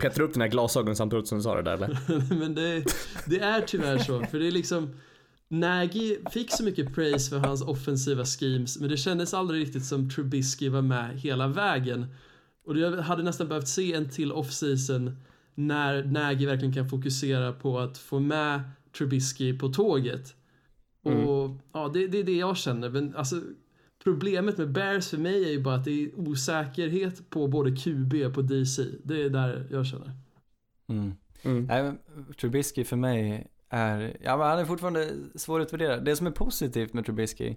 Petar 0.00 0.22
upp 0.22 0.32
dina 0.32 0.48
glasögon 0.48 0.96
samtidigt 0.96 1.28
som 1.28 1.38
du 1.38 1.42
sa 1.42 1.54
det 1.54 1.62
där 1.62 1.74
eller? 1.74 2.34
men 2.38 2.54
det, 2.54 2.84
det 3.26 3.38
är 3.38 3.60
tyvärr 3.60 3.98
så 3.98 4.20
för 4.20 4.38
det 4.38 4.46
är 4.46 4.50
liksom 4.50 4.90
Nagy 5.60 6.16
fick 6.30 6.50
så 6.50 6.64
mycket 6.64 6.94
praise 6.94 7.30
för 7.30 7.38
hans 7.38 7.62
offensiva 7.62 8.24
schemes 8.24 8.80
men 8.80 8.88
det 8.88 8.96
kändes 8.96 9.34
aldrig 9.34 9.62
riktigt 9.62 9.84
som 9.84 10.10
Trubisky 10.10 10.68
var 10.68 10.82
med 10.82 11.18
hela 11.18 11.48
vägen 11.48 12.06
och 12.64 12.78
jag 12.78 12.96
hade 12.96 13.22
nästan 13.22 13.48
behövt 13.48 13.68
se 13.68 13.92
en 13.92 14.08
till 14.08 14.32
off-season 14.32 15.16
när 15.54 16.04
Nagy 16.04 16.46
verkligen 16.46 16.74
kan 16.74 16.88
fokusera 16.88 17.52
på 17.52 17.78
att 17.78 17.98
få 17.98 18.20
med 18.20 18.60
Trubisky 18.98 19.58
på 19.58 19.68
tåget. 19.68 20.34
Och 21.02 21.50
ja, 21.72 21.90
det, 21.94 22.06
det 22.06 22.18
är 22.18 22.24
det 22.24 22.36
jag 22.36 22.56
känner. 22.56 22.90
Men 22.90 23.16
alltså, 23.16 23.42
problemet 24.04 24.58
med 24.58 24.72
Bears 24.72 25.08
för 25.08 25.18
mig 25.18 25.44
är 25.44 25.50
ju 25.50 25.62
bara 25.62 25.74
att 25.74 25.84
det 25.84 26.04
är 26.04 26.18
osäkerhet 26.18 27.30
på 27.30 27.48
både 27.48 27.76
QB 27.76 28.34
på 28.34 28.42
DC. 28.42 28.84
Det 29.02 29.22
är 29.22 29.30
där 29.30 29.66
jag 29.70 29.86
känner. 29.86 30.10
Mm. 30.86 31.12
Mm. 31.42 31.66
Nej, 31.66 31.82
men 31.82 31.98
Trubisky 32.40 32.84
för 32.84 32.96
mig 32.96 33.46
är, 33.74 34.16
ja 34.20 34.36
men 34.36 34.46
han 34.46 34.58
är 34.58 34.64
fortfarande 34.64 35.10
svårutvärderad. 35.34 36.04
Det 36.04 36.16
som 36.16 36.26
är 36.26 36.30
positivt 36.30 36.92
med 36.92 37.04
Trubisky 37.04 37.56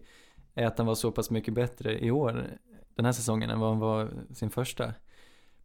är 0.53 0.65
att 0.65 0.78
han 0.78 0.88
var 0.88 0.95
så 0.95 1.11
pass 1.11 1.30
mycket 1.32 1.53
bättre 1.53 1.99
i 2.05 2.11
år, 2.11 2.47
den 2.95 3.05
här 3.05 3.11
säsongen, 3.11 3.49
än 3.49 3.59
vad 3.59 3.70
han 3.70 3.80
var 3.80 4.09
sin 4.34 4.49
första. 4.49 4.93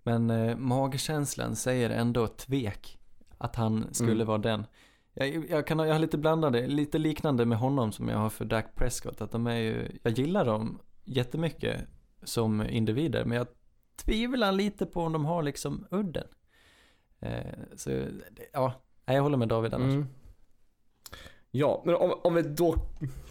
Men 0.03 0.31
eh, 0.31 0.57
magkänslan 0.57 1.57
säger 1.57 1.91
ändå 1.91 2.27
tvek 2.27 2.99
att 3.39 3.57
han 3.57 3.95
skulle 3.95 4.13
Mm. 4.13 4.27
vara 4.27 4.39
den. 4.39 4.67
Jag, 5.15 5.51
jag, 5.51 5.67
kan, 5.67 5.79
jag 5.79 5.93
har 5.93 5.99
lite 5.99 6.19
blandade, 6.19 6.67
lite 6.67 6.99
liknande 6.99 7.47
med 7.47 7.59
honom 7.59 7.93
som 7.93 8.09
jag 8.09 8.19
har 8.19 8.31
för 8.31 8.45
Dak 8.45 8.75
Prescott. 8.75 9.21
Att 9.21 9.31
de 9.31 9.47
är 9.47 9.57
ju, 9.57 9.99
jag 10.03 10.19
gillar 10.19 10.45
dem 10.45 10.79
jättemycket 11.05 11.81
som 12.23 12.63
individer, 12.63 13.25
men 13.25 13.39
jag 13.39 13.47
tvivlar 13.97 14.53
lite 14.53 14.87
på 14.87 15.01
om 15.03 15.13
de 15.13 15.25
har 15.25 15.43
liksom 15.43 15.87
udden. 15.91 16.27
Eh, 17.21 17.53
så, 17.77 17.91
ja, 18.53 18.73
jag 19.05 19.23
håller 19.23 19.37
med 19.37 19.49
David 19.49 19.75
annars. 19.75 19.93
Mm. 19.95 20.07
Ja, 21.55 21.83
men 21.87 21.95
om, 21.95 22.15
om 22.25 22.35
vi 22.35 22.43
då 22.43 22.77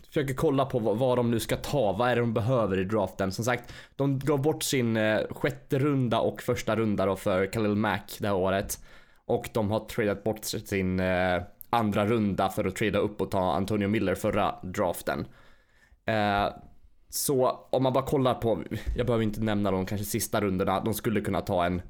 försöker 0.08 0.34
kolla 0.34 0.66
på 0.66 0.80
vad, 0.80 0.98
vad 0.98 1.18
de 1.18 1.32
nu 1.32 1.40
ska 1.40 1.56
ta, 1.56 1.92
vad 1.92 2.10
är 2.10 2.16
det 2.16 2.22
de 2.22 2.34
behöver 2.34 2.80
i 2.80 2.84
draften? 2.84 3.32
Som 3.32 3.46
sagt, 3.46 3.74
de 3.96 4.20
gav 4.20 4.42
bort 4.42 4.64
sin 4.64 4.98
eh, 4.98 5.20
sjätte 5.30 5.80
runda 5.80 6.20
och 6.20 6.42
första 6.42 6.76
runda 6.76 7.06
då 7.06 7.16
för 7.16 7.46
Khalil 7.46 7.76
Mack 7.76 8.18
det 8.20 8.28
här 8.28 8.36
året. 8.36 8.84
Och 9.26 9.50
de 9.54 9.72
har 9.72 9.80
tradat 9.80 10.24
bort 10.24 10.46
sin 10.46 11.00
eh, 11.00 11.42
andra 11.70 12.06
runda 12.06 12.50
för 12.50 12.66
att 12.66 12.76
trada 12.76 13.00
upp 13.00 13.22
och 13.22 13.32
ta 13.32 13.54
Antonio 13.54 13.88
Miller 13.88 14.16
förra 14.16 14.56
draften. 14.64 15.26
Eh, 16.06 16.48
så 17.10 17.68
om 17.72 17.84
man 17.84 17.94
bara 17.94 18.06
kollar 18.06 18.34
på, 18.34 18.64
jag 18.98 19.06
behöver 19.06 19.24
inte 19.24 19.42
nämna 19.42 19.72
de 19.72 19.86
kanske 19.86 20.06
sista 20.06 20.42
rundorna, 20.42 20.80
de 20.80 20.94
skulle 20.94 21.22
kunna 21.22 21.42
ta 21.42 21.66
en, 21.66 21.82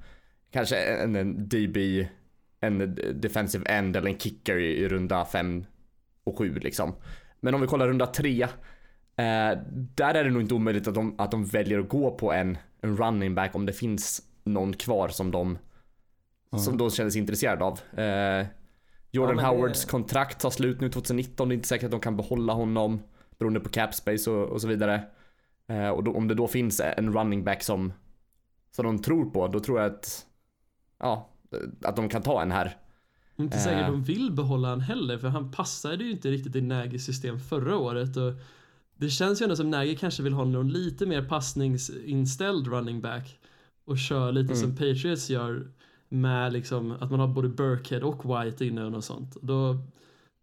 kanske 0.52 0.76
en, 0.78 1.16
en 1.16 1.50
DB, 1.50 2.08
en 2.62 2.98
defensive 3.14 3.66
end 3.66 3.96
eller 3.96 4.10
en 4.10 4.20
kicker 4.20 4.58
i, 4.58 4.78
i 4.78 4.88
runda 4.88 5.26
5 5.26 5.66
och 6.24 6.38
7 6.38 6.54
liksom. 6.60 6.96
Men 7.40 7.56
om 7.56 7.62
vi 7.62 7.68
kollar 7.68 7.88
runda 7.88 8.08
3, 8.08 8.42
eh, 8.44 8.50
där 9.96 10.14
är 10.16 10.24
det 10.24 10.30
nog 10.30 10.42
inte 10.42 10.54
omöjligt 10.54 10.88
att 10.88 10.96
de, 10.96 11.16
att 11.20 11.32
de 11.32 11.46
väljer 11.46 11.80
att 11.80 11.90
gå 11.90 12.12
på 12.12 12.34
en, 12.34 12.58
en 12.82 12.98
running 12.98 13.36
back 13.36 13.56
om 13.56 13.66
det 13.66 13.74
finns 13.74 14.22
någon 14.44 14.74
kvar 14.74 15.08
som 15.08 15.32
de, 15.32 15.58
som 16.58 16.78
de 16.78 16.90
känner 16.92 17.10
sig 17.10 17.22
intresserade 17.22 17.64
av. 17.66 17.80
Eh, 18.00 18.46
Jordan 19.14 19.38
Ja, 19.38 19.44
men 19.44 19.52
det- 19.52 19.58
Howards 19.58 19.86
kontrakt 19.86 20.40
tar 20.42 20.50
slut 20.50 20.82
nu 20.82 20.90
2019, 20.90 21.50
det 21.50 21.54
är 21.54 21.56
inte 21.56 21.68
säkert 21.68 21.86
att 21.86 21.92
de 21.92 22.00
kan 22.00 22.18
behålla 22.18 22.54
honom 22.54 23.00
beroende 23.40 23.60
på 23.60 23.70
cap 23.70 23.94
space 23.96 24.32
och, 24.32 24.50
och 24.50 24.62
så 24.62 24.68
vidare. 24.68 25.04
Eh, 25.68 25.90
och 25.90 26.04
då, 26.04 26.14
om 26.14 26.28
det 26.28 26.36
då 26.36 26.48
finns 26.48 26.82
en 26.98 27.14
running 27.14 27.44
back 27.44 27.64
som, 27.64 27.94
som 28.76 28.86
de 28.86 29.02
tror 29.02 29.26
på, 29.30 29.48
då 29.48 29.60
tror 29.60 29.80
jag 29.82 29.92
att, 29.92 30.26
ja, 31.00 31.30
att 31.84 31.96
de 31.96 32.10
kan 32.10 32.22
ta 32.22 32.42
en 32.42 32.52
här. 32.52 32.78
Inte 33.36 33.60
säkert 33.60 33.82
Eh. 33.82 33.92
de 33.92 34.04
vill 34.04 34.32
behålla 34.32 34.70
han 34.70 34.82
heller 34.82 35.18
för 35.18 35.28
han 35.28 35.52
passade 35.52 36.04
ju 36.04 36.12
inte 36.12 36.32
riktigt 36.32 36.56
i 36.56 36.62
Nagys 36.62 37.06
system 37.06 37.40
förra 37.40 37.78
året 37.78 38.18
och 38.18 38.34
det 38.96 39.10
känns 39.10 39.42
ju 39.42 39.44
ändå 39.44 39.56
som 39.56 39.70
Nagy 39.70 39.96
kanske 39.96 40.24
vill 40.24 40.34
ha 40.34 40.46
någon 40.46 40.70
lite 40.70 41.06
mer 41.06 41.22
passningsinställd 41.22 42.68
running 42.68 43.02
back 43.02 43.40
och 43.86 43.98
kör 43.98 44.32
lite 44.32 44.56
som 44.56 44.76
Patriots 44.76 45.30
gör 45.30 45.68
med 46.10 46.54
liksom 46.54 46.92
att 46.92 47.12
man 47.12 47.20
har 47.20 47.28
både 47.28 47.50
Burkhead 47.50 48.04
och 48.04 48.26
White 48.26 48.66
inne 48.66 48.86
och 48.86 48.92
något 48.92 49.06
sånt. 49.06 49.38
Då, 49.42 49.78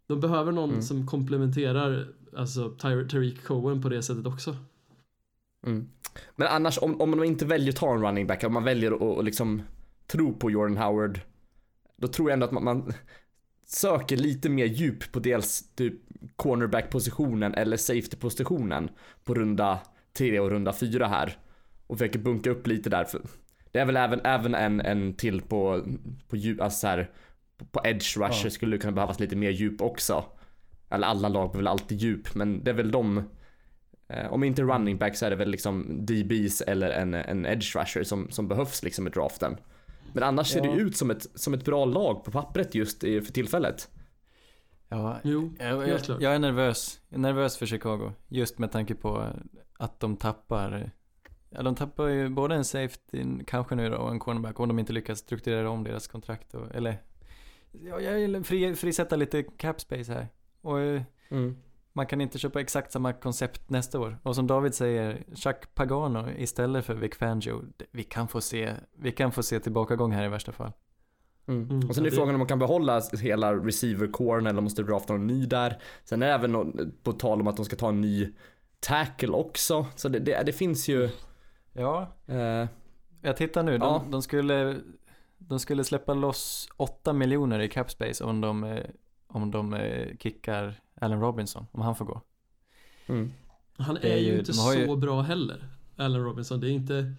de 0.07 0.19
behöver 0.19 0.51
någon 0.51 0.83
som 0.83 1.07
komplementerar 1.07 2.07
alltså 2.37 2.69
Tariq 2.69 3.43
Cohen 3.43 3.81
på 3.81 3.89
det 3.89 4.03
sättet 4.03 4.25
också. 4.25 4.55
Mm. 5.65 5.89
Men 6.35 6.47
annars 6.47 6.79
om, 6.81 7.01
om 7.01 7.09
man 7.09 7.23
inte 7.23 7.45
väljer 7.45 7.69
att 7.69 7.75
ta 7.75 7.93
en 7.93 8.01
running 8.01 8.27
back, 8.27 8.43
om 8.43 8.53
man 8.53 8.63
väljer 8.63 8.91
att 8.91 9.17
att 9.17 9.25
liksom 9.25 9.61
tro 10.07 10.33
på 10.33 10.51
Jordan 10.51 10.77
Howard, 10.77 11.19
då 11.99 12.07
tror 12.07 12.29
jag 12.29 12.33
ändå 12.33 12.45
att 12.45 12.51
man, 12.51 12.63
man 12.63 12.93
söker 13.65 14.17
lite 14.17 14.49
mer 14.49 14.65
djup 14.65 15.11
på 15.11 15.19
dels 15.19 15.75
typ 15.75 15.93
cornerback-positionen 16.35 17.53
eller 17.53 17.77
safety-positionen 17.77 18.89
på 19.23 19.33
runda 19.33 19.79
3 20.17 20.39
och 20.39 20.49
runda 20.49 20.73
4 20.73 21.07
här. 21.07 21.37
Och 21.87 21.97
försöker 21.97 22.19
bunka 22.19 22.49
upp 22.49 22.67
lite 22.67 22.89
där. 22.89 23.03
För 23.03 23.21
det 23.71 23.79
är 23.79 23.85
väl 23.85 23.97
även, 23.97 24.21
även 24.25 24.55
en, 24.55 24.81
en 24.81 25.13
till 25.13 25.41
på, 25.41 25.85
på 26.27 26.35
djup, 26.35 26.61
alltså 26.61 26.79
så 26.79 26.87
här, 26.87 27.11
på- 27.57 27.65
på 27.65 27.81
edge 27.83 28.17
rusher 28.17 28.45
Ja. 28.45 28.49
skulle 28.49 28.75
det 28.75 28.81
kunna 28.81 28.93
behövas 28.93 29.19
lite 29.19 29.35
mer 29.35 29.49
djup 29.49 29.81
också. 29.81 30.25
Eller 30.89 31.07
alla 31.07 31.27
lag 31.29 31.47
behöver 31.47 31.57
väl 31.57 31.67
alltid 31.67 31.97
djup, 32.01 32.35
men 32.35 32.63
det 32.63 32.71
är 32.71 32.75
väl 32.75 32.91
de 32.91 33.23
Eh, 34.13 34.33
om 34.33 34.43
inte 34.43 34.61
running 34.61 34.97
back 34.97 35.15
så 35.17 35.25
är 35.25 35.29
det 35.29 35.35
väl 35.35 35.49
liksom 35.51 36.05
DBs 36.05 36.61
eller 36.61 36.89
en, 36.89 37.13
en 37.13 37.45
edge 37.45 37.75
rusher 37.75 38.03
som, 38.03 38.29
som 38.31 38.47
behövs 38.47 38.83
liksom 38.83 39.07
i 39.07 39.09
draften. 39.09 39.57
Men 40.13 40.23
annars 40.23 40.47
ser 40.47 40.61
det 40.61 40.67
Ja. 40.67 40.75
ut 40.75 40.97
som 40.97 41.11
ett, 41.11 41.27
som 41.39 41.53
ett 41.53 41.65
bra 41.65 41.85
lag 41.85 42.23
på 42.23 42.31
pappret 42.31 42.75
just 42.75 42.99
för 43.01 43.33
tillfället. 43.33 43.89
Ja, 44.89 45.19
Jo, 45.23 45.53
jag, 45.59 45.65
helt 45.65 45.87
jag, 45.87 46.03
klart. 46.03 46.21
jag 46.21 46.35
är 46.35 46.39
nervös. 46.39 46.99
Jag 47.09 47.17
är 47.17 47.21
nervös 47.21 47.57
för 47.57 47.65
Chicago. 47.65 48.11
Just 48.27 48.59
med 48.59 48.71
tanke 48.71 48.95
på 48.95 49.25
att 49.79 49.99
de 49.99 50.17
tappar 50.17 50.91
Ja, 51.49 51.61
de 51.63 51.75
tappar 51.75 52.07
ju 52.07 52.29
både 52.29 52.55
en 52.55 52.65
safety, 52.65 53.25
kanske 53.47 53.75
nu 53.75 53.89
då, 53.89 53.97
och 53.97 54.11
en 54.11 54.19
cornerback 54.19 54.59
om 54.59 54.67
de 54.67 54.79
inte 54.79 54.93
lyckas 54.93 55.19
strukturera 55.19 55.69
om 55.69 55.83
deras 55.83 56.07
kontrakt 56.07 56.53
och, 56.53 56.75
eller 56.75 56.97
Ja, 57.71 57.99
jag 57.99 58.13
vill 58.13 58.43
fri, 58.43 58.75
frisätta 58.75 59.15
lite 59.15 59.43
cap 59.43 59.81
space 59.81 60.13
här. 60.13 60.27
Och 60.61 60.79
eh, 60.79 61.01
Mm. 61.31 61.55
Man 61.99 62.05
kan 62.07 62.21
inte 62.21 62.39
köpa 62.39 62.61
exakt 62.61 62.91
samma 62.91 63.13
koncept 63.13 63.69
nästa 63.69 63.99
år. 63.99 64.17
Och 64.23 64.35
som 64.35 64.47
David 64.47 64.73
säger, 64.73 65.23
Chuck 65.35 65.75
Pagano 65.75 66.29
istället 66.37 66.85
för 66.85 66.93
Vic 66.95 67.15
Fangio. 67.15 67.61
Vi 67.91 68.03
kan 68.03 68.27
få 68.27 68.41
se, 68.41 68.73
vi 68.97 69.11
kan 69.11 69.31
få 69.31 69.43
se 69.43 69.59
tillbakagång 69.59 70.11
här 70.11 70.25
i 70.25 70.27
värsta 70.29 70.51
fall. 70.51 70.71
Mm. 71.47 71.69
Mm, 71.69 71.89
Och 71.89 71.95
sen 71.95 72.05
är 72.05 72.11
frågan 72.11 72.35
om 72.35 72.39
man 72.39 72.47
kan 72.47 72.59
behålla 72.59 73.01
hela 73.21 73.53
receiver-coren 73.53 74.47
eller 74.47 74.61
måste 74.61 74.83
drafta 74.83 75.13
någon 75.13 75.27
ny 75.27 75.45
där. 75.45 75.81
Sen 76.03 76.21
är 76.23 76.27
det 76.27 76.33
även 76.33 76.91
på 77.03 77.13
tal 77.13 77.41
om 77.41 77.47
att 77.47 77.55
de 77.55 77.65
ska 77.65 77.75
ta 77.75 77.89
en 77.89 78.01
ny 78.01 78.33
tackle 78.79 79.31
också. 79.31 79.85
Så 79.95 80.09
det, 80.09 80.19
det, 80.19 80.43
det 80.45 80.53
finns 80.53 80.87
ju... 80.87 81.09
Ja, 81.73 82.07
Eh, 82.27 82.67
jag 83.21 83.37
tittar 83.37 83.63
nu. 83.63 83.77
De, 83.77 83.83
Ja. 83.85 84.03
de, 84.09 84.21
skulle, 84.21 84.75
de 85.37 85.59
skulle 85.59 85.83
släppa 85.83 86.13
loss 86.13 86.69
8 86.77 87.13
miljoner 87.13 87.59
i 87.59 87.69
cap 87.69 87.91
space 87.91 88.23
om 88.23 88.41
de, 88.41 88.79
om 89.27 89.51
de 89.51 89.73
eh, 89.73 90.17
kickar 90.19 90.81
Allen 90.99 91.19
Robinson, 91.21 91.65
om 91.71 91.81
han 91.81 91.95
får 91.95 92.05
gå. 92.05 92.21
mm. 93.07 93.33
Han 93.77 93.97
är, 93.97 94.05
är 94.05 94.17
ju 94.17 94.39
inte 94.39 94.51
har 94.61 94.73
ju- 94.73 94.85
så 94.87 94.95
bra 94.95 95.21
heller, 95.21 95.67
Allen 95.97 96.23
Robinson. 96.23 96.59
Det 96.59 96.67
är 96.69 96.71
inte 96.71 97.13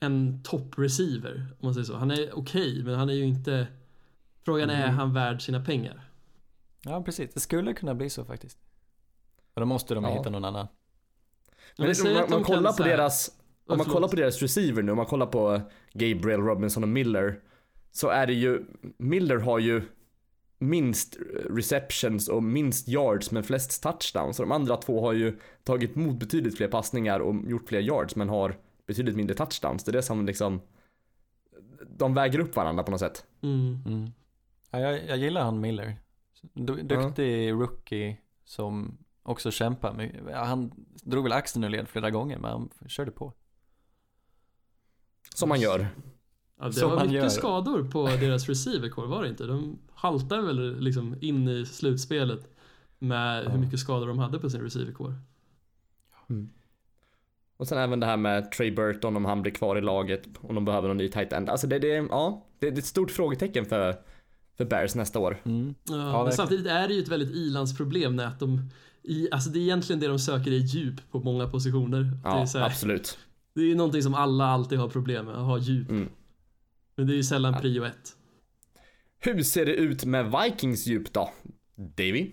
en 0.00 0.42
topp-receiver, 0.42 1.36
om 1.50 1.56
man 1.66 1.74
säger 1.74 1.84
så. 1.84 1.96
Han 1.96 2.10
är 2.10 2.38
okej, 2.38 2.82
men 2.84 2.94
han 2.94 3.08
är 3.08 3.14
ju 3.14 3.24
inte... 3.24 3.66
Frågan 4.44 4.70
är, 4.70 4.74
är 4.74 4.82
Mm. 4.84 4.94
han 4.96 5.14
värd 5.14 5.42
sina 5.42 5.64
pengar? 5.64 6.10
Ja, 6.84 7.02
precis. 7.02 7.34
Det 7.34 7.40
skulle 7.40 7.72
kunna 7.72 7.94
bli 7.94 8.10
så 8.10 8.24
faktiskt. 8.24 8.58
Och 9.54 9.60
då 9.60 9.66
måste 9.66 9.94
de 9.94 10.04
Ja. 10.04 10.10
hitta 10.18 10.30
någon 10.30 10.44
annan. 10.44 10.66
Men 11.78 11.94
säger 11.94 12.14
om 12.24 12.30
man, 12.30 12.38
man 12.38 12.44
kollar 12.44 12.70
på 12.70 12.76
så 12.76 12.82
här- 12.82 12.90
deras... 12.90 13.28
Om 13.28 13.32
man 13.68 13.78
förlåt. 13.78 13.92
kollar 13.94 14.08
på 14.08 14.16
deras 14.16 14.42
receiver 14.42 14.82
nu, 14.82 14.90
om 14.92 14.96
man 14.96 15.06
kollar 15.06 15.26
på 15.26 15.60
Gabriel, 15.92 16.40
Robinson 16.40 16.82
och 16.82 16.88
Miller. 16.88 17.40
Så 17.92 18.08
är 18.08 18.26
det 18.26 18.32
ju, 18.34 18.64
Miller 18.98 19.36
har 19.36 19.58
ju 19.58 19.82
minst 20.58 21.16
receptions 21.50 22.28
och 22.28 22.42
minst 22.42 22.88
yards 22.88 23.30
men 23.30 23.42
flest 23.44 23.82
touchdowns. 23.82 24.36
Så 24.36 24.42
de 24.42 24.52
andra 24.52 24.76
två 24.76 25.00
har 25.00 25.12
ju 25.12 25.38
tagit 25.64 25.96
emot 25.96 26.18
betydligt 26.18 26.56
fler 26.56 26.68
passningar 26.68 27.20
och 27.20 27.50
gjort 27.50 27.68
fler 27.68 27.80
yards 27.80 28.16
men 28.16 28.28
har 28.28 28.56
betydligt 28.86 29.16
mindre 29.16 29.36
touchdowns. 29.36 29.84
Det 29.84 29.90
är 29.90 29.92
det 29.92 30.02
som 30.02 30.26
liksom, 30.26 30.60
de 31.86 32.14
väger 32.14 32.38
upp 32.38 32.56
varandra 32.56 32.82
på 32.82 32.90
något 32.90 33.00
sätt. 33.00 33.26
Mm. 33.42 33.78
Mm. 33.86 34.10
Ja, 34.70 34.78
jag, 34.78 35.06
jag 35.06 35.18
gillar 35.18 35.44
han 35.44 35.60
Miller. 35.60 35.96
Du, 36.52 36.82
duktig 36.82 37.52
rookie 37.52 38.16
som 38.44 38.98
också 39.22 39.50
kämpar. 39.50 39.92
Med, 39.92 40.20
ja, 40.30 40.44
han 40.44 40.86
drog 41.02 41.24
väl 41.24 41.32
axeln 41.32 41.64
ur 41.64 41.68
led 41.68 41.88
flera 41.88 42.10
gånger 42.10 42.38
men 42.38 42.50
han 42.50 42.70
körde 42.88 43.10
på. 43.10 43.32
Som 45.34 45.48
man 45.48 45.60
gör. 45.60 45.88
Ja, 46.60 46.66
det 46.66 46.72
Som 46.72 46.90
var 46.90 46.96
mycket 46.96 47.12
gör. 47.12 47.28
skador 47.28 47.84
på 47.84 48.06
deras 48.20 48.48
receivercore, 48.48 49.06
var 49.06 49.22
det 49.22 49.28
inte? 49.28 49.46
De 49.46 49.78
haltade 49.94 50.42
väl 50.42 50.80
liksom 50.80 51.16
in 51.20 51.48
i 51.48 51.66
slutspelet 51.66 52.48
med 52.98 53.44
Ja. 53.44 53.48
hur 53.50 53.58
mycket 53.58 53.78
skador 53.80 54.06
de 54.06 54.18
hade 54.18 54.38
på 54.38 54.50
sin 54.50 54.60
receivercore. 54.60 55.14
Och 57.56 57.68
sen 57.68 57.78
även 57.78 58.00
det 58.00 58.06
här 58.06 58.16
med 58.16 58.52
Trey 58.52 58.70
Burton 58.70 59.16
om 59.16 59.24
han 59.24 59.42
blir 59.42 59.52
kvar 59.52 59.76
i 59.76 59.80
laget, 59.80 60.22
om 60.40 60.54
de 60.54 60.64
behöver 60.64 60.88
någon 60.88 60.96
ny 60.96 61.08
tight 61.08 61.32
end. 61.32 61.50
Alltså 61.50 61.66
det, 61.66 61.78
det, 61.78 61.88
ja, 61.88 62.44
det, 62.58 62.70
det 62.70 62.76
är 62.76 62.78
ett 62.78 62.84
stort 62.84 63.10
frågetecken 63.10 63.64
för, 63.64 63.96
för 64.56 64.64
Bears 64.64 64.94
nästa 64.94 65.18
år. 65.18 65.36
Mm. 65.44 65.74
Ja, 65.88 66.24
men 66.24 66.32
samtidigt 66.32 66.66
är 66.66 66.88
det 66.88 66.94
ju 66.94 67.02
ett 67.02 67.08
väldigt 67.08 67.30
ilandsproblem 67.30 68.16
när 68.16 68.26
att 68.26 68.40
de 68.40 68.70
i, 69.02 69.28
alltså 69.32 69.50
det 69.50 69.58
är 69.58 69.62
egentligen 69.62 70.00
det 70.00 70.06
de 70.06 70.18
söker 70.18 70.50
är 70.50 70.56
djup 70.56 71.10
på 71.10 71.20
många 71.20 71.48
positioner. 71.48 72.00
det, 72.02 72.18
Ja, 72.24 72.40
är 72.40 72.46
så 72.46 72.58
här, 72.58 72.66
absolut. 72.66 73.18
det 73.54 73.60
är 73.60 73.64
ju 73.64 73.74
någonting 73.74 74.02
som 74.02 74.14
alla 74.14 74.44
alltid 74.46 74.78
har 74.78 74.88
problem 74.88 75.24
med, 75.26 75.34
att 75.34 75.44
ha 75.46 75.58
djup. 75.58 75.90
Mm. 75.90 76.08
Men 76.96 77.06
det 77.06 77.12
är 77.12 77.16
ju 77.16 77.22
sällan 77.24 77.52
Ja. 77.52 77.60
prio 77.60 77.84
ett. 77.84 78.16
Hur 79.18 79.42
ser 79.42 79.66
det 79.66 79.74
ut 79.74 80.04
med 80.04 80.32
Vikings 80.32 80.86
djup 80.86 81.12
då? 81.12 81.30
Davy? 81.96 82.30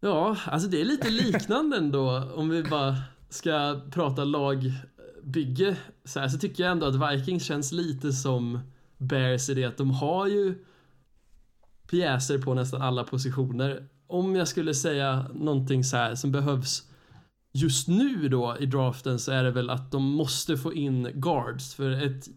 Ja, 0.00 0.36
alltså 0.46 0.68
det 0.68 0.80
är 0.80 0.84
lite 0.84 1.10
liknande 1.10 1.76
ändå 1.76 2.32
om 2.34 2.48
vi 2.48 2.62
bara 2.62 2.96
ska 3.28 3.80
prata 3.90 4.24
lagbygge. 4.24 5.76
Så, 6.04 6.20
här, 6.20 6.28
så 6.28 6.38
tycker 6.38 6.62
jag 6.62 6.72
ändå 6.72 6.86
att 6.86 7.12
Vikings 7.12 7.44
känns 7.44 7.72
lite 7.72 8.12
som 8.12 8.58
Bears 8.98 9.48
i 9.48 9.54
det 9.54 9.64
att 9.64 9.76
de 9.76 9.90
har 9.90 10.26
ju 10.26 10.64
pjäser 11.90 12.38
på 12.38 12.54
nästan 12.54 12.82
alla 12.82 13.04
positioner. 13.04 13.88
Om 14.06 14.36
jag 14.36 14.48
skulle 14.48 14.74
säga 14.74 15.28
någonting 15.34 15.84
så 15.84 15.96
här 15.96 16.14
som 16.14 16.32
behövs 16.32 16.82
just 17.52 17.88
nu 17.88 18.28
då 18.28 18.56
i 18.60 18.66
draften 18.66 19.18
så 19.18 19.32
är 19.32 19.44
det 19.44 19.50
väl 19.50 19.70
att 19.70 19.92
de 19.92 20.02
måste 20.02 20.56
få 20.56 20.74
in 20.74 21.10
guards 21.14 21.74
för 21.74 21.90
ett 21.90 22.28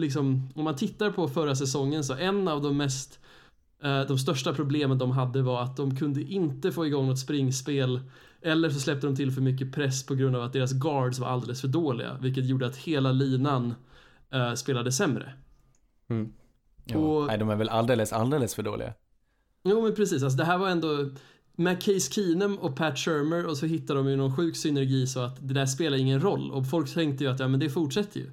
liksom 0.00 0.48
om 0.54 0.64
man 0.64 0.76
tittar 0.76 1.10
på 1.10 1.28
förra 1.28 1.54
säsongen 1.56 2.04
så 2.04 2.14
en 2.14 2.48
av 2.48 2.62
de 2.62 2.76
mest 2.76 3.18
eh, 3.82 4.00
de 4.00 4.18
största 4.18 4.54
problemen 4.54 4.98
de 4.98 5.10
hade 5.10 5.42
var 5.42 5.62
att 5.62 5.76
de 5.76 5.96
kunde 5.96 6.22
inte 6.22 6.72
få 6.72 6.86
igång 6.86 7.06
något 7.06 7.18
springspel 7.18 8.00
eller 8.42 8.70
så 8.70 8.80
släppte 8.80 9.06
de 9.06 9.16
till 9.16 9.32
för 9.32 9.40
mycket 9.40 9.72
press 9.72 10.06
på 10.06 10.14
grund 10.14 10.36
av 10.36 10.42
att 10.42 10.52
deras 10.52 10.72
guards 10.72 11.18
var 11.18 11.28
alldeles 11.28 11.60
för 11.60 11.68
dåliga 11.68 12.18
vilket 12.20 12.44
gjorde 12.44 12.66
att 12.66 12.76
hela 12.76 13.12
linan 13.12 13.74
eh, 14.32 14.54
spelade 14.54 14.92
sämre. 14.92 15.32
Mm. 16.08 16.32
Ja. 16.84 16.96
Och- 16.98 17.26
Nej, 17.26 17.38
de 17.38 17.50
är 17.50 17.56
väl 17.56 17.68
alldeles, 17.68 18.12
alldeles 18.12 18.54
för 18.54 18.62
dåliga. 18.62 18.94
Jo 19.64 19.82
men 19.82 19.94
precis, 19.94 20.22
alltså 20.22 20.36
det 20.38 20.44
här 20.44 20.58
var 20.58 20.68
ändå 20.68 21.10
med 21.56 21.82
Case 21.82 22.12
Keenum 22.12 22.58
och 22.58 22.76
Pat 22.76 22.98
Shermer 22.98 23.46
och 23.46 23.56
så 23.56 23.66
hittade 23.66 24.00
de 24.00 24.08
ju 24.08 24.16
någon 24.16 24.36
sjuk 24.36 24.56
synergi 24.56 25.06
så 25.06 25.20
att 25.20 25.48
det 25.48 25.54
där 25.54 25.66
spelar 25.66 25.96
ingen 25.98 26.20
roll 26.20 26.50
och 26.50 26.70
folk 26.70 26.94
tänkte 26.94 27.24
ju 27.24 27.30
att 27.30 27.40
ja 27.40 27.48
men 27.48 27.60
det 27.60 27.70
fortsätter 27.70 28.20
ju. 28.20 28.30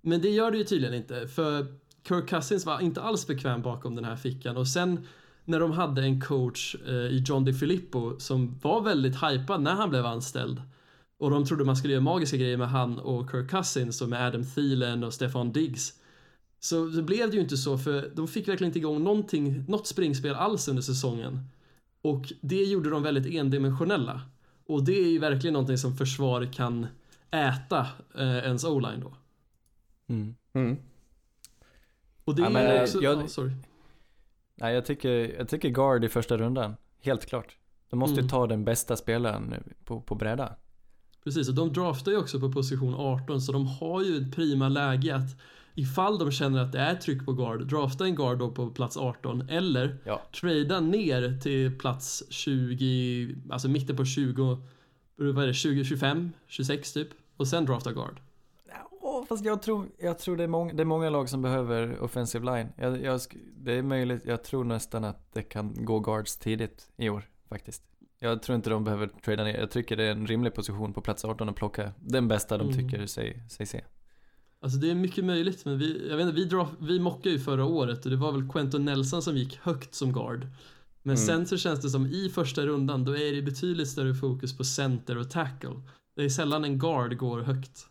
Men 0.00 0.22
det 0.22 0.28
gör 0.28 0.50
det 0.50 0.58
ju 0.58 0.64
tydligen 0.64 0.94
inte 0.94 1.28
för 1.28 1.66
Kirk 2.08 2.28
Cousins 2.28 2.66
var 2.66 2.80
inte 2.80 3.02
alls 3.02 3.26
bekväm 3.26 3.62
bakom 3.62 3.94
den 3.94 4.04
här 4.04 4.16
fickan 4.16 4.56
och 4.56 4.68
sen 4.68 5.06
när 5.44 5.60
de 5.60 5.72
hade 5.72 6.02
en 6.02 6.20
coach 6.20 6.76
eh, 6.86 6.94
i 6.94 7.24
John 7.26 7.44
DeFilippo 7.44 8.18
som 8.18 8.58
var 8.62 8.80
väldigt 8.80 9.14
hypad 9.22 9.62
när 9.62 9.74
han 9.74 9.90
blev 9.90 10.06
anställd 10.06 10.62
och 11.18 11.30
de 11.30 11.44
trodde 11.44 11.64
man 11.64 11.76
skulle 11.76 11.92
göra 11.92 12.02
magiska 12.02 12.36
grejer 12.36 12.56
med 12.56 12.68
han 12.68 12.98
och 12.98 13.30
Kirk 13.30 13.50
Cousins 13.50 14.02
och 14.02 14.08
med 14.08 14.26
Adam 14.26 14.44
Thielen 14.44 15.04
och 15.04 15.14
Stefan 15.14 15.52
Diggs 15.52 15.94
så 16.60 16.86
det 16.86 17.02
blev 17.02 17.30
det 17.30 17.36
ju 17.36 17.42
inte 17.42 17.56
så 17.56 17.78
för 17.78 18.10
de 18.14 18.28
fick 18.28 18.48
verkligen 18.48 18.68
inte 18.68 18.78
igång 18.78 19.04
någonting, 19.04 19.64
något 19.68 19.86
springspel 19.86 20.34
alls 20.34 20.68
under 20.68 20.82
säsongen. 20.82 21.40
Och 22.02 22.32
det 22.40 22.64
gjorde 22.64 22.90
de 22.90 23.02
väldigt 23.02 23.34
endimensionella. 23.34 24.20
Och 24.66 24.84
det 24.84 24.98
är 24.98 25.08
ju 25.08 25.18
verkligen 25.18 25.52
någonting 25.52 25.78
som 25.78 25.96
försvar 25.96 26.52
kan 26.52 26.86
äta 27.30 27.86
eh, 28.14 28.36
ens 28.38 28.64
o-line 28.64 29.00
då. 29.00 29.14
Mm. 30.08 30.34
Mm. 30.52 30.76
Och 32.24 32.34
det 32.34 32.42
Ja, 32.42 32.48
är 32.48 32.52
men, 32.52 32.76
eh, 32.76 32.82
också... 32.82 33.02
jag- 33.02 33.22
ja, 33.22 33.28
sorry. 33.28 33.52
Nej, 34.54 34.74
jag 34.74 34.86
tycker, 34.86 35.34
jag 35.38 35.48
tycker 35.48 35.68
guard 35.68 36.04
i 36.04 36.08
första 36.08 36.36
rundan. 36.36 36.76
Helt 37.02 37.26
klart. 37.26 37.56
De 37.90 37.98
måste 37.98 38.12
Mm. 38.14 38.24
ju 38.24 38.28
ta 38.30 38.46
den 38.46 38.64
bästa 38.64 38.96
spelaren 38.96 39.54
på, 39.84 40.00
på 40.00 40.14
bräda. 40.14 40.56
Precis, 41.24 41.48
och 41.48 41.54
de 41.54 41.72
draftar 41.72 42.12
ju 42.12 42.18
också 42.18 42.40
på 42.40 42.52
position 42.52 42.94
18 42.94 43.40
så 43.40 43.52
de 43.52 43.66
har 43.66 44.02
ju 44.04 44.16
ett 44.16 44.34
prima 44.34 44.68
läge 44.68 45.16
att 45.16 45.36
ifall 45.74 46.18
de 46.18 46.30
känner 46.32 46.62
att 46.62 46.72
det 46.72 46.78
är 46.78 46.94
tryck 46.94 47.24
på 47.26 47.32
guard, 47.32 47.66
drafta 47.66 48.04
en 48.04 48.14
guard 48.14 48.38
då 48.38 48.50
på 48.50 48.70
plats 48.70 48.96
18 48.96 49.48
eller 49.48 49.98
Ja. 50.04 50.22
trada 50.40 50.80
ner 50.80 51.40
till 51.40 51.78
plats 51.78 52.24
20, 52.30 53.36
alltså 53.50 53.68
mitten 53.68 53.96
på 53.96 54.04
20, 54.04 54.62
vad 55.16 55.42
är 55.42 55.46
det, 55.46 55.54
20, 55.54 55.84
25, 55.84 56.32
26 56.46 56.92
typ 56.92 57.08
och 57.36 57.48
sen 57.48 57.64
drafta 57.64 57.92
guard. 57.92 58.20
Fast 59.28 59.44
jag 59.44 59.62
tror, 59.62 59.88
jag 59.98 60.18
tror 60.18 60.36
det, 60.36 60.44
är 60.44 60.48
många, 60.48 60.72
det 60.72 60.82
är 60.82 60.84
många 60.84 61.10
lag 61.10 61.28
som 61.28 61.42
behöver 61.42 62.00
offensive 62.00 62.44
line. 62.56 62.68
Jag, 62.76 63.02
jag, 63.02 63.20
det 63.56 63.72
är 63.72 63.82
möjligt, 63.82 64.22
jag 64.26 64.44
tror 64.44 64.64
nästan 64.64 65.04
att 65.04 65.32
det 65.32 65.42
kan 65.42 65.84
gå 65.84 66.00
guards 66.00 66.36
tidigt 66.38 66.88
i 66.96 67.08
år 67.08 67.28
faktiskt. 67.48 67.82
Jag 68.18 68.42
tror 68.42 68.56
inte 68.56 68.70
de 68.70 68.84
behöver 68.84 69.06
trada 69.24 69.44
ner. 69.44 69.58
Jag 69.58 69.70
tycker 69.70 69.96
det 69.96 70.04
är 70.04 70.10
en 70.12 70.26
rimlig 70.26 70.54
position 70.54 70.92
på 70.92 71.00
plats 71.00 71.24
18 71.24 71.48
att 71.48 71.56
plocka 71.56 71.92
den 72.00 72.28
bästa 72.28 72.58
de 72.58 72.68
Mm. 72.70 72.78
tycker 72.90 73.06
sig, 73.06 73.42
sig 73.50 73.66
se. 73.66 73.84
Alltså 74.60 74.78
det 74.78 74.90
är 74.90 74.94
mycket 74.94 75.24
möjligt, 75.24 75.64
men 75.64 75.78
vi, 75.78 76.08
jag 76.10 76.16
vet 76.16 76.26
inte, 76.26 76.36
vi, 76.40 76.44
draf, 76.44 76.68
vi 76.80 77.00
mockade 77.00 77.30
ju 77.30 77.38
förra 77.38 77.64
året 77.64 78.04
och 78.04 78.10
det 78.10 78.16
var 78.16 78.32
väl 78.32 78.48
Quentin 78.48 78.84
Nelson 78.84 79.22
som 79.22 79.36
gick 79.36 79.56
högt 79.62 79.94
som 79.94 80.12
guard. 80.12 80.46
Men 81.02 81.16
Mm. 81.16 81.26
sen 81.26 81.46
så 81.46 81.56
känns 81.56 81.80
det 81.80 81.90
som 81.90 82.06
i 82.06 82.28
första 82.34 82.66
rundan, 82.66 83.04
då 83.04 83.16
är 83.16 83.32
det 83.34 83.42
betydligt 83.42 83.88
större 83.88 84.14
fokus 84.14 84.56
på 84.56 84.64
center 84.64 85.18
och 85.18 85.30
tackle. 85.30 85.70
Det 86.16 86.24
är 86.24 86.28
sällan 86.28 86.64
en 86.64 86.78
guard 86.78 87.16
går 87.16 87.40
högt. 87.40 87.86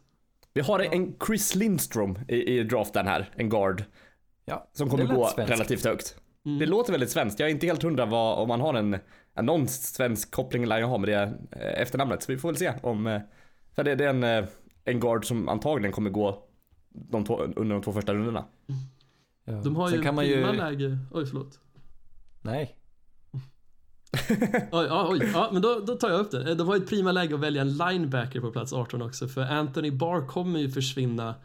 Vi 0.55 0.61
har 0.61 0.79
en 0.79 1.15
Chris 1.27 1.55
Lindstrom 1.55 2.19
i, 2.27 2.59
i 2.59 2.63
draften 2.63 3.07
här, 3.07 3.29
en 3.35 3.49
guard. 3.49 3.83
Ja, 4.45 4.69
Som 4.73 4.89
kommer 4.89 5.05
gå 5.05 5.27
svenskt. 5.27 5.51
relativt 5.51 5.85
högt. 5.85 6.17
Mm. 6.45 6.59
Det 6.59 6.65
låter 6.65 6.91
väldigt 6.91 7.09
svenskt. 7.09 7.39
Jag 7.39 7.49
är 7.49 7.53
inte 7.53 7.65
helt 7.67 7.83
hundra 7.83 8.05
vad, 8.05 8.39
om 8.39 8.47
man 8.47 8.61
har 8.61 8.73
en, 8.73 8.97
en 9.33 9.45
någon 9.45 9.67
svensk 9.67 10.31
koppling 10.31 10.65
lär 10.65 10.79
jag 10.79 10.87
ha 10.87 10.97
med 10.97 11.09
det 11.09 11.21
eh, 11.51 11.81
efternamnet. 11.81 12.23
Så 12.23 12.31
vi 12.31 12.37
får 12.37 12.49
väl 12.49 12.57
se 12.57 12.73
om, 12.83 13.07
eh, 13.07 13.21
för 13.75 13.83
det, 13.83 13.95
det 13.95 14.05
är 14.05 14.09
en, 14.09 14.23
eh, 14.23 14.45
en 14.85 14.99
guard 14.99 15.25
som 15.25 15.49
antagligen 15.49 15.91
kommer 15.91 16.09
gå 16.09 16.43
de 16.89 17.25
två, 17.25 17.41
under 17.41 17.75
de 17.75 17.81
två 17.81 17.91
första 17.91 18.13
rundorna. 18.13 18.45
Ja. 19.45 19.53
De 19.53 19.75
har 19.75 19.87
Sen 19.87 19.97
ju 19.97 20.03
kan 20.03 20.15
man 20.15 20.25
ju... 20.27 20.51
läge, 20.53 20.97
oj 21.11 21.25
förlåt. 21.25 21.59
Nej. 22.41 22.75
Oj, 24.71 24.85
ja, 24.89 25.07
oj, 25.11 25.31
ja, 25.33 25.49
men 25.53 25.61
då, 25.61 25.79
då 25.87 25.95
tar 25.95 26.09
jag 26.09 26.19
upp 26.19 26.31
det. 26.31 26.55
De 26.55 26.67
har 26.67 26.75
ju 26.75 26.83
ett 26.83 26.89
prima 26.89 27.11
läge 27.11 27.35
att 27.35 27.41
välja 27.41 27.61
en 27.61 27.77
linebacker 27.77 28.41
på 28.41 28.51
plats 28.51 28.73
18 28.73 29.01
också, 29.01 29.27
för 29.27 29.41
Anthony 29.41 29.91
Barr 29.91 30.27
kommer 30.27 30.59
ju 30.59 30.69
försvinna 30.69 31.35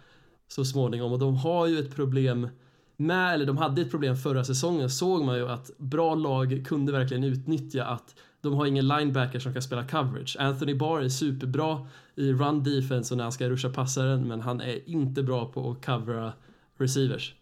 så 0.49 0.65
småningom 0.65 1.13
och 1.13 1.19
de 1.19 1.37
har 1.37 1.67
ju 1.67 1.79
ett 1.79 1.95
problem 1.97 2.49
med, 2.97 3.35
eller 3.35 3.47
de 3.47 3.57
hade 3.57 3.83
ett 3.83 3.91
problem 3.91 4.17
förra 4.17 4.45
säsongen, 4.45 4.91
såg 4.91 5.25
man 5.25 5.37
ju 5.37 5.49
att 5.49 5.71
bra 5.77 6.15
lag 6.15 6.65
kunde 6.67 6.93
verkligen 6.93 7.25
utnyttja 7.25 7.85
att 7.85 8.15
de 8.41 8.55
har 8.55 8.67
ingen 8.67 8.89
linebacker 8.89 9.39
som 9.39 9.53
kan 9.53 9.63
spela 9.63 9.89
coverage. 9.89 10.37
Anthony 10.41 10.75
Barr 10.75 11.01
är 11.01 11.09
superbra 11.09 11.87
i 12.15 12.33
run 12.33 12.63
defense 12.63 13.15
och 13.15 13.17
när 13.17 13.25
han 13.25 13.33
ska 13.33 13.49
ruscha 13.49 13.71
passaren, 13.71 14.29
men 14.29 14.41
han 14.41 14.61
är 14.61 14.89
inte 14.89 15.23
bra 15.23 15.53
på 15.53 15.71
att 15.71 15.87
covera 15.87 16.33
receivers. 16.79 17.35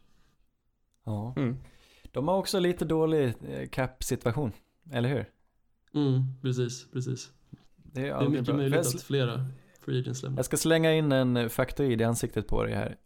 Ja. 1.04 1.34
Mm. 1.36 1.56
De 2.12 2.28
har 2.28 2.36
också 2.36 2.58
lite 2.58 2.84
dålig 2.84 3.34
eh, 3.48 3.68
cap-situation, 3.68 4.52
eller 4.92 5.08
hur? 5.08 5.30
Mm, 5.94 6.22
precis, 6.42 6.90
precis. 6.92 7.30
Det 7.76 8.00
är, 8.08 8.18
Det 8.18 8.24
är 8.24 8.28
mycket 8.28 8.46
bra. 8.46 8.56
möjligt 8.56 8.74
jag, 8.76 8.86
att 8.96 9.02
flera 9.02 9.46
free 9.80 10.00
agents 10.00 10.22
lämnar. 10.22 10.38
jag 10.38 10.44
ska 10.44 10.56
slänga 10.56 10.92
in 10.92 11.12
en 11.12 11.36
eh, 11.36 11.48
faktoid 11.48 12.00
i 12.00 12.04
ansiktet 12.04 12.46
på 12.48 12.64
dig 12.64 12.74
här. 12.74 12.96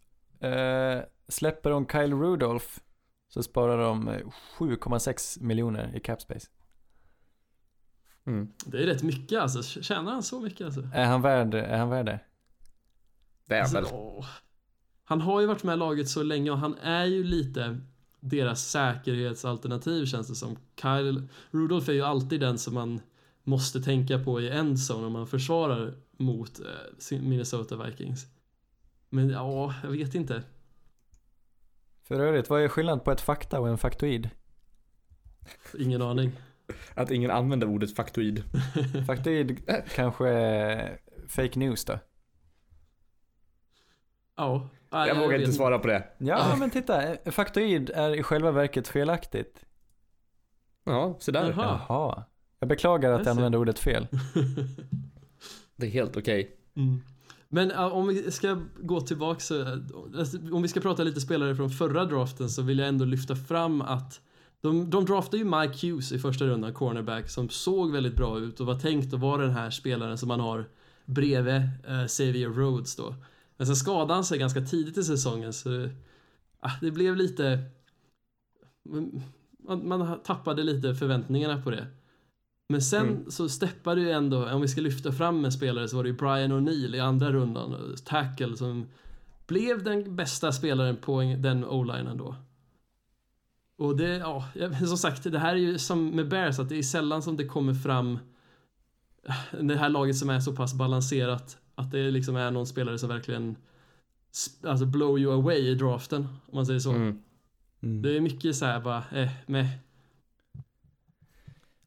Eh, 0.41 1.03
släpper 1.28 1.70
de 1.70 1.87
Kyle 1.87 2.14
Rudolph 2.14 2.66
så 3.28 3.43
sparar 3.43 3.78
de 3.78 4.09
eh, 4.09 4.20
7,6 4.59 5.43
miljoner 5.43 5.93
i 5.97 6.01
cap 6.01 6.20
space. 6.22 6.49
Mm. 8.26 8.49
Det 8.66 8.83
är 8.83 8.87
rätt 8.87 9.03
mycket 9.03 9.41
alltså. 9.41 9.62
Tjänar 9.83 10.12
han 10.12 10.22
så 10.22 10.41
mycket 10.41 10.64
alltså? 10.64 10.89
Är 10.95 11.05
han 11.05 11.22
värd, 11.22 11.55
är 11.55 11.78
han 11.78 11.89
värd 11.91 12.07
det? 12.07 12.20
Det 13.47 13.55
är 13.55 13.61
Alltså, 13.61 13.76
väl. 13.76 13.85
åh. 13.93 14.26
Han 15.05 15.20
har 15.20 15.41
ju 15.41 15.47
varit 15.47 15.62
med 15.62 15.74
i 15.74 15.76
laget 15.76 16.09
så 16.09 16.22
länge 16.22 16.51
och 16.51 16.59
han 16.59 16.78
är 16.78 17.05
ju 17.05 17.24
lite 17.24 17.80
deras 18.23 18.70
säkerhetsalternativ 18.70 20.07
känns 20.07 20.29
det 20.29 20.35
som. 20.35 20.57
Kyle 20.83 21.29
Rudolph 21.51 21.91
är 21.91 21.95
ju 21.95 22.03
alltid 22.03 22.41
den 22.41 22.59
som 22.59 22.75
man 22.75 23.01
måste 23.45 23.81
tänka 23.81 24.18
på 24.18 24.41
i 24.41 24.51
endzone 24.51 25.07
om 25.07 25.12
man 25.12 25.27
försvarar 25.27 25.95
mot 26.16 26.61
eh, 26.61 27.20
Minnesota 27.20 27.85
Vikings. 27.85 28.27
Men 29.09 29.31
ja, 29.31 29.75
jag 29.83 29.91
vet 29.91 30.14
inte. 30.14 30.43
För 32.03 32.20
övrigt, 32.20 32.51
vad 32.51 32.62
är 32.62 32.68
skillnaden 32.68 33.05
på 33.05 33.12
ett 33.12 33.20
fakta 33.20 33.61
och 33.61 33.68
en 33.68 33.79
faktoid? 33.79 34.31
Ingen 35.79 36.03
aning. 36.03 36.33
Att 36.95 37.11
ingen 37.11 37.31
använder 37.31 37.66
ordet 37.66 37.97
faktoid. 37.97 38.45
Faktoid 39.07 39.70
kanske 39.95 40.29
är 40.29 40.99
fake 41.29 41.59
news 41.59 41.85
då? 41.85 41.99
Ja, 44.37 44.68
nej, 44.93 45.09
Jag 45.09 45.14
vågar 45.14 45.38
inte 45.38 45.53
svara 45.53 45.78
på 45.78 45.88
det. 45.88 46.05
Ja, 46.18 46.57
men 46.59 46.70
titta. 46.70 47.03
Faktoid 47.30 47.90
är 47.90 48.18
i 48.18 48.22
själva 48.22 48.51
verket 48.51 48.88
felaktigt. 48.88 49.64
Ja, 50.84 51.16
så 51.20 51.30
där. 51.30 51.55
Jaha. 51.57 51.80
Jaha. 51.88 52.24
Jag 52.59 52.68
beklagar 52.68 53.12
att 53.12 53.18
Jag 53.18 53.26
jag 53.26 53.30
använde 53.36 53.59
ordet 53.59 53.78
fel. 53.78 54.07
Det 55.76 55.86
är 55.86 55.90
helt 55.90 56.16
okej. 56.16 56.57
Mm. 56.76 57.01
Men 57.49 57.70
ja, 57.70 57.90
om 57.90 58.09
vi 58.09 58.30
ska 58.30 58.59
gå 58.80 59.01
tillbaka 59.01 59.40
så, 59.40 59.66
alltså, 60.18 60.38
om 60.53 60.62
vi 60.62 60.68
ska 60.68 60.80
prata 60.80 61.03
lite 61.03 61.20
spelare 61.20 61.57
från 61.57 61.70
förra 61.70 62.05
draften 62.05 62.49
så 62.49 62.62
vill 62.62 62.78
jag 62.78 62.88
ändå 62.88 63.05
lyfta 63.05 63.36
fram 63.36 63.82
att 63.82 64.20
de, 64.61 64.90
de 64.90 65.05
draftade 65.05 65.36
ju 65.36 65.45
Mike 65.45 65.86
Hughes 65.86 66.12
i 66.12 66.18
första 66.18 66.45
rundan, 66.45 66.74
cornerback, 66.74 67.28
som 67.30 67.49
såg 67.49 67.93
väldigt 67.93 68.16
bra 68.16 68.38
ut 68.38 68.61
och 68.61 68.66
var 68.66 68.78
tänkt 68.78 69.14
att 69.14 69.20
vara 69.20 69.43
den 69.43 69.51
här 69.51 69.70
spelaren 69.70 70.18
som 70.18 70.28
man 70.28 70.40
har 70.40 70.68
bredvid 71.05 71.55
eh, 71.88 72.07
Xavier 72.07 72.49
Rhodes 72.49 72.97
då. 72.97 73.14
Men 73.57 73.66
sen 73.66 73.76
skadade 73.76 74.14
han 74.14 74.24
sig 74.24 74.38
ganska 74.38 74.61
tidigt 74.61 74.98
i 74.98 75.05
säsongen 75.05 75.53
så 75.53 75.88
ah, 76.61 76.70
det 76.80 76.90
blev 76.90 77.16
lite... 77.16 77.59
Man, 79.68 79.88
man 79.88 80.20
tappade 80.22 80.62
lite 80.62 80.94
förväntningarna 80.94 81.62
på 81.62 81.70
det. 81.70 81.86
Men 82.68 82.82
sen 82.82 83.09
Mm. 83.09 83.30
så 83.30 83.48
steppade 83.48 84.00
ju 84.00 84.11
ändå, 84.11 84.48
om 84.50 84.61
vi 84.62 84.68
ska 84.68 84.80
lyfta 84.80 85.12
fram 85.12 85.44
en 85.44 85.53
spelare 85.53 85.88
så 85.88 85.96
var 85.96 86.03
det 86.05 86.11
ju 86.11 86.16
Brian 86.16 86.53
O'Neill 86.53 86.96
i 86.96 87.00
andra 87.00 87.32
rundan, 87.32 87.96
tackle 88.05 88.57
som 88.57 88.86
blev 89.46 89.82
den 89.84 90.16
bästa 90.16 90.53
spelaren 90.53 90.96
på 90.96 91.12
en- 91.20 91.42
den 91.42 91.64
o-linen 91.64 92.16
då. 92.18 92.36
Och 93.76 93.96
det, 93.96 94.16
ja, 94.16 94.44
som 94.86 94.98
sagt, 94.98 95.22
det 95.32 95.38
här 95.38 95.53
är 95.53 95.59
ju 95.59 95.78
som 95.78 96.11
med 96.11 96.28
Bears 96.28 96.59
att 96.59 96.68
det 96.68 96.78
är 96.78 96.82
sällan 96.82 97.22
som 97.22 97.36
det 97.36 97.44
kommer 97.46 97.74
fram 97.74 98.18
det 99.61 99.76
här 99.76 99.88
laget 99.88 100.16
som 100.16 100.30
är 100.30 100.40
så 100.40 100.53
pass 100.53 100.74
balanserat 100.74 101.59
att 101.75 101.91
det 101.91 102.11
liksom 102.11 102.37
är 102.37 102.51
någon 102.51 102.66
spelare 102.66 102.99
som 102.99 103.09
verkligen 103.09 103.57
alltså 104.62 104.87
blow 104.87 105.18
you 105.18 105.35
away 105.35 105.59
i 105.59 105.75
draften, 105.75 106.23
om 106.23 106.57
man 106.57 106.66
säger 106.66 106.81
så. 106.81 106.91
Mm. 106.93 107.23
Det 107.81 108.16
är 108.16 108.20
mycket 108.20 108.57
så 108.57 108.64
här 108.64 108.81
bara, 108.81 109.05
eh, 109.12 109.31
med. 109.47 109.66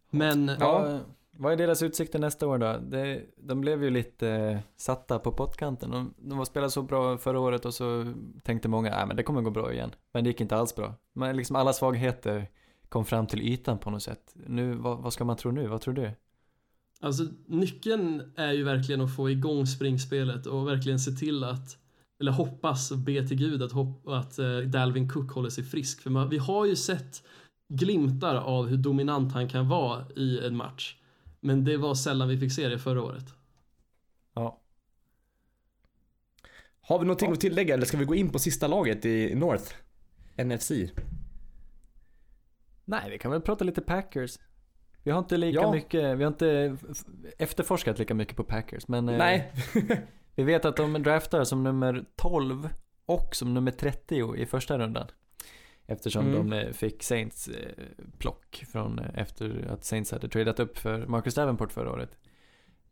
Men, 0.10 0.52
Ja. 0.60 0.82
Vad, 0.82 1.00
vad 1.38 1.54
är 1.54 1.58
deras 1.58 1.84
utsikter 1.84 2.20
nästa 2.20 2.48
år 2.48 2.58
då? 2.58 2.78
Det, 2.78 3.22
de 3.38 3.62
blev 3.62 3.84
ju 3.84 3.90
lite 3.90 4.30
eh, 4.30 4.60
satta 4.76 5.20
på 5.20 5.32
pottkanten. 5.32 5.92
De, 5.92 6.14
de 6.18 6.38
var 6.38 6.46
spelade 6.46 6.72
så 6.72 6.82
bra 6.82 7.18
förra 7.18 7.40
året 7.40 7.66
och 7.66 7.74
så 7.74 8.14
tänkte 8.44 8.68
många, 8.68 8.90
nej 8.90 9.08
men 9.08 9.16
det 9.16 9.24
kommer 9.24 9.42
gå 9.42 9.50
bra 9.50 9.74
igen. 9.74 9.92
Men 10.12 10.24
det 10.24 10.30
gick 10.30 10.42
inte 10.42 10.56
alls 10.56 10.76
bra. 10.76 10.96
Men 11.14 11.38
liksom 11.38 11.56
alla 11.56 11.74
svagheter 11.74 12.50
kom 12.90 13.06
fram 13.06 13.28
till 13.28 13.42
ytan 13.42 13.78
på 13.78 13.90
något 13.90 14.04
sätt. 14.04 14.34
Nu, 14.34 14.76
vad, 14.76 14.98
vad 14.98 15.14
ska 15.14 15.24
man 15.26 15.38
tro 15.38 15.52
nu? 15.52 15.68
Vad 15.68 15.82
tror 15.82 15.94
du? 15.94 16.12
Alltså 17.00 17.28
nyckeln 17.48 18.34
är 18.36 18.52
ju 18.52 18.64
verkligen 18.64 19.02
att 19.02 19.16
få 19.16 19.30
igång 19.30 19.68
springspelet 19.68 20.46
och 20.46 20.68
verkligen 20.68 21.00
se 21.00 21.12
till 21.12 21.44
att 21.44 21.78
eller 22.20 22.32
hoppas 22.32 22.92
och 22.92 22.98
be 22.98 23.28
till 23.28 23.38
gud 23.38 23.64
att, 23.64 23.72
hopp, 23.72 24.08
att 24.08 24.40
eh, 24.40 24.58
Dalvin 24.58 25.10
Cook 25.10 25.32
håller 25.32 25.50
sig 25.50 25.64
frisk. 25.64 26.02
För 26.02 26.10
man, 26.10 26.30
vi 26.30 26.38
har 26.38 26.66
ju 26.66 26.76
sett 26.76 27.24
glimtar 27.68 28.36
av 28.36 28.68
hur 28.68 28.78
dominant 28.78 29.34
han 29.34 29.50
kan 29.50 29.68
vara 29.68 30.06
i 30.16 30.40
en 30.46 30.56
match. 30.56 30.96
Men 31.40 31.64
det 31.64 31.78
var 31.78 31.96
sällan 31.96 32.28
vi 32.28 32.38
fick 32.38 32.54
se 32.54 32.68
det 32.68 32.80
förra 32.80 33.04
året. 33.04 33.34
Ja. 34.34 34.62
Har 36.82 37.00
vi 37.00 37.06
någonting 37.06 37.32
att 37.32 37.40
tillägga 37.40 37.74
eller 37.74 37.86
ska 37.86 37.98
vi 37.98 38.06
gå 38.06 38.16
in 38.16 38.30
på 38.30 38.40
sista 38.40 38.68
laget 38.68 39.06
i 39.06 39.36
North? 39.36 39.74
NFC? 40.38 40.72
Nej, 42.86 43.10
vi 43.10 43.18
kan 43.18 43.32
väl 43.32 43.42
prata 43.42 43.66
lite 43.66 43.82
Packers. 43.82 44.38
Vi 45.06 45.12
har 45.12 45.20
inte 45.20 45.38
lika 45.38 45.60
Ja. 45.62 45.72
mycket, 45.72 46.18
vi 46.18 46.24
har 46.24 46.32
inte 46.32 46.78
efterforskat 47.38 48.00
lika 48.00 48.14
mycket 48.14 48.36
på 48.38 48.44
Packers. 48.44 48.88
Men 48.88 49.10
eh, 49.10 49.18
Nej. 49.18 49.52
vi 50.36 50.44
vet 50.44 50.66
att 50.66 50.78
de 50.78 51.04
draftar 51.04 51.44
som 51.44 51.64
nummer 51.64 52.06
12 52.16 52.70
och 53.06 53.36
som 53.36 53.54
nummer 53.54 53.72
30 53.72 54.36
i 54.36 54.46
första 54.46 54.78
rundan. 54.78 55.08
Eftersom 55.88 56.28
Mm. 56.28 56.50
de 56.50 56.60
eh, 56.60 56.72
fick 56.72 57.04
Saints 57.04 57.48
eh, 57.48 57.84
plock 58.18 58.64
från 58.72 59.00
efter 59.00 59.68
att 59.70 59.84
Saints 59.86 60.12
hade 60.12 60.28
tradat 60.30 60.60
upp 60.60 60.78
för 60.78 61.08
Marcus 61.08 61.36
Davenport 61.36 61.72
förra 61.72 61.92
året. 61.92 62.18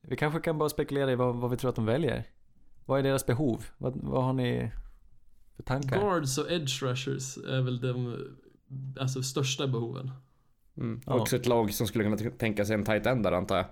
Vi 0.01 0.16
kanske 0.16 0.39
kan 0.39 0.57
bara 0.57 0.70
spekulera 0.70 1.11
i 1.11 1.16
vad, 1.16 1.36
vad 1.36 1.51
vi 1.51 1.57
tror 1.57 1.70
att 1.70 1.76
de 1.76 1.86
väljer. 1.86 2.24
Vad 2.86 2.99
är 2.99 3.03
deras 3.03 3.26
behov? 3.26 3.66
Vad, 3.78 3.93
vad 4.03 4.24
har 4.24 4.34
ni 4.34 4.72
för 5.55 5.64
tankar? 5.64 5.99
Guards 5.99 6.38
och 6.38 6.51
edge 6.51 6.84
rushers 6.84 7.38
är 7.38 7.61
väl 7.61 7.82
de 7.82 8.18
alltså, 8.99 9.24
största 9.24 9.68
behoven. 9.68 10.11
Mm. 10.78 11.01
Ja. 11.05 11.13
Också 11.13 11.36
ett 11.36 11.45
lag 11.45 11.74
som 11.74 11.88
skulle 11.88 12.03
kunna 12.03 12.32
tänka 12.38 12.65
sig 12.65 12.74
en 12.76 12.84
tight 12.86 13.05
end 13.05 13.24
där 13.24 13.32
antar 13.32 13.55
jag. 13.57 13.65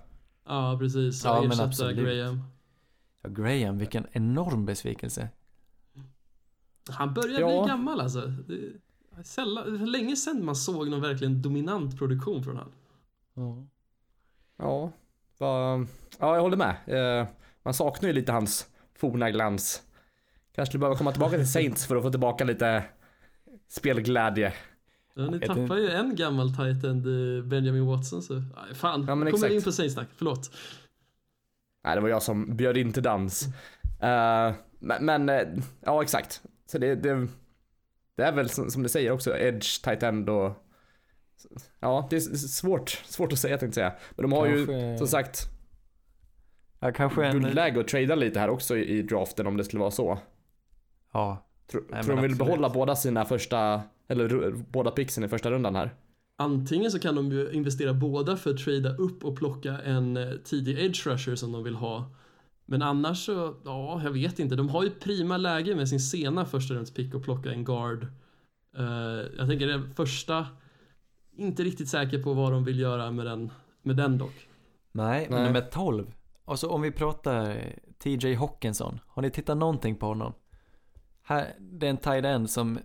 Ja, 0.45 0.77
precis. 0.79 1.23
Ja, 1.23 1.41
Ja, 1.43 1.49
men 1.49 1.59
absolut. 1.59 1.97
Graham. 1.97 2.41
Ja, 3.23 3.29
Graham, 3.29 3.77
vilken 3.77 4.07
enorm 4.11 4.65
besvikelse. 4.65 5.29
Han 6.89 7.13
börjar 7.13 7.39
Ja. 7.39 7.47
bli 7.63 7.67
gammal 7.71 8.01
alltså. 8.01 8.21
Det 8.21 8.53
är 8.53 9.23
sällan, 9.23 9.91
länge 9.91 10.15
sedan 10.15 10.45
man 10.45 10.55
såg 10.55 10.89
någon 10.89 11.01
verkligen 11.01 11.41
dominant 11.41 11.97
produktion 11.97 12.43
från 12.43 12.55
han. 12.57 12.71
Ja. 13.33 13.63
Ja, 14.57 14.91
va, 15.37 15.85
ja 16.19 16.35
jag 16.35 16.41
håller 16.41 16.57
med. 16.57 16.75
Eh, 17.21 17.27
man 17.63 17.73
saknar 17.73 18.09
ju 18.09 18.13
lite 18.13 18.31
hans 18.31 18.67
forna 18.95 19.31
glans. 19.31 19.81
Kanske 20.55 20.77
behöva 20.77 20.97
komma 20.97 21.11
tillbaka 21.11 21.37
till 21.37 21.51
Saints 21.51 21.85
för 21.85 21.95
att 21.95 22.03
få 22.03 22.11
tillbaka 22.11 22.43
lite 22.43 22.83
spelglädje. 23.67 24.53
Ja, 25.14 25.26
ni 25.32 25.39
tappar 25.39 25.62
inte. 25.62 25.74
ju 25.74 25.89
en 25.89 26.16
gammal 26.16 26.47
eh, 26.47 27.43
Benjamin 27.43 27.86
Watson, 27.86 28.22
så... 28.22 28.34
Aj, 28.36 28.76
fan, 28.76 29.01
Ja, 29.01 29.07
kommer 29.07 29.26
exakt. 29.26 29.53
in 29.53 29.62
på 29.62 29.72
Saints-snack. 29.72 30.07
Förlåt. 30.16 30.51
Nej, 31.84 31.95
det 31.95 32.01
var 32.01 32.09
jag 32.09 32.24
som 32.24 32.55
bjöd 32.57 32.78
in 32.78 32.93
till 32.93 33.03
dans. 33.03 33.45
Eh, 34.01 34.53
men, 34.80 35.05
men 35.05 35.30
eh, 35.30 35.47
ja 35.86 36.03
exakt. 36.03 36.41
Så 36.66 36.78
det, 36.78 36.95
det, 36.95 37.28
det 38.18 38.24
är 38.24 38.32
väl 38.32 38.49
som, 38.49 38.70
som 38.72 38.84
du 38.84 38.89
säger 38.89 39.12
också, 39.12 39.38
edge, 39.38 39.84
tight 39.84 40.03
end 40.03 40.30
och 40.30 40.68
Ja, 41.80 42.07
det 42.09 42.16
är 42.16 42.20
svårt, 42.36 42.89
svårt 42.89 43.34
att 43.34 43.39
säga 43.39 43.57
tänkte 43.57 43.82
jag 43.82 43.91
säga. 43.91 44.01
Men 44.16 44.30
de 44.30 44.32
har 44.38 44.47
ju 44.47 44.66
Kanske- 44.66 44.97
som 44.97 45.07
sagt 45.07 45.47
Ja, 46.80 46.91
kanske 46.91 47.26
en... 47.26 47.39
guldläge 47.41 47.80
att 47.80 47.88
trada 47.88 48.16
lite 48.16 48.39
här 48.39 48.49
också 48.49 48.78
i, 48.78 49.01
draften 49.01 49.47
om 49.47 49.57
det 49.57 49.64
skulle 49.64 49.80
vara 49.80 49.91
så. 49.91 50.20
Ja, 51.14 51.47
Tror, 51.72 51.86
Nej, 51.89 52.03
tror 52.03 52.16
men 52.16 52.16
de 52.16 52.22
vill 52.22 52.32
absolut. 52.32 52.38
behålla 52.47 52.70
båda 52.70 52.95
sina 52.95 53.26
första, 53.26 53.82
eller 54.12 54.51
båda 54.72 54.91
picksen 54.91 55.24
i 55.24 55.28
första 55.28 55.51
rundan 55.51 55.76
här? 55.76 55.95
Antingen 56.38 56.91
så 56.91 56.99
kan 56.99 57.16
de 57.16 57.32
ju 57.32 57.51
investera 57.51 57.93
båda 57.93 58.38
för 58.38 58.49
att 58.49 58.57
trada 58.57 58.95
upp 58.95 59.26
och 59.26 59.38
plocka 59.38 59.78
en 59.82 60.18
eh, 60.18 60.32
tidig 60.43 60.80
edge 60.80 61.07
rusher 61.07 61.36
som 61.36 61.51
de 61.51 61.64
vill 61.64 61.76
ha. 61.76 62.05
Men 62.66 62.82
annars 62.82 63.26
så, 63.26 63.55
ja, 63.66 64.01
jag 64.03 64.12
vet 64.12 64.39
inte. 64.39 64.55
De 64.55 64.70
har 64.70 64.84
ju 64.84 64.89
prima 64.89 65.38
läge 65.38 65.76
med 65.76 65.89
sin 65.89 65.99
sena 65.99 66.45
första 66.45 66.74
rundspick 66.74 67.14
och 67.14 67.24
plocka 67.24 67.51
en 67.51 67.66
guard. 67.66 68.07
Eh, 68.78 68.86
jag 69.38 69.47
tänker 69.47 69.68
den 69.68 69.93
första, 69.95 70.47
inte 71.38 71.64
riktigt 71.64 71.89
säker 71.89 72.24
på 72.24 72.34
vad 72.34 72.51
de 72.51 72.64
vill 72.64 72.80
göra 72.80 73.12
med 73.12 73.26
den 73.26 73.51
med 73.84 73.95
den 73.95 74.18
dock. 74.18 74.47
Nej, 74.91 75.28
men 75.30 75.43
nummer 75.43 75.62
12. 75.62 76.14
Och 76.45 76.59
så 76.59 76.70
om 76.70 76.82
vi 76.82 76.91
pratar 76.91 77.57
TJ 78.03 78.34
Hawkinson. 78.34 78.99
Har 79.07 79.22
ni 79.22 79.30
tittat 79.30 79.57
någonting 79.57 79.95
på 79.95 80.05
honom? 80.05 80.34
Här, 81.24 81.55
det 81.59 81.86
är 81.86 81.89
en 81.89 81.97
tight 81.97 82.26
end 82.26 82.49
som, 82.49 82.80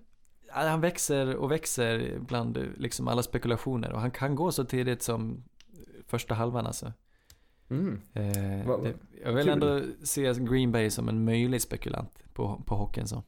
han 0.49 0.81
växer 0.81 1.37
och 1.37 1.51
växer 1.51 2.19
bland 2.21 2.59
liksom 2.77 3.09
alla 3.09 3.23
spekulationer 3.23 3.93
och 3.93 4.01
han 4.01 4.11
kan 4.11 4.35
gå 4.35 4.53
så 4.53 4.65
tidigt 4.65 5.03
som 5.03 5.45
första 6.07 6.35
halvan 6.35 6.67
alltså. 6.67 6.93
Mm. 7.69 8.01
Eh, 8.13 8.67
Va- 8.69 8.77
det, 8.83 8.95
jag 9.25 9.33
vill 9.33 9.45
kul. 9.45 9.53
ändå 9.53 9.81
se 10.03 10.33
Green 10.35 10.73
Bay 10.73 10.91
som 10.91 11.09
en 11.09 11.25
möjlig 11.25 11.63
spekulant 11.63 12.19
på, 12.33 12.63
på 12.67 12.77
Hawkinson. 12.77 13.23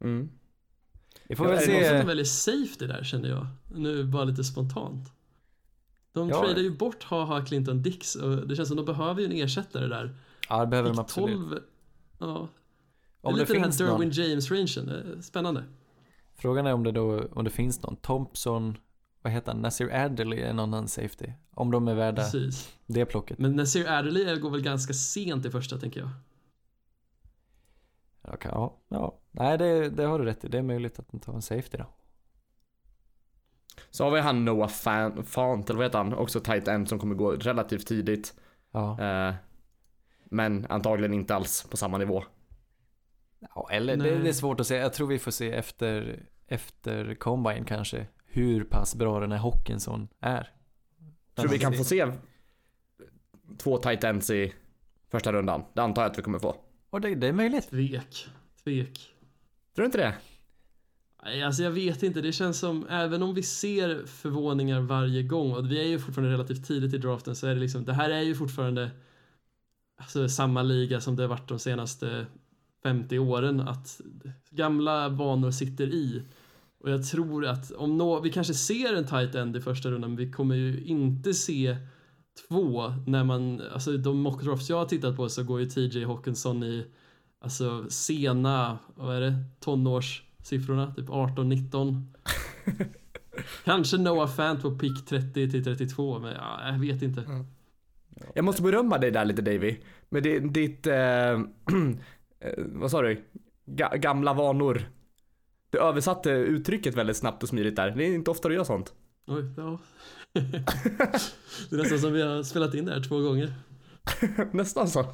Mm. 0.00 0.30
Vi 1.28 1.36
får 1.36 1.46
Ja, 1.46 1.52
väl 1.52 1.62
är 1.62 1.66
det 1.66 1.72
Det 1.72 1.86
är 1.86 1.90
se. 1.92 1.98
som 1.98 2.06
väljer 2.08 2.24
safety 2.24 2.86
där 2.86 3.04
känner 3.04 3.28
jag. 3.28 3.46
Nu 3.74 4.04
bara 4.04 4.24
lite 4.24 4.44
spontant. 4.44 5.12
De 6.12 6.28
Ja. 6.28 6.40
tradar 6.44 6.60
ju 6.62 6.76
bort 6.76 7.02
Haha 7.04 7.44
Clinton 7.44 7.82
Dix 7.82 8.14
och 8.16 8.48
det 8.48 8.56
känns 8.56 8.68
som 8.68 8.76
de 8.76 8.86
behöver 8.86 9.20
ju 9.20 9.26
en 9.26 9.32
ersättare 9.32 9.86
där. 9.86 10.16
Ja, 10.48 10.60
det 10.60 10.66
behöver 10.66 10.88
de 10.88 10.94
Pick 10.96 11.00
absolut. 11.00 11.36
12, 11.36 11.58
ja. 12.18 12.48
Om 13.20 13.32
det 13.34 13.40
lite 13.40 13.52
den 13.52 13.62
här 13.62 13.68
finns 13.70 13.78
Derwin. 13.78 14.10
James-rangen, 14.10 15.22
spännande. 15.22 15.64
Frågan 16.34 16.66
är 16.66 16.72
om 16.72 16.82
det 16.82 16.92
då, 16.92 17.26
om 17.32 17.44
det 17.44 17.50
finns 17.50 17.82
någon. 17.82 17.96
Thompson, 17.96 18.78
vad 19.22 19.32
heter 19.32 19.52
han? 19.52 19.62
Nasir 19.62 19.94
Adderley 19.94 20.40
är 20.40 20.52
någon 20.52 20.74
annan 20.74 20.88
safety. 20.88 21.32
Om 21.54 21.70
de 21.70 21.88
är 21.88 21.94
värda 21.94 22.22
Precis. 22.22 22.72
det 22.86 23.04
plocket. 23.04 23.38
Men 23.38 23.56
Nasir 23.56 23.88
Adderley 23.88 24.38
går 24.38 24.50
väl 24.50 24.62
ganska 24.62 24.92
sent 24.92 25.46
i 25.46 25.50
första 25.50 25.78
tänker 25.78 26.00
jag. 26.00 26.10
Okej, 28.22 28.50
ja, 28.54 28.76
ja. 28.88 29.18
Nej, 29.30 29.58
det, 29.58 29.90
det 29.90 30.04
har 30.04 30.18
du 30.18 30.24
rätt 30.24 30.44
i. 30.44 30.48
Det 30.48 30.58
är 30.58 30.62
möjligt 30.62 30.98
att 30.98 31.08
de 31.10 31.20
tar 31.20 31.34
en 31.34 31.42
safety 31.42 31.78
då. 31.78 31.86
Så 33.90 34.04
har 34.04 34.10
vi 34.10 34.20
han 34.20 34.44
Noah 34.44 34.68
Fan, 34.68 35.24
Fant, 35.24 35.70
eller 35.70 35.76
vad 35.76 35.86
heter 35.86 35.98
han? 35.98 36.14
Också 36.14 36.40
tight 36.40 36.68
end 36.68 36.88
som 36.88 36.98
kommer 36.98 37.14
gå 37.14 37.30
relativt 37.32 37.86
tidigt. 37.86 38.34
Ja. 38.70 39.00
Eh, 39.00 39.34
men 40.24 40.66
antagligen 40.68 41.14
inte 41.14 41.34
alls 41.34 41.66
på 41.70 41.76
samma 41.76 41.98
nivå. 41.98 42.24
Ja 43.54 43.68
eller 43.70 43.96
det, 43.96 44.18
det 44.18 44.28
är 44.28 44.32
svårt 44.32 44.60
att 44.60 44.66
säga. 44.66 44.82
Jag 44.82 44.92
tror 44.92 45.06
vi 45.06 45.18
får 45.18 45.30
se 45.30 45.52
efter, 45.52 46.22
efter 46.46 47.14
combine 47.14 47.64
kanske. 47.64 48.06
Hur 48.26 48.64
pass 48.64 48.94
bra 48.94 49.20
den 49.20 49.32
här 49.32 49.38
Hawkinson 49.38 50.08
är. 50.20 50.48
Tror 51.34 51.48
vi 51.48 51.58
kan 51.58 51.74
få 51.74 51.84
se 51.84 52.12
två 53.58 53.78
tight 53.78 54.04
ends 54.04 54.30
i 54.30 54.52
första 55.10 55.32
rundan? 55.32 55.64
Det 55.74 55.82
antar 55.82 56.02
jag 56.02 56.10
att 56.10 56.18
vi 56.18 56.22
kommer 56.22 56.38
få. 56.38 56.56
Och 56.90 57.00
det, 57.00 57.14
det 57.14 57.26
är 57.26 57.32
möjligt. 57.32 57.70
Tvek. 57.70 58.28
Tvek. 58.64 59.14
Tror 59.74 59.82
du 59.82 59.86
inte 59.86 59.98
det? 59.98 60.14
Nej, 61.24 61.42
alltså 61.42 61.62
jag 61.62 61.70
vet 61.70 62.02
inte. 62.02 62.20
Det 62.20 62.32
känns 62.32 62.58
som, 62.58 62.86
även 62.88 63.22
om 63.22 63.34
vi 63.34 63.42
ser 63.42 64.06
förvåningar 64.06 64.80
varje 64.80 65.22
gång 65.22 65.52
och 65.52 65.70
vi 65.70 65.80
är 65.80 65.86
ju 65.86 65.98
fortfarande 65.98 66.34
relativt 66.34 66.66
tidigt 66.66 66.94
i 66.94 66.98
draften 66.98 67.36
så 67.36 67.46
är 67.46 67.54
det 67.54 67.60
liksom, 67.60 67.84
det 67.84 67.92
här 67.92 68.10
är 68.10 68.20
ju 68.20 68.34
fortfarande 68.34 68.90
alltså, 69.96 70.28
samma 70.28 70.62
liga 70.62 71.00
som 71.00 71.16
det 71.16 71.22
har 71.22 71.28
varit 71.28 71.48
de 71.48 71.58
senaste 71.58 72.26
50 72.84 73.18
åren 73.18 73.60
att 73.60 74.00
gamla 74.50 75.08
vanor 75.08 75.50
sitter 75.50 75.86
i. 75.86 76.22
Och 76.80 76.90
jag 76.90 77.06
tror 77.06 77.46
att 77.46 77.70
om 77.72 77.98
nå, 77.98 78.20
vi 78.20 78.30
kanske 78.30 78.54
ser 78.54 78.94
en 78.94 79.06
tight 79.06 79.34
end 79.34 79.56
i 79.56 79.60
första 79.60 79.90
rundan 79.90 80.10
men 80.10 80.16
vi 80.26 80.32
kommer 80.32 80.54
ju 80.54 80.84
inte 80.84 81.34
se 81.34 81.76
två 82.48 82.92
när 83.06 83.24
man, 83.24 83.62
alltså 83.72 83.96
de 83.96 84.18
mockdrafts 84.18 84.70
jag 84.70 84.76
har 84.76 84.86
tittat 84.86 85.16
på 85.16 85.28
så 85.28 85.44
går 85.44 85.60
ju 85.60 85.66
TJ 85.66 86.04
Hawkinson 86.04 86.62
i 86.64 86.86
alltså 87.40 87.90
sena, 87.90 88.78
vad 88.94 89.16
är 89.16 89.20
det, 89.20 89.34
tonårssiffrorna, 89.60 90.94
typ 90.94 91.08
18-19. 91.08 92.02
Kanske 93.64 93.96
Noah 93.96 94.28
Fant 94.28 94.62
på 94.62 94.78
pick 94.78 95.06
30 95.06 95.50
till 95.50 95.64
32 95.64 96.18
men 96.18 96.32
ja, 96.32 96.60
jag 96.72 96.78
vet 96.78 97.02
inte. 97.02 97.44
Jag 98.34 98.44
måste 98.44 98.62
berömma 98.62 98.98
dig 98.98 99.10
där 99.10 99.24
lite 99.24 99.42
Davy. 99.42 99.76
Med 100.08 100.22
di- 100.22 100.38
ditt, 100.38 100.86
eh, 100.86 100.96
eh, 100.96 101.40
vad 102.56 102.90
sa 102.90 103.02
du? 103.02 103.24
Ga- 103.66 103.96
gamla 103.96 104.34
vanor. 104.34 104.82
Du 105.70 105.78
översatte 105.80 106.30
uttrycket 106.30 106.94
väldigt 106.94 107.16
snabbt 107.16 107.42
och 107.42 107.48
smidigt 107.48 107.76
där. 107.76 107.90
Det 107.90 108.04
är 108.04 108.14
inte 108.14 108.30
ofta 108.30 108.48
du 108.48 108.54
gör 108.54 108.64
sånt. 108.64 108.92
Oj, 109.26 109.44
ja. 109.56 109.78
det 111.70 111.76
är 111.76 111.76
nästan 111.76 111.98
som 111.98 112.12
vi 112.12 112.22
har 112.22 112.42
spelat 112.42 112.74
in 112.74 112.84
det 112.84 112.92
här 112.92 113.02
två 113.02 113.18
gånger. 113.20 113.54
Nästan 114.52 114.88
så. 114.88 115.06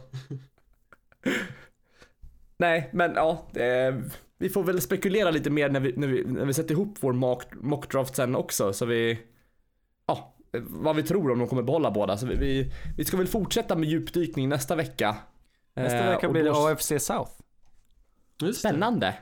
Nej, 2.56 2.90
men 2.92 3.12
ja. 3.14 3.46
Eh, 3.54 3.94
vi 4.38 4.48
får 4.48 4.62
väl 4.62 4.80
spekulera 4.80 5.30
lite 5.30 5.50
mer 5.50 5.68
när 5.68 5.80
vi, 5.80 5.92
när 5.96 6.06
vi, 6.06 6.24
när 6.24 6.44
vi 6.44 6.54
sätter 6.54 6.72
ihop 6.74 6.96
vår 7.00 7.12
mock, 7.12 7.44
mockdraft 7.54 8.16
sen 8.16 8.36
också. 8.36 8.72
Så 8.72 8.86
vi, 8.86 9.18
ja, 10.06 10.34
eh, 10.52 10.62
vad 10.66 10.96
vi 10.96 11.02
tror 11.02 11.30
om 11.30 11.38
de 11.38 11.48
kommer 11.48 11.62
behålla 11.62 11.90
båda. 11.90 12.16
Så 12.16 12.26
vi, 12.26 12.34
vi, 12.36 12.72
vi 12.96 13.04
ska 13.04 13.16
väl 13.16 13.26
fortsätta 13.26 13.76
med 13.76 13.88
djupdykning 13.88 14.48
nästa 14.48 14.76
vecka. 14.76 15.16
Nästa 15.82 15.98
Eh, 15.98 16.10
vecka 16.10 16.26
och 16.26 16.32
blir 16.32 16.44
det 16.44 16.50
AFC 16.52 16.88
South. 17.06 17.30
Just 18.42 18.62
det. 18.62 18.68
Spännande. 18.68 19.14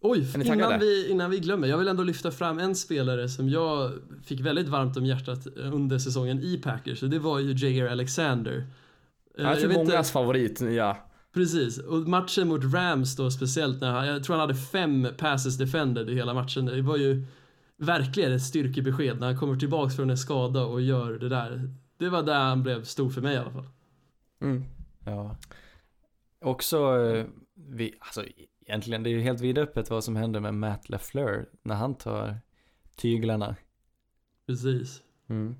Oj, 0.00 0.18
Är 0.34 0.46
innan 0.54 0.80
vi, 0.80 1.10
innan 1.10 1.30
vi 1.30 1.38
glömmer. 1.40 1.68
Jag 1.68 1.78
vill 1.78 1.88
ändå 1.88 2.02
lyfta 2.02 2.30
fram 2.30 2.58
en 2.58 2.74
spelare 2.74 3.28
som 3.28 3.48
jag 3.48 3.90
fick 4.24 4.40
väldigt 4.40 4.68
varmt 4.68 4.96
om 4.96 5.06
hjärtat 5.06 5.46
under 5.56 5.98
säsongen 5.98 6.40
i 6.42 6.58
Packers. 6.58 7.00
Det 7.00 7.18
var 7.18 7.38
ju 7.38 7.52
Jair 7.52 7.90
Alexander. 7.92 8.66
Eh, 9.38 9.44
Jag 9.44 9.58
tror 9.58 9.68
vet 9.68 9.78
inte- 9.78 9.92
mångas 9.92 10.10
favorit 10.10 10.60
nya. 10.60 10.96
Precis, 11.34 11.78
och 11.78 11.98
matchen 11.98 12.48
mot 12.48 12.74
Rams 12.74 13.16
då 13.16 13.30
speciellt 13.30 13.80
när 13.80 13.90
han, 13.90 14.06
jag 14.06 14.24
tror 14.24 14.36
han 14.36 14.40
hade 14.48 14.54
fem 14.60 15.08
passes 15.18 15.58
defended 15.58 16.10
i 16.10 16.14
hela 16.14 16.34
matchen. 16.34 16.66
Det 16.66 16.82
var 16.82 16.96
ju 16.96 17.24
verkligen 17.76 18.32
ett 18.32 18.42
styrkebesked 18.42 19.20
när 19.20 19.26
han 19.26 19.38
kommer 19.38 19.56
tillbaks 19.56 19.96
från 19.96 20.10
en 20.10 20.18
skada 20.18 20.64
och 20.64 20.80
gör 20.82 21.12
det 21.12 21.28
där. 21.28 21.70
Det 21.98 22.08
var 22.08 22.22
där 22.22 22.38
han 22.40 22.62
blev 22.62 22.84
stor 22.84 23.10
för 23.10 23.20
mig 23.20 23.34
i 23.34 23.38
alla 23.38 23.50
fall. 23.50 23.66
Mm. 24.42 24.64
Ja. 25.04 25.36
Också, 26.42 26.76
eh, 27.06 27.26
vi, 27.54 27.94
alltså 27.98 28.24
egentligen 28.66 29.02
det 29.02 29.10
är 29.10 29.12
ju 29.12 29.20
helt 29.20 29.40
vidöppet 29.40 29.90
vad 29.90 30.04
som 30.04 30.16
händer 30.16 30.40
med 30.40 30.54
Matt 30.54 30.88
LaFleur 30.88 31.48
när 31.62 31.74
han 31.74 31.94
tar 31.94 32.36
tyglarna. 32.96 33.56
Precis. 34.46 35.02
Mm. 35.28 35.54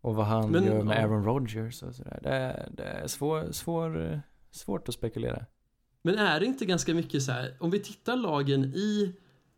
Och 0.00 0.14
vad 0.14 0.26
han 0.26 0.50
Men, 0.50 0.64
gör 0.64 0.82
med 0.82 0.96
ja. 0.96 1.02
Aaron 1.02 1.24
Rodgers 1.24 1.82
och 1.82 1.94
sådär. 1.94 2.20
Det, 2.22 2.28
är- 2.30 2.68
det 2.76 2.84
är 2.84 3.06
svår, 3.06 3.52
svår, 3.52 4.12
eh, 4.12 4.18
svårt 4.50 4.88
att 4.88 4.94
spekulera. 4.94 5.46
Men 6.02 6.18
är 6.18 6.40
det 6.40 6.46
inte 6.46 6.64
ganska 6.66 6.94
mycket 6.94 7.22
så 7.22 7.32
här, 7.32 7.56
om 7.60 7.70
vi 7.70 7.80
tittar 7.80 8.16
lagen 8.16 8.64
i 8.64 9.14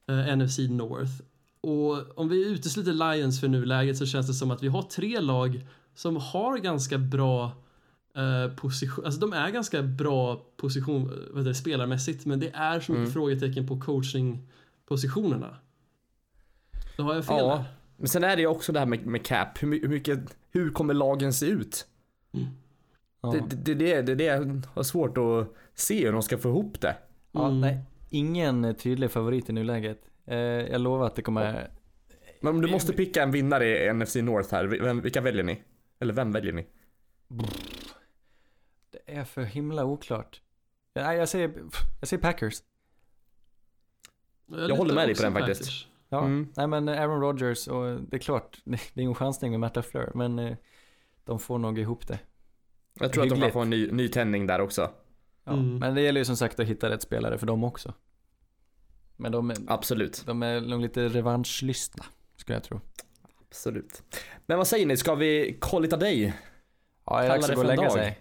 eh, 0.09 0.37
NFC 0.37 0.59
North 0.59 1.13
och 1.61 2.19
om 2.19 2.29
vi 2.29 2.49
utesluter 2.51 2.93
Lions 2.93 3.41
för 3.41 3.49
nuläget 3.49 3.97
så 3.97 4.07
känns 4.07 4.27
det 4.27 4.35
som 4.35 4.51
att 4.51 4.63
vi 4.63 4.69
har 4.69 4.83
tre 4.83 5.21
lag 5.21 5.67
som 5.95 6.17
har 6.17 6.59
ganska 6.59 6.99
bra 6.99 7.53
eh, 8.17 8.55
position, 8.57 9.05
alltså 9.05 9.21
de 9.21 9.33
är 9.33 9.51
ganska 9.51 9.83
bra 9.83 10.47
position, 10.57 11.03
eh, 11.03 11.09
vad 11.31 11.39
heter 11.39 11.49
det, 11.49 11.55
spelarmässigt 11.55 12.27
men 12.27 12.41
det 12.41 12.51
är 12.55 12.81
så 12.81 12.93
mycket 12.93 13.03
Mm. 13.03 13.13
frågetecken 13.13 13.67
på 13.67 13.81
coachingpositionerna. 13.81 15.57
Då 16.97 17.03
har 17.03 17.15
jag 17.15 17.25
fel 17.25 17.37
Ja. 17.39 17.57
där. 17.57 17.65
Men 17.97 18.09
sen 18.09 18.25
är 18.25 18.37
det 18.37 18.43
ju 18.43 18.49
också 18.49 18.73
det 18.73 18.79
här 18.79 18.87
med, 18.87 19.07
med 19.07 19.27
cap. 19.27 19.63
Hur, 19.63 19.69
my- 19.69 19.81
hur 19.81 19.89
mycket, 19.89 20.37
hur 20.51 20.71
kommer 20.71 20.95
lagen 20.95 21.33
se 21.33 21.47
ut? 21.47 21.87
Ja. 23.21 23.31
Det, 23.51 23.57
det, 23.57 23.75
det, 23.75 24.03
det, 24.03 24.15
det 24.15 24.25
jag 24.25 24.63
har 24.75 24.83
svårt 24.83 25.19
att 25.19 25.55
se 25.75 26.05
hur 26.07 26.13
de 26.13 26.23
ska 26.23 26.39
få 26.39 26.49
ihop 26.49 26.81
det. 26.81 26.97
Ja, 27.33 27.47
Mm. 27.49 27.61
nej, 27.61 27.79
ingen 28.11 28.65
eh, 28.65 28.73
tydlig 28.77 29.11
favorit 29.11 29.51
i 29.51 29.53
nuläget. 29.53 30.01
Eh, 30.27 30.37
jag 30.39 30.81
lovar 30.81 31.07
att 31.07 31.15
det 31.17 31.23
kommer, 31.23 31.71
Men 32.41 32.55
om 32.55 32.61
du 32.61 32.71
måste 32.71 32.93
picka 32.93 33.23
en 33.23 33.31
vinnare 33.31 33.85
i 33.87 33.93
NFC 33.93 34.17
North 34.17 34.55
här, 34.55 34.65
vem, 34.65 35.01
vilka 35.01 35.21
väljer 35.21 35.43
ni? 35.45 35.63
Eller 36.01 36.15
vem 36.15 36.33
väljer 36.33 36.53
ni? 36.53 36.67
det 37.29 37.45
är 39.09 39.25
för 39.25 39.43
himla 39.43 39.85
oklart. 39.85 40.41
Nej, 40.95 41.19
jag 41.19 41.29
säger, 41.29 41.55
jag 42.01 42.09
säger 42.09 42.23
Packers. 42.23 42.63
Jag, 44.47 44.71
Jag 44.71 44.77
håller 44.77 44.95
med 44.95 45.09
dig 45.09 45.15
på 45.17 45.23
den 45.23 45.33
också 45.33 45.41
faktiskt. 45.41 45.61
Packers. 45.61 45.89
Ja, 46.09 46.19
Mm. 46.25 46.53
nej 46.57 46.67
men 46.67 46.89
Aaron 46.89 47.21
Rodgers 47.21 47.69
och 47.69 48.01
det 48.01 48.17
är 48.17 48.21
klart, 48.21 48.59
det 48.65 48.77
är 48.95 49.01
ingen 49.03 49.15
chansning 49.15 49.51
med 49.51 49.61
Matt 49.61 49.77
LaFleur, 49.77 50.13
men 50.15 50.39
eh, 50.39 50.57
de 51.25 51.39
får 51.39 51.59
nog 51.59 51.79
ihop 51.79 52.07
det. 52.07 52.19
Jag 53.01 53.13
tror 53.13 53.23
att 53.23 53.29
de 53.29 53.35
kan 53.35 53.37
Hyggligt. 53.39 53.53
få 53.53 53.61
en 53.61 53.71
ny, 53.71 53.91
ny 53.91 54.09
tändning 54.09 54.47
där 54.47 54.61
också. 54.61 54.91
Ja, 55.45 55.53
Mm. 55.53 55.79
Men 55.79 55.95
det 55.95 56.01
gäller 56.01 56.21
ju 56.21 56.25
som 56.25 56.37
sagt 56.37 56.61
att 56.61 56.67
hitta 56.67 56.91
rätt 56.91 57.03
spelare 57.03 57.39
för 57.39 57.47
dem 57.47 57.65
också. 57.65 57.95
Men 59.17 59.33
de, 59.33 59.51
är- 59.51 59.57
Absolut. 59.67 60.23
de 60.27 60.43
är 60.43 60.61
nog 60.61 60.81
lite 60.81 61.09
revanschlystna, 61.09 62.05
skulle 62.37 62.57
jag 62.57 62.65
tro. 62.65 62.81
Absolut. 63.49 64.03
Men 64.47 64.59
vad 64.59 64.67
säger 64.67 64.87
ni, 64.87 64.97
ska 64.97 65.15
vi 65.15 65.59
call 65.61 65.85
it 65.85 65.93
a 65.93 65.97
day? 65.97 66.33
Ja, 67.05 67.25
jag 67.25 67.31
Kalla 67.43 67.47
det 67.47 67.53
att 67.53 67.55
gå 67.55 67.61
och 67.61 67.67
för 67.67 67.73
en 67.73 67.77
lägga 67.77 67.83
dag. 67.83 67.93
sig. 67.93 68.19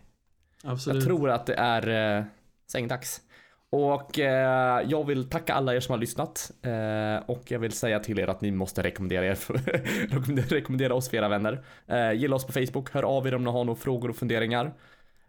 Absolut. 0.67 0.95
Jag 0.95 1.03
tror 1.03 1.29
att 1.29 1.45
det 1.45 1.53
är 1.53 2.17
eh, 2.17 2.23
sängdags. 2.71 3.21
Och 3.69 4.19
eh, 4.19 4.81
jag 4.87 5.07
vill 5.07 5.29
tacka 5.29 5.53
alla 5.53 5.75
er 5.75 5.79
som 5.79 5.91
har 5.93 5.99
lyssnat. 5.99 6.51
Eh, 6.61 7.29
och 7.29 7.51
jag 7.51 7.59
vill 7.59 7.71
säga 7.71 7.99
till 7.99 8.19
er 8.19 8.27
att 8.27 8.41
ni 8.41 8.51
måste 8.51 8.83
rekommendera, 8.83 9.25
er 9.25 9.35
för, 9.35 9.53
rekommendera, 10.49 10.93
oss 10.93 11.09
för 11.09 11.17
era 11.17 11.29
vänner. 11.29 11.63
Eh, 11.87 12.11
gilla 12.11 12.35
oss 12.35 12.45
på 12.45 12.51
Facebook, 12.51 12.93
hör 12.93 13.03
av 13.03 13.27
er 13.27 13.35
om 13.35 13.43
ni 13.43 13.51
har 13.51 13.63
några 13.63 13.79
frågor 13.79 14.09
och 14.09 14.15
funderingar. 14.15 14.65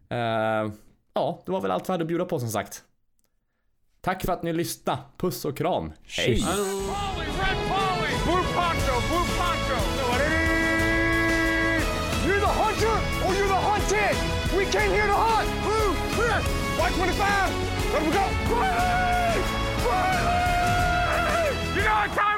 Eh, 0.09 0.72
ja, 1.14 1.43
det 1.47 1.53
var 1.53 1.61
väl 1.61 1.70
allt 1.70 1.89
vi 1.89 1.93
hade 1.93 2.03
att 2.03 2.09
bjuda 2.09 2.24
på 2.24 2.41
som 2.41 2.49
sagt. 2.49 2.84
Tack 4.01 4.24
för 4.24 4.32
att 4.32 4.43
ni 4.43 4.53
lyssnade. 4.53 4.99
Puss 5.16 5.45
och 5.45 5.57
kram. 5.57 5.93
Hej! 6.03 6.45
We 14.57 14.64
came 14.64 14.90
here 14.90 15.07
to 15.07 15.12
hunt! 15.12 15.49
Blue, 15.62 15.94
clear! 16.16 16.40
White 16.80 16.94
25! 16.94 17.92
Let 17.92 18.03
them 18.03 18.12
go! 18.12 18.24
Riley! 18.55 19.42
Riley! 19.84 21.53
You 21.76 21.82
know 21.84 21.94
what 21.94 22.11
time 22.16 22.38